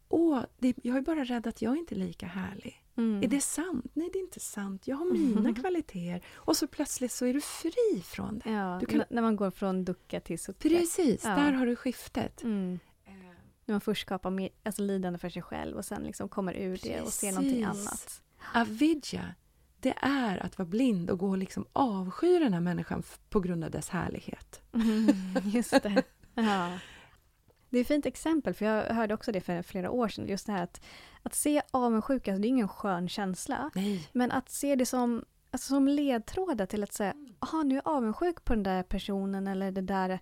Åh, 0.09 0.45
det, 0.59 0.75
jag 0.83 0.97
är 0.97 1.01
bara 1.01 1.25
rädd 1.25 1.47
att 1.47 1.63
jag 1.63 1.77
inte 1.77 1.95
är 1.95 1.99
lika 1.99 2.27
härlig. 2.27 2.85
Mm. 2.99 3.23
Är 3.23 3.29
det 3.29 3.41
sant? 3.41 3.87
Nej, 3.95 4.11
det 4.13 4.19
är 4.19 4.23
inte 4.23 4.41
sant. 4.41 4.87
Jag 4.89 4.97
har 4.97 5.05
mina 5.05 5.55
kvaliteter. 5.55 6.23
Och 6.35 6.57
så 6.57 6.67
plötsligt 6.67 7.13
så 7.13 7.27
är 7.27 7.35
du 7.35 7.41
fri 7.41 8.03
från 8.05 8.39
det. 8.45 8.51
Ja, 8.51 8.81
kan- 8.89 9.05
när 9.11 9.23
man 9.23 9.37
går 9.37 9.51
från 9.51 9.85
ducka 9.85 10.21
till 10.21 10.39
sukha. 10.39 10.69
Precis, 10.69 11.25
Ja. 11.25 11.31
där 11.31 11.53
har 11.53 11.67
du 11.67 11.77
skiftet. 11.77 12.43
Mm. 12.43 12.79
När 13.65 13.73
man 13.75 13.81
först 13.81 14.03
skapar 14.03 14.31
mer, 14.31 14.49
alltså 14.63 14.83
lidande 14.83 15.19
för 15.19 15.29
sig 15.31 15.43
själv 15.43 15.77
och 15.77 15.85
sen 15.85 16.03
liksom 16.03 16.29
kommer 16.29 16.55
ur 16.55 16.79
det 16.83 17.01
och 17.01 17.09
ser 17.09 17.33
någonting 17.33 17.65
Precis. 17.67 17.87
annat. 17.89 18.23
Avidja, 18.55 19.35
det 19.81 19.95
är 20.01 20.39
att 20.47 20.59
vara 20.59 20.69
blind 20.69 21.11
och 21.11 21.19
gå 21.19 21.29
och 21.29 21.39
liksom 21.39 21.67
avsky 21.73 22.39
den 22.39 22.53
här 22.53 22.61
människan 22.61 23.03
på 23.31 23.41
grund 23.41 23.65
av 23.65 23.71
dess 23.71 23.89
härlighet. 23.89 24.61
Mm, 24.73 25.07
just 25.45 25.71
det. 25.83 26.03
Ja. 26.35 26.79
Det 27.71 27.79
är 27.79 27.81
ett 27.81 27.89
fint 27.89 28.07
exempel, 28.07 28.55
för 28.55 28.65
jag 28.65 28.95
hörde 28.95 29.15
också 29.15 29.33
det 29.33 29.41
för 29.41 29.63
flera 29.63 29.91
år 29.91 30.09
sedan. 30.09 30.27
Just 30.27 30.47
det 30.47 30.53
här 30.53 30.63
att, 30.63 30.81
att 31.23 31.35
se 31.35 31.63
avundsjuka, 31.71 32.31
alltså 32.31 32.43
det 32.43 32.49
är 32.49 32.51
ingen 32.51 32.69
skön 32.69 33.09
känsla. 33.09 33.71
Nej. 33.75 34.09
Men 34.13 34.31
att 34.33 34.51
se 34.51 34.77
det 34.77 34.87
som, 34.87 35.25
alltså 35.51 35.69
som 35.69 35.89
ledtrådar 35.89 36.67
till 36.67 36.83
att 36.83 36.93
säga, 36.93 37.15
jaha 37.41 37.63
nu 37.63 37.75
är 37.75 37.83
jag 37.85 37.95
avundsjuk 37.95 38.45
på 38.45 38.55
den 38.55 38.63
där 38.63 38.83
personen 38.83 39.47
eller 39.47 39.71
det 39.73 39.81
där, 39.81 40.21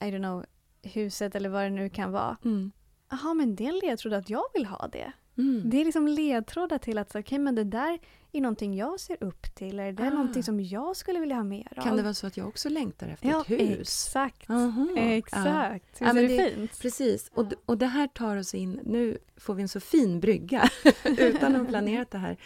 I 0.00 0.04
don't 0.04 0.18
know, 0.18 0.44
huset 0.82 1.34
eller 1.34 1.48
vad 1.48 1.62
det 1.62 1.70
nu 1.70 1.88
kan 1.88 2.12
vara. 2.12 2.36
Mm. 2.44 2.72
Jaha, 3.10 3.34
men 3.34 3.56
det 3.56 3.64
är 3.64 3.68
en 3.68 3.78
ledtråd 3.78 4.12
att 4.12 4.30
jag 4.30 4.44
vill 4.54 4.66
ha 4.66 4.88
det. 4.88 5.12
Mm. 5.38 5.70
Det 5.70 5.80
är 5.80 5.84
liksom 5.84 6.08
ledtrådar 6.08 6.78
till 6.78 6.98
att, 6.98 7.16
okej 7.16 7.38
men 7.38 7.54
det 7.54 7.64
där 7.64 7.98
är 8.32 8.40
någonting 8.40 8.76
jag 8.76 9.00
ser 9.00 9.16
upp 9.24 9.54
till, 9.54 9.78
eller 9.80 9.92
det 9.92 10.02
är 10.02 10.06
Ah. 10.06 10.10
någonting 10.10 10.42
som 10.42 10.60
jag 10.60 10.96
skulle 10.96 11.20
vilja 11.20 11.36
ha 11.36 11.44
mer 11.44 11.72
av. 11.76 11.82
Kan 11.82 11.96
det 11.96 12.02
vara 12.02 12.14
så 12.14 12.26
att 12.26 12.36
jag 12.36 12.48
också 12.48 12.68
längtar 12.68 13.08
efter 13.08 13.28
ja, 13.28 13.40
ett 13.40 13.50
hus? 13.50 13.78
exakt. 13.80 14.50
Aha. 14.50 14.88
Ja. 14.96 15.02
Exakt. 15.02 16.00
Ja, 16.00 16.12
Visst 16.12 16.16
är 16.16 16.28
det, 16.28 16.28
det- 16.28 16.50
fint? 16.54 16.80
Precis, 16.80 17.30
och, 17.34 17.46
och 17.66 17.78
det 17.78 17.86
här 17.86 18.06
tar 18.08 18.36
oss 18.36 18.54
in, 18.54 18.80
nu 18.84 19.18
får 19.36 19.54
vi 19.54 19.62
en 19.62 19.68
så 19.68 19.80
fin 19.80 20.20
brygga, 20.20 20.70
utan 21.04 21.52
att 21.54 21.60
ha 21.62 21.68
planerat 21.68 22.10
det 22.10 22.18
här, 22.18 22.36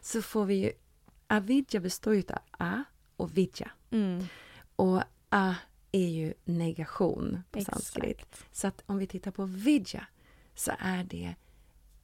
så 0.00 0.22
får 0.22 0.44
vi 0.44 0.54
ju, 0.54 0.72
avidja 1.26 1.80
består 1.80 2.14
ju 2.14 2.22
av 2.28 2.38
a 2.58 2.84
och 3.16 3.36
vidja. 3.36 3.70
Mm. 3.90 4.24
Och 4.76 5.02
a 5.28 5.54
är 5.92 6.08
ju 6.08 6.34
negation 6.44 7.42
på 7.50 7.60
sanskrit. 7.60 8.44
Så 8.52 8.66
att 8.66 8.82
om 8.86 8.98
vi 8.98 9.06
tittar 9.06 9.30
på 9.30 9.44
vidja 9.44 10.06
så 10.54 10.72
är 10.78 11.04
det, 11.04 11.34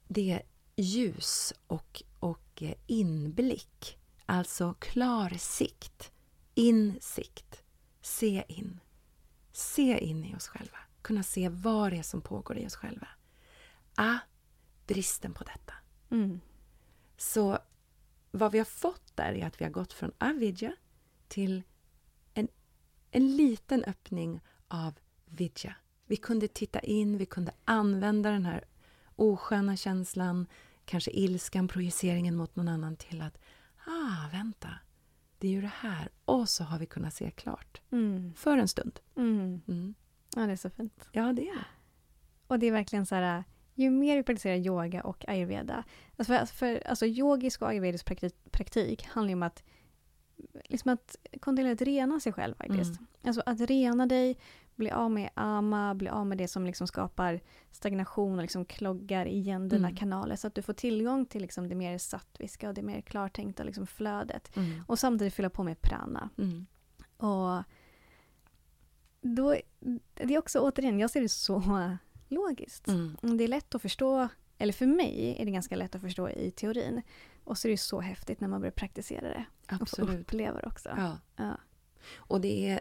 det 0.07 0.31
är 0.31 0.41
ljus 0.75 1.53
och, 1.67 2.03
och 2.19 2.63
eh, 2.63 2.73
inblick. 2.87 3.97
Alltså 4.25 4.73
klar 4.73 5.29
sikt, 5.37 6.11
insikt, 6.53 7.63
se 8.01 8.43
in. 8.47 8.79
Se 9.51 9.97
in 9.97 10.25
i 10.25 10.35
oss 10.35 10.47
själva, 10.47 10.77
kunna 11.01 11.23
se 11.23 11.49
vad 11.49 11.91
det 11.91 11.97
är 11.97 12.03
som 12.03 12.21
pågår 12.21 12.57
i 12.57 12.67
oss 12.67 12.75
själva. 12.75 13.07
A, 13.95 14.17
bristen 14.87 15.33
på 15.33 15.43
detta. 15.43 15.73
Mm. 16.09 16.39
Så 17.17 17.59
vad 18.31 18.51
vi 18.51 18.57
har 18.57 18.65
fått 18.65 19.15
där 19.15 19.33
är 19.33 19.45
att 19.47 19.61
vi 19.61 19.65
har 19.65 19.71
gått 19.71 19.93
från 19.93 20.11
avidja 20.17 20.75
till 21.27 21.63
en, 22.33 22.47
en 23.11 23.35
liten 23.35 23.83
öppning 23.83 24.41
av 24.67 24.93
vidja. 25.25 25.75
Vi 26.05 26.15
kunde 26.15 26.47
titta 26.47 26.79
in, 26.79 27.17
vi 27.17 27.25
kunde 27.25 27.51
använda 27.65 28.31
den 28.31 28.45
här 28.45 28.65
osköna 29.17 29.77
känslan, 29.77 30.47
kanske 30.85 31.11
ilskan, 31.11 31.67
projiceringen 31.67 32.35
mot 32.35 32.55
någon 32.55 32.67
annan 32.67 32.95
till 32.95 33.21
att 33.21 33.37
ah, 33.85 34.29
vänta, 34.31 34.69
det 35.39 35.47
är 35.47 35.51
ju 35.51 35.61
det 35.61 35.71
här. 35.75 36.09
Och 36.25 36.49
så 36.49 36.63
har 36.63 36.79
vi 36.79 36.85
kunnat 36.85 37.13
se 37.13 37.31
klart. 37.31 37.81
Mm. 37.91 38.33
För 38.33 38.57
en 38.57 38.67
stund. 38.67 38.99
Mm. 39.15 39.61
Mm. 39.67 39.95
Ja, 40.35 40.45
det 40.45 40.51
är 40.51 40.55
så 40.55 40.69
fint. 40.69 41.09
Ja, 41.11 41.33
det 41.33 41.49
är 41.49 41.55
det. 41.55 41.65
Och 42.47 42.59
det 42.59 42.67
är 42.67 42.71
verkligen 42.71 43.05
så 43.05 43.15
här, 43.15 43.43
ju 43.73 43.89
mer 43.89 44.17
vi 44.17 44.23
praktiserar 44.23 44.55
yoga 44.55 45.03
och 45.03 45.25
ayurveda, 45.27 45.83
alltså 46.17 46.33
för, 46.33 46.45
för 46.45 46.87
alltså 46.87 47.05
yogisk 47.05 47.61
och 47.61 47.69
ayurvedisk 47.69 48.05
praktik, 48.05 48.51
praktik 48.51 49.05
handlar 49.05 49.29
ju 49.29 49.35
om 49.35 49.43
att 49.43 49.63
liksom 50.65 50.93
att 50.93 51.15
kontinuerligt 51.39 51.81
rena 51.81 52.19
sig 52.19 52.33
själv 52.33 52.55
faktiskt. 52.55 52.99
Mm. 52.99 53.07
Alltså 53.23 53.41
att 53.45 53.61
rena 53.61 54.05
dig, 54.05 54.37
bli 54.75 54.91
av 54.91 55.11
med 55.11 55.29
ama, 55.33 55.95
bli 55.95 56.09
av 56.09 56.27
med 56.27 56.37
det 56.37 56.47
som 56.47 56.65
liksom 56.65 56.87
skapar 56.87 57.39
stagnation 57.71 58.35
och 58.37 58.41
liksom 58.41 58.65
kloggar 58.65 59.25
igen 59.25 59.69
dina 59.69 59.87
Mm. 59.87 59.95
kanaler 59.95 60.35
så 60.35 60.47
att 60.47 60.55
du 60.55 60.61
får 60.61 60.73
tillgång 60.73 61.25
till 61.25 61.41
liksom 61.41 61.69
det 61.69 61.75
mer 61.75 61.97
sattviska 61.97 62.67
och 62.67 62.73
det 62.73 62.81
mer 62.81 63.01
klartänkta 63.01 63.63
liksom 63.63 63.87
flödet. 63.87 64.55
Mm. 64.55 64.83
Och 64.87 64.99
samtidigt 64.99 65.33
fylla 65.33 65.49
på 65.49 65.63
med 65.63 65.81
prana. 65.81 66.29
Mm. 66.37 66.65
Och 67.17 67.63
då, 69.21 69.55
det 70.13 70.33
är 70.33 70.37
också 70.37 70.59
återigen, 70.59 70.99
jag 70.99 71.09
ser 71.09 71.21
det 71.21 71.29
så 71.29 71.61
logiskt. 72.27 72.87
Mm. 72.87 73.37
Det 73.37 73.43
är 73.43 73.47
lätt 73.47 73.75
att 73.75 73.81
förstå, 73.81 74.27
eller 74.57 74.73
för 74.73 74.85
mig 74.85 75.35
är 75.39 75.45
det 75.45 75.51
ganska 75.51 75.75
lätt 75.75 75.95
att 75.95 76.01
förstå 76.01 76.29
i 76.29 76.51
teorin. 76.51 77.01
Och 77.43 77.57
så 77.57 77.67
är 77.67 77.71
det 77.71 77.77
så 77.77 77.99
häftigt 78.01 78.39
när 78.39 78.47
man 78.47 78.61
börjar 78.61 78.71
praktisera 78.71 79.27
det. 79.27 79.45
Och 79.67 79.81
Absolut. 79.81 80.19
uppleva 80.19 80.61
det 80.61 80.67
också. 80.67 80.89
Ja. 80.97 81.17
Ja. 81.35 81.57
Och 82.15 82.41
det 82.41 82.69
är... 82.69 82.79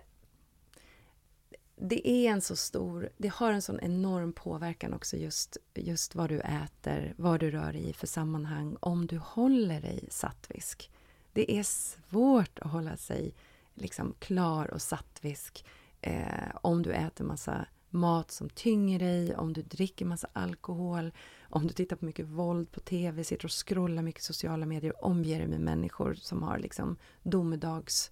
Det 1.78 2.08
är 2.08 2.32
en 2.32 2.40
så 2.40 2.56
stor... 2.56 3.08
Det 3.16 3.28
har 3.28 3.52
en 3.52 3.62
sån 3.62 3.80
enorm 3.80 4.32
påverkan 4.32 4.94
också 4.94 5.16
just, 5.16 5.56
just 5.74 6.14
vad 6.14 6.28
du 6.28 6.40
äter, 6.40 7.14
vad 7.16 7.40
du 7.40 7.50
rör 7.50 7.72
dig 7.72 7.88
i 7.88 7.92
för 7.92 8.06
sammanhang, 8.06 8.76
om 8.80 9.06
du 9.06 9.18
håller 9.18 9.80
dig 9.80 10.08
sattvisk. 10.10 10.90
Det 11.32 11.58
är 11.58 11.62
svårt 11.62 12.58
att 12.58 12.70
hålla 12.70 12.96
sig 12.96 13.34
liksom 13.74 14.14
klar 14.18 14.74
och 14.74 14.82
sattvisk 14.82 15.64
eh, 16.00 16.56
om 16.62 16.82
du 16.82 16.92
äter 16.92 17.24
massa 17.24 17.66
mat 17.90 18.30
som 18.30 18.48
tynger 18.48 18.98
dig, 18.98 19.36
om 19.36 19.52
du 19.52 19.62
dricker 19.62 20.04
massa 20.04 20.28
alkohol, 20.32 21.12
om 21.50 21.66
du 21.66 21.74
tittar 21.74 21.96
på 21.96 22.04
mycket 22.04 22.26
våld 22.26 22.72
på 22.72 22.80
tv, 22.80 23.24
sitter 23.24 23.44
och 23.44 23.66
scrollar 23.66 24.02
mycket 24.02 24.22
sociala 24.22 24.66
medier, 24.66 25.04
omger 25.04 25.38
dig 25.38 25.48
med 25.48 25.60
människor 25.60 26.14
som 26.14 26.42
har 26.42 26.58
liksom 26.58 26.96
domedags 27.22 28.10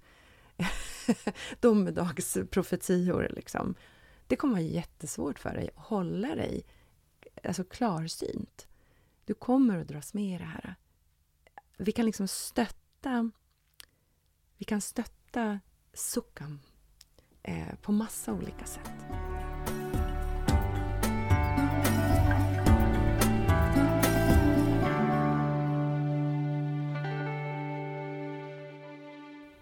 domedagsprofetior. 1.61 3.28
Liksom. 3.37 3.74
Det 4.26 4.37
kommer 4.37 4.55
vara 4.55 4.62
jättesvårt 4.62 5.39
för 5.39 5.55
dig 5.55 5.70
att 5.76 5.85
hålla 5.85 6.35
dig 6.35 6.66
alltså 7.45 7.64
klarsynt. 7.64 8.68
Du 9.24 9.35
kommer 9.35 9.78
att 9.78 9.89
dras 9.89 10.14
med 10.14 10.35
i 10.35 10.39
det 10.39 10.45
här. 10.45 10.74
Vi 11.78 11.93
kan 11.93 12.07
liksom 12.07 12.28
stötta 12.28 13.30
vi 14.59 14.64
kan 14.64 14.80
stötta 14.80 15.61
sukkam 15.93 16.61
eh, 17.43 17.74
på 17.82 17.93
massa 17.93 18.32
olika 18.32 18.64
sätt. 18.66 19.23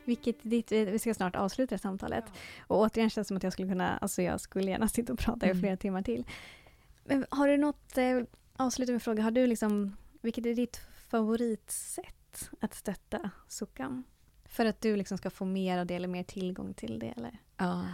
Vilket 0.04 0.36
ditt, 0.42 0.72
vi 0.72 0.98
ska 0.98 1.14
snart 1.14 1.36
avsluta 1.36 1.78
samtalet. 1.78 2.24
Och 2.60 2.78
återigen 2.80 3.10
känns 3.10 3.24
det 3.26 3.28
som 3.28 3.36
att 3.36 3.42
jag 3.42 3.52
skulle 3.52 3.68
kunna, 3.68 3.96
alltså 3.98 4.22
jag 4.22 4.40
skulle 4.40 4.70
gärna 4.70 4.88
sitta 4.88 5.12
och 5.12 5.18
prata 5.18 5.46
i 5.46 5.50
Mm. 5.50 5.60
flera 5.60 5.76
timmar 5.76 6.02
till. 6.02 6.24
Men 7.04 7.26
har 7.30 7.48
du 7.48 7.56
något, 7.56 7.98
eh, 7.98 8.20
avsluta 8.56 8.92
med 8.92 9.02
fråga, 9.02 9.22
har 9.22 9.30
du 9.30 9.46
liksom, 9.46 9.96
vilket 10.20 10.46
är 10.46 10.54
ditt 10.54 10.76
favoritsätt 11.08 12.50
att 12.60 12.74
stötta 12.74 13.30
Sukkam? 13.48 14.04
För 14.44 14.66
att 14.66 14.80
du 14.80 14.96
liksom 14.96 15.18
ska 15.18 15.30
få 15.30 15.44
mer 15.44 15.78
av 15.78 15.86
det 15.86 15.94
eller 15.94 16.08
mer 16.08 16.22
tillgång 16.24 16.74
till 16.74 16.98
det 16.98 17.14
eller? 17.16 17.38
Ja. 17.56 17.86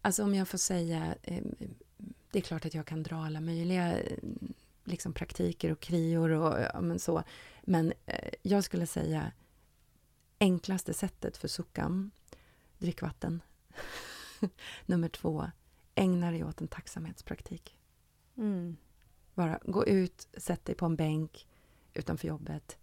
Alltså 0.00 0.24
om 0.24 0.34
jag 0.34 0.48
får 0.48 0.58
säga, 0.58 1.14
eh, 1.22 1.42
det 2.30 2.38
är 2.38 2.42
klart 2.42 2.64
att 2.66 2.74
jag 2.74 2.86
kan 2.86 3.02
dra 3.02 3.16
alla 3.16 3.40
möjliga 3.40 3.98
eh, 3.98 4.18
liksom 4.84 5.12
praktiker 5.12 5.72
och 5.72 5.80
krior 5.80 6.30
och 6.30 6.60
ja, 6.74 6.80
men 6.80 6.98
så. 6.98 7.22
Men 7.62 7.92
eh, 8.06 8.28
jag 8.42 8.64
skulle 8.64 8.86
säga 8.86 9.32
enklaste 10.38 10.94
sättet 10.94 11.36
för 11.36 11.48
sukkam, 11.48 12.10
drick 12.78 13.02
vatten. 13.02 13.42
Nummer 14.86 15.08
två, 15.08 15.50
ägna 15.94 16.30
dig 16.30 16.44
åt 16.44 16.60
en 16.60 16.68
tacksamhetspraktik. 16.68 17.78
Mm. 18.36 18.76
Bara 19.34 19.58
gå 19.62 19.86
ut, 19.86 20.28
sätt 20.36 20.64
dig 20.64 20.74
på 20.74 20.86
en 20.86 20.96
bänk 20.96 21.48
utanför 21.94 22.28
jobbet, 22.28 22.78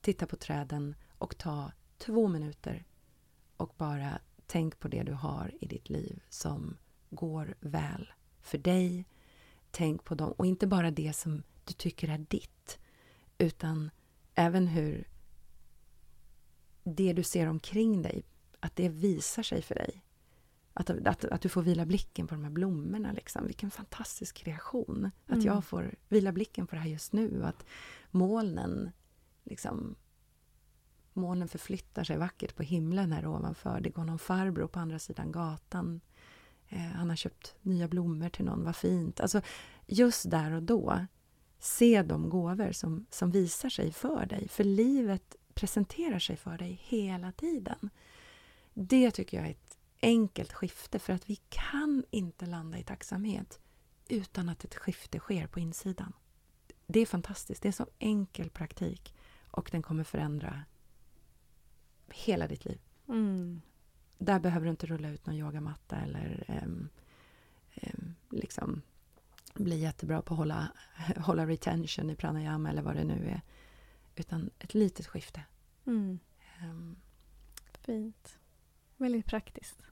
titta 0.00 0.26
på 0.26 0.36
träden 0.36 0.94
och 1.18 1.38
ta 1.38 1.72
två 1.98 2.28
minuter 2.28 2.84
och 3.56 3.74
bara 3.76 4.20
tänk 4.46 4.78
på 4.78 4.88
det 4.88 5.02
du 5.02 5.12
har 5.12 5.52
i 5.60 5.66
ditt 5.66 5.88
liv 5.88 6.22
som 6.28 6.76
går 7.10 7.54
väl 7.60 8.12
för 8.40 8.58
dig. 8.58 9.04
Tänk 9.70 10.04
på 10.04 10.14
dem, 10.14 10.32
och 10.32 10.46
inte 10.46 10.66
bara 10.66 10.90
det 10.90 11.12
som 11.12 11.42
du 11.64 11.72
tycker 11.72 12.08
är 12.08 12.18
ditt, 12.18 12.78
utan 13.38 13.90
även 14.34 14.66
hur 14.66 15.08
det 16.84 17.12
du 17.12 17.22
ser 17.22 17.46
omkring 17.46 18.02
dig, 18.02 18.22
att 18.60 18.76
det 18.76 18.88
visar 18.88 19.42
sig 19.42 19.62
för 19.62 19.74
dig. 19.74 20.02
Att, 20.72 20.90
att, 20.90 21.24
att 21.24 21.40
du 21.40 21.48
får 21.48 21.62
vila 21.62 21.86
blicken 21.86 22.26
på 22.26 22.34
de 22.34 22.44
här 22.44 22.50
blommorna. 22.50 23.12
Liksom. 23.12 23.46
Vilken 23.46 23.70
fantastisk 23.70 24.36
kreation. 24.36 25.10
Att 25.26 25.32
Mm. 25.32 25.46
jag 25.46 25.64
får 25.64 25.94
vila 26.08 26.32
blicken 26.32 26.66
på 26.66 26.74
det 26.74 26.80
här 26.80 26.88
just 26.90 27.12
nu. 27.12 27.44
Att 27.44 27.64
molnen, 28.10 28.90
liksom, 29.44 29.94
molnen 31.12 31.48
förflyttar 31.48 32.04
sig 32.04 32.16
vackert 32.18 32.56
på 32.56 32.62
himlen 32.62 33.12
här 33.12 33.26
ovanför. 33.26 33.80
Det 33.80 33.90
går 33.90 34.04
någon 34.04 34.18
farbror 34.18 34.66
på 34.66 34.78
andra 34.80 34.98
sidan 34.98 35.32
gatan. 35.32 36.00
Eh, 36.68 36.78
han 36.78 37.08
har 37.08 37.16
köpt 37.16 37.54
nya 37.62 37.88
blommor 37.88 38.28
till 38.28 38.44
någon, 38.44 38.64
vad 38.64 38.76
fint. 38.76 39.20
Alltså, 39.20 39.42
just 39.86 40.30
där 40.30 40.52
och 40.52 40.62
då, 40.62 41.06
se 41.58 42.02
de 42.02 42.28
gåvor 42.28 42.72
som, 42.72 43.06
som 43.10 43.30
visar 43.30 43.68
sig 43.68 43.92
för 43.92 44.26
dig. 44.26 44.48
För 44.48 44.64
livet 44.64 45.36
presenterar 45.60 46.18
sig 46.18 46.36
för 46.36 46.58
dig 46.58 46.80
hela 46.82 47.32
tiden. 47.32 47.90
Det 48.74 49.10
tycker 49.10 49.36
jag 49.36 49.46
är 49.46 49.50
ett 49.50 49.78
enkelt 50.02 50.52
skifte 50.52 50.98
för 50.98 51.12
att 51.12 51.30
vi 51.30 51.36
kan 51.48 52.04
inte 52.10 52.46
landa 52.46 52.78
i 52.78 52.84
tacksamhet 52.84 53.60
utan 54.08 54.48
att 54.48 54.64
ett 54.64 54.74
skifte 54.74 55.18
sker 55.18 55.46
på 55.46 55.60
insidan. 55.60 56.12
Det 56.86 57.00
är 57.00 57.06
fantastiskt. 57.06 57.62
Det 57.62 57.68
är 57.68 57.72
så 57.72 57.86
enkel 57.98 58.50
praktik 58.50 59.14
och 59.50 59.68
den 59.72 59.82
kommer 59.82 60.04
förändra 60.04 60.62
hela 62.08 62.48
ditt 62.48 62.64
liv. 62.64 62.80
Mm. 63.08 63.62
Där 64.18 64.40
behöver 64.40 64.64
du 64.64 64.70
inte 64.70 64.86
rulla 64.86 65.08
ut 65.08 65.26
någon 65.26 65.36
yogamatta 65.36 65.96
eller 65.96 66.44
ehm, 66.48 66.88
ehm, 67.74 68.14
liksom 68.30 68.82
bli 69.54 69.78
jättebra 69.78 70.22
på 70.22 70.34
att 70.34 70.38
hålla, 70.38 70.68
hålla 71.16 71.46
retention 71.46 72.10
i 72.10 72.14
pranayama 72.14 72.70
eller 72.70 72.82
vad 72.82 72.96
det 72.96 73.04
nu 73.04 73.28
är. 73.28 73.40
Utan 74.16 74.50
ett 74.58 74.74
litet 74.74 75.06
skifte. 75.06 75.42
Mm. 75.86 76.18
Ehm, 76.60 76.96
Fint. 77.80 78.38
Väldigt 78.96 79.26
praktiskt. 79.26 79.82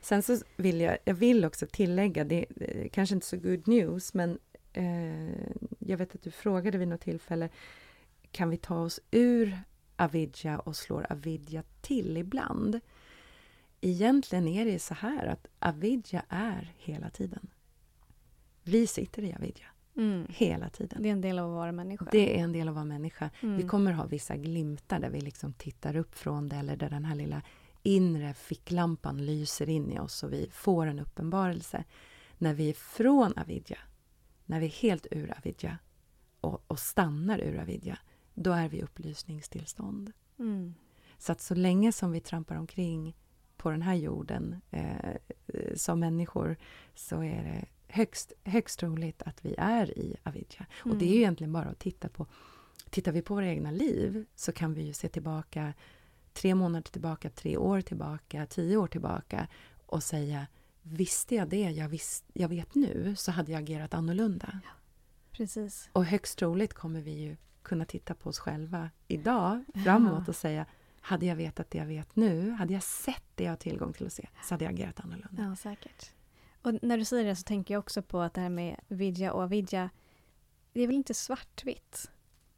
Sen 0.00 0.22
så 0.22 0.38
vill 0.56 0.80
jag, 0.80 0.98
jag 1.04 1.14
vill 1.14 1.44
också 1.44 1.66
tillägga, 1.66 2.24
det 2.24 2.46
är 2.60 2.88
kanske 2.88 3.14
inte 3.14 3.26
så 3.26 3.36
good 3.36 3.68
news, 3.68 4.14
men 4.14 4.38
eh, 4.72 5.48
jag 5.78 5.96
vet 5.96 6.14
att 6.14 6.22
du 6.22 6.30
frågade 6.30 6.78
vid 6.78 6.88
något 6.88 7.00
tillfälle, 7.00 7.48
kan 8.30 8.50
vi 8.50 8.56
ta 8.56 8.80
oss 8.80 9.00
ur 9.10 9.58
avidja 9.96 10.58
och 10.58 10.76
slår 10.76 11.12
avidja 11.12 11.62
till 11.80 12.16
ibland? 12.16 12.80
Egentligen 13.80 14.48
är 14.48 14.64
det 14.64 14.78
så 14.78 14.94
här 14.94 15.26
att 15.26 15.46
avidja 15.58 16.22
är 16.28 16.74
hela 16.76 17.10
tiden. 17.10 17.50
Vi 18.62 18.86
sitter 18.86 19.22
i 19.22 19.34
avidja 19.34 19.66
Mm. 19.96 20.26
hela 20.28 20.68
tiden. 20.68 21.02
Det 21.02 21.08
är 21.08 21.12
en 21.12 21.20
del 21.20 21.38
av 21.38 21.50
att 21.50 21.56
vara 21.56 21.72
människa. 21.72 22.08
Det 22.12 22.38
är 22.38 22.44
en 22.44 22.52
del 22.52 22.68
av 22.68 22.72
att 22.72 22.76
vara 22.76 22.84
människa. 22.84 23.30
Mm. 23.40 23.56
Vi 23.56 23.62
kommer 23.62 23.92
ha 23.92 24.06
vissa 24.06 24.36
glimtar 24.36 24.98
där 24.98 25.10
vi 25.10 25.20
liksom 25.20 25.52
tittar 25.52 25.96
upp 25.96 26.14
från 26.14 26.48
det 26.48 26.56
eller 26.56 26.76
där 26.76 26.90
den 26.90 27.04
här 27.04 27.14
lilla 27.14 27.42
inre 27.82 28.34
ficklampan 28.34 29.26
lyser 29.26 29.68
in 29.68 29.92
i 29.92 29.98
oss 29.98 30.22
och 30.22 30.32
vi 30.32 30.48
får 30.52 30.86
en 30.86 30.98
uppenbarelse. 30.98 31.84
När 32.38 32.54
vi 32.54 32.68
är 32.68 32.74
från 32.74 33.38
avidja, 33.38 33.78
när 34.44 34.60
vi 34.60 34.66
är 34.66 34.70
helt 34.70 35.06
ur 35.10 35.34
avidja 35.38 35.78
och, 36.40 36.64
och 36.66 36.78
stannar 36.78 37.38
ur 37.38 37.58
avidja, 37.58 37.98
då 38.34 38.52
är 38.52 38.68
vi 38.68 38.78
i 38.78 38.82
upplysningstillstånd. 38.82 40.12
Mm. 40.38 40.74
Så 41.18 41.32
att 41.32 41.40
så 41.40 41.54
länge 41.54 41.92
som 41.92 42.12
vi 42.12 42.20
trampar 42.20 42.56
omkring 42.56 43.16
på 43.56 43.70
den 43.70 43.82
här 43.82 43.94
jorden 43.94 44.60
eh, 44.70 45.10
eh, 45.46 45.74
som 45.74 46.00
människor 46.00 46.56
så 46.94 47.22
är 47.22 47.44
det 47.44 47.64
högst, 47.96 48.32
högst 48.44 48.78
troligt 48.78 49.22
att 49.22 49.44
vi 49.44 49.54
är 49.58 49.98
i 49.98 50.16
avidja. 50.22 50.66
Och 50.84 50.96
det 50.96 51.04
är 51.04 51.08
ju 51.08 51.12
Mm. 51.14 51.18
egentligen 51.22 51.52
bara 51.52 51.64
att 51.68 51.78
titta 51.78 52.08
på 52.08 52.26
Tittar 52.90 53.12
vi 53.12 53.22
på 53.22 53.34
våra 53.34 53.46
egna 53.46 53.70
liv 53.70 54.26
så 54.34 54.52
kan 54.52 54.74
vi 54.74 54.82
ju 54.82 54.92
se 54.92 55.08
tillbaka 55.08 55.72
tre 56.32 56.54
månader 56.54 56.90
tillbaka, 56.90 57.30
tre 57.30 57.56
år 57.56 57.80
tillbaka, 57.80 58.46
tio 58.46 58.76
år 58.76 58.86
tillbaka 58.86 59.48
och 59.86 60.02
säga 60.02 60.46
Visste 60.82 61.34
jag 61.34 61.48
det 61.48 61.70
jag, 61.70 61.88
visst, 61.88 62.24
jag 62.32 62.48
vet 62.48 62.74
nu 62.74 63.14
så 63.16 63.32
hade 63.32 63.52
jag 63.52 63.62
agerat 63.62 63.94
annorlunda. 63.94 64.60
Precis. 65.32 65.88
Och 65.92 66.04
högst 66.04 66.38
troligt 66.38 66.74
kommer 66.74 67.00
vi 67.00 67.10
ju 67.10 67.36
kunna 67.62 67.84
titta 67.84 68.14
på 68.14 68.28
oss 68.28 68.38
själva 68.38 68.90
idag 69.08 69.64
framåt 69.84 70.28
och 70.28 70.36
säga 70.36 70.66
hade 71.00 71.26
jag 71.26 71.36
vetat 71.36 71.70
det 71.70 71.78
jag 71.78 71.86
vet 71.86 72.16
nu, 72.16 72.50
hade 72.50 72.72
jag 72.72 72.82
sett 72.82 73.24
det 73.34 73.44
jag 73.44 73.50
har 73.52 73.56
tillgång 73.56 73.92
till 73.92 74.06
att 74.06 74.12
se, 74.12 74.28
så 74.44 74.54
hade 74.54 74.64
jag 74.64 74.74
agerat 74.74 75.00
annorlunda. 75.00 75.42
Ja, 75.42 75.56
säkert. 75.56 76.12
Och 76.66 76.74
när 76.82 76.98
du 76.98 77.04
säger 77.04 77.24
det 77.24 77.36
så 77.36 77.42
tänker 77.42 77.74
jag 77.74 77.78
också 77.78 78.02
på 78.02 78.20
att 78.20 78.34
det 78.34 78.40
här 78.40 78.48
med 78.48 78.76
vidja 78.88 79.32
och 79.32 79.42
avidja, 79.42 79.90
det 80.72 80.80
är 80.80 80.86
väl 80.86 80.96
inte 80.96 81.14
svartvitt? 81.14 82.10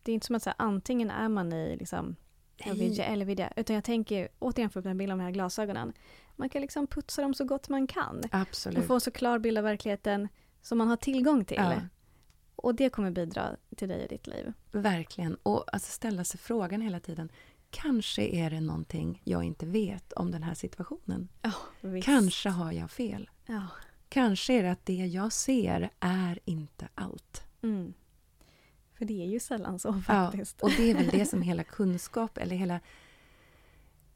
Det 0.02 0.12
är 0.12 0.14
inte 0.14 0.26
som 0.26 0.36
att 0.36 0.42
så 0.42 0.50
här, 0.50 0.56
antingen 0.58 1.10
är 1.10 1.28
man 1.28 1.52
i 1.52 1.76
liksom, 1.76 2.16
avidja 2.66 3.04
eller 3.04 3.24
vidja, 3.24 3.52
utan 3.56 3.74
jag 3.74 3.84
tänker 3.84 4.28
återigen 4.38 4.70
för 4.70 4.80
upp 4.80 4.84
den 4.84 4.98
bilden 4.98 5.12
av 5.12 5.18
de 5.18 5.24
här 5.24 5.30
glasögonen. 5.30 5.92
Man 6.36 6.48
kan 6.48 6.62
liksom 6.62 6.86
putsa 6.86 7.22
dem 7.22 7.34
så 7.34 7.44
gott 7.44 7.68
man 7.68 7.86
kan 7.86 8.22
Absolut. 8.30 8.78
och 8.78 8.84
få 8.84 8.94
en 8.94 9.00
så 9.00 9.10
klar 9.10 9.38
bild 9.38 9.58
av 9.58 9.64
verkligheten 9.64 10.28
som 10.62 10.78
man 10.78 10.88
har 10.88 10.96
tillgång 10.96 11.44
till. 11.44 11.56
Ja. 11.56 11.80
Och 12.56 12.74
det 12.74 12.90
kommer 12.90 13.10
bidra 13.10 13.56
till 13.76 13.88
dig 13.88 14.02
och 14.02 14.08
ditt 14.08 14.26
liv. 14.26 14.52
Verkligen. 14.70 15.34
Och 15.34 15.74
alltså 15.74 15.92
ställa 15.92 16.24
sig 16.24 16.40
frågan 16.40 16.80
hela 16.80 17.00
tiden. 17.00 17.32
Kanske 17.70 18.22
är 18.22 18.50
det 18.50 18.60
någonting 18.60 19.22
jag 19.24 19.44
inte 19.44 19.66
vet 19.66 20.12
om 20.12 20.30
den 20.30 20.42
här 20.42 20.54
situationen. 20.54 21.28
Visst. 21.80 22.06
Kanske 22.06 22.48
har 22.48 22.72
jag 22.72 22.90
fel. 22.90 23.30
Ja. 23.46 23.66
Kanske 24.08 24.52
är 24.52 24.62
det 24.62 24.70
att 24.72 24.86
det 24.86 24.92
jag 25.06 25.32
ser 25.32 25.90
är 26.00 26.38
inte 26.44 26.88
allt. 26.94 27.46
Mm. 27.62 27.94
För 28.94 29.04
det 29.04 29.22
är 29.22 29.26
ju 29.26 29.40
sällan 29.40 29.78
så 29.78 29.88
Ja, 29.88 30.02
faktiskt. 30.02 30.62
och 30.62 30.70
det 30.76 30.90
är 30.90 30.94
väl 30.94 31.08
det 31.08 31.26
som 31.26 31.42
hela 31.50 31.64
kunskap, 31.64 32.38
eller 32.38 32.56
hela, 32.56 32.80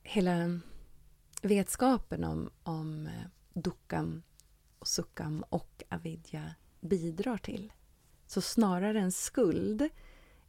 hela 0.02 0.60
vetskapen 1.42 2.24
om, 2.24 2.50
om 2.62 3.06
eh, 3.06 3.12
dukkam 3.52 4.22
och 4.78 4.88
sukkam 4.88 5.44
och 5.48 5.82
avidya 5.88 6.54
bidrar 6.80 7.36
till. 7.38 7.72
Så 8.26 8.40
snarare 8.40 9.00
en 9.00 9.12
skuld, 9.12 9.88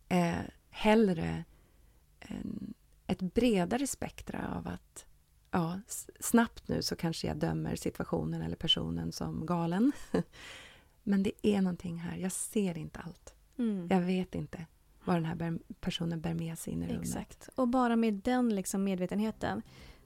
eh, 0.09 0.35
hellre 0.69 1.43
en, 2.19 2.73
ett 3.07 3.21
bredare 3.21 3.87
spektra 3.87 4.55
av 4.57 4.67
att 4.67 5.05
ja, 5.53 5.79
snabbt 6.19 6.67
nu 6.67 6.81
så 6.81 6.95
kanske 6.95 7.27
jag 7.27 7.37
dömer 7.37 7.75
situationen 7.75 8.41
eller 8.41 8.55
personen 8.55 9.11
som 9.11 9.45
galen. 9.45 9.91
Men 11.03 11.23
det 11.23 11.31
är 11.41 11.61
någonting 11.61 11.97
här, 11.97 12.17
jag 12.17 12.31
ser 12.31 12.77
inte 12.77 12.99
allt. 12.99 13.33
Mm. 13.57 13.87
Jag 13.91 14.01
vet 14.01 14.35
inte 14.35 14.65
vad 15.05 15.15
den 15.15 15.25
här 15.25 15.59
personen 15.81 16.21
bär 16.21 16.33
med 16.33 16.57
sig 16.59 16.73
in 16.73 16.83
i 16.83 16.87
rummet. 16.87 17.01
Exakt. 17.01 17.49
Och 17.55 17.67
bara 17.67 17.95
med 17.95 18.13
den 18.13 18.55
liksom 18.55 18.83
medvetenheten 18.83 19.61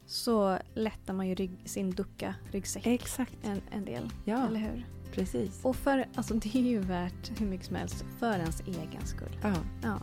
så 0.05 0.57
lättar 0.73 1.13
man 1.13 1.27
ju 1.27 1.35
rygg, 1.35 1.51
sin 1.65 1.91
ducka, 1.91 2.35
ryggsäck, 2.51 2.87
Exakt, 2.87 3.37
en, 3.43 3.61
en 3.71 3.85
del. 3.85 4.09
ja 4.25 4.47
Eller 4.47 4.59
hur? 4.59 4.85
precis. 5.11 5.59
Och 5.65 5.75
för, 5.75 6.05
alltså 6.15 6.33
det 6.33 6.55
är 6.55 6.61
ju 6.61 6.79
värt 6.79 7.39
hur 7.41 7.45
mycket 7.47 7.67
som 7.67 7.75
helst 7.75 8.05
för 8.19 8.33
ens 8.39 8.61
egen 8.61 9.05
skull. 9.05 9.37
Ja, 9.43 9.53
Ja, 9.83 9.99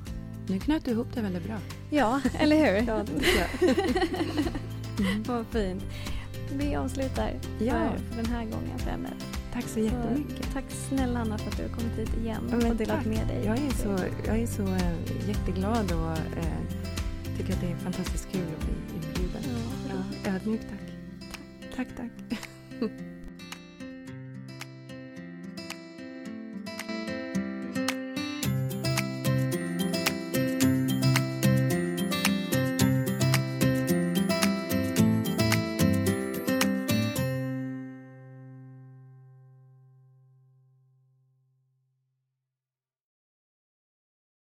nu 0.48 0.58
knöt 0.60 0.84
du 0.84 0.90
ihop 0.90 1.14
det 1.14 1.22
väldigt 1.22 1.44
bra. 1.44 1.58
ja 1.90 2.20
eller 2.38 2.56
hur? 2.56 2.86
Ja, 2.88 3.04
det. 3.04 4.50
Mm. 4.98 5.22
Vad 5.22 5.46
fint. 5.46 5.84
Vi 6.52 6.76
avslutar 6.76 7.30
Ja. 7.58 7.72
för, 7.72 8.16
den 8.16 8.26
här 8.26 8.44
gången 8.44 8.78
för 8.78 8.96
mig. 8.96 9.12
Tack 9.52 9.64
så 9.64 9.80
jättemycket. 9.80 10.52
Tack 10.52 10.64
snälla 10.70 11.20
Anna 11.20 11.38
för 11.38 11.50
att 11.50 11.56
du 11.56 11.62
har 11.62 11.70
kommit 11.70 11.98
hit 11.98 12.16
igen 12.22 12.40
Ja, 12.50 12.56
och 12.70 12.76
delat 12.76 12.96
tack. 12.96 13.06
med 13.06 13.28
dig. 13.28 13.42
Jag 13.44 13.58
är 13.58 13.70
så, 13.70 14.04
jag 14.26 14.38
är 14.38 14.46
så 14.46 14.62
eh, 14.62 15.28
jätteglad 15.28 15.92
och 15.92 16.10
eh, 16.38 16.58
tycker 17.38 17.52
att 17.52 17.60
det 17.60 17.66
är 17.70 17.76
fantastiskt 17.76 18.28
kul 18.32 18.42
att 18.58 18.64
bli 18.66 18.74
inbjuden. 18.96 19.42
Ja, 19.88 19.94
Ja, 20.24 20.30
ödmjukt 20.32 20.64
tack. 20.70 20.80
Tack, 21.76 21.88
tack. 21.96 22.38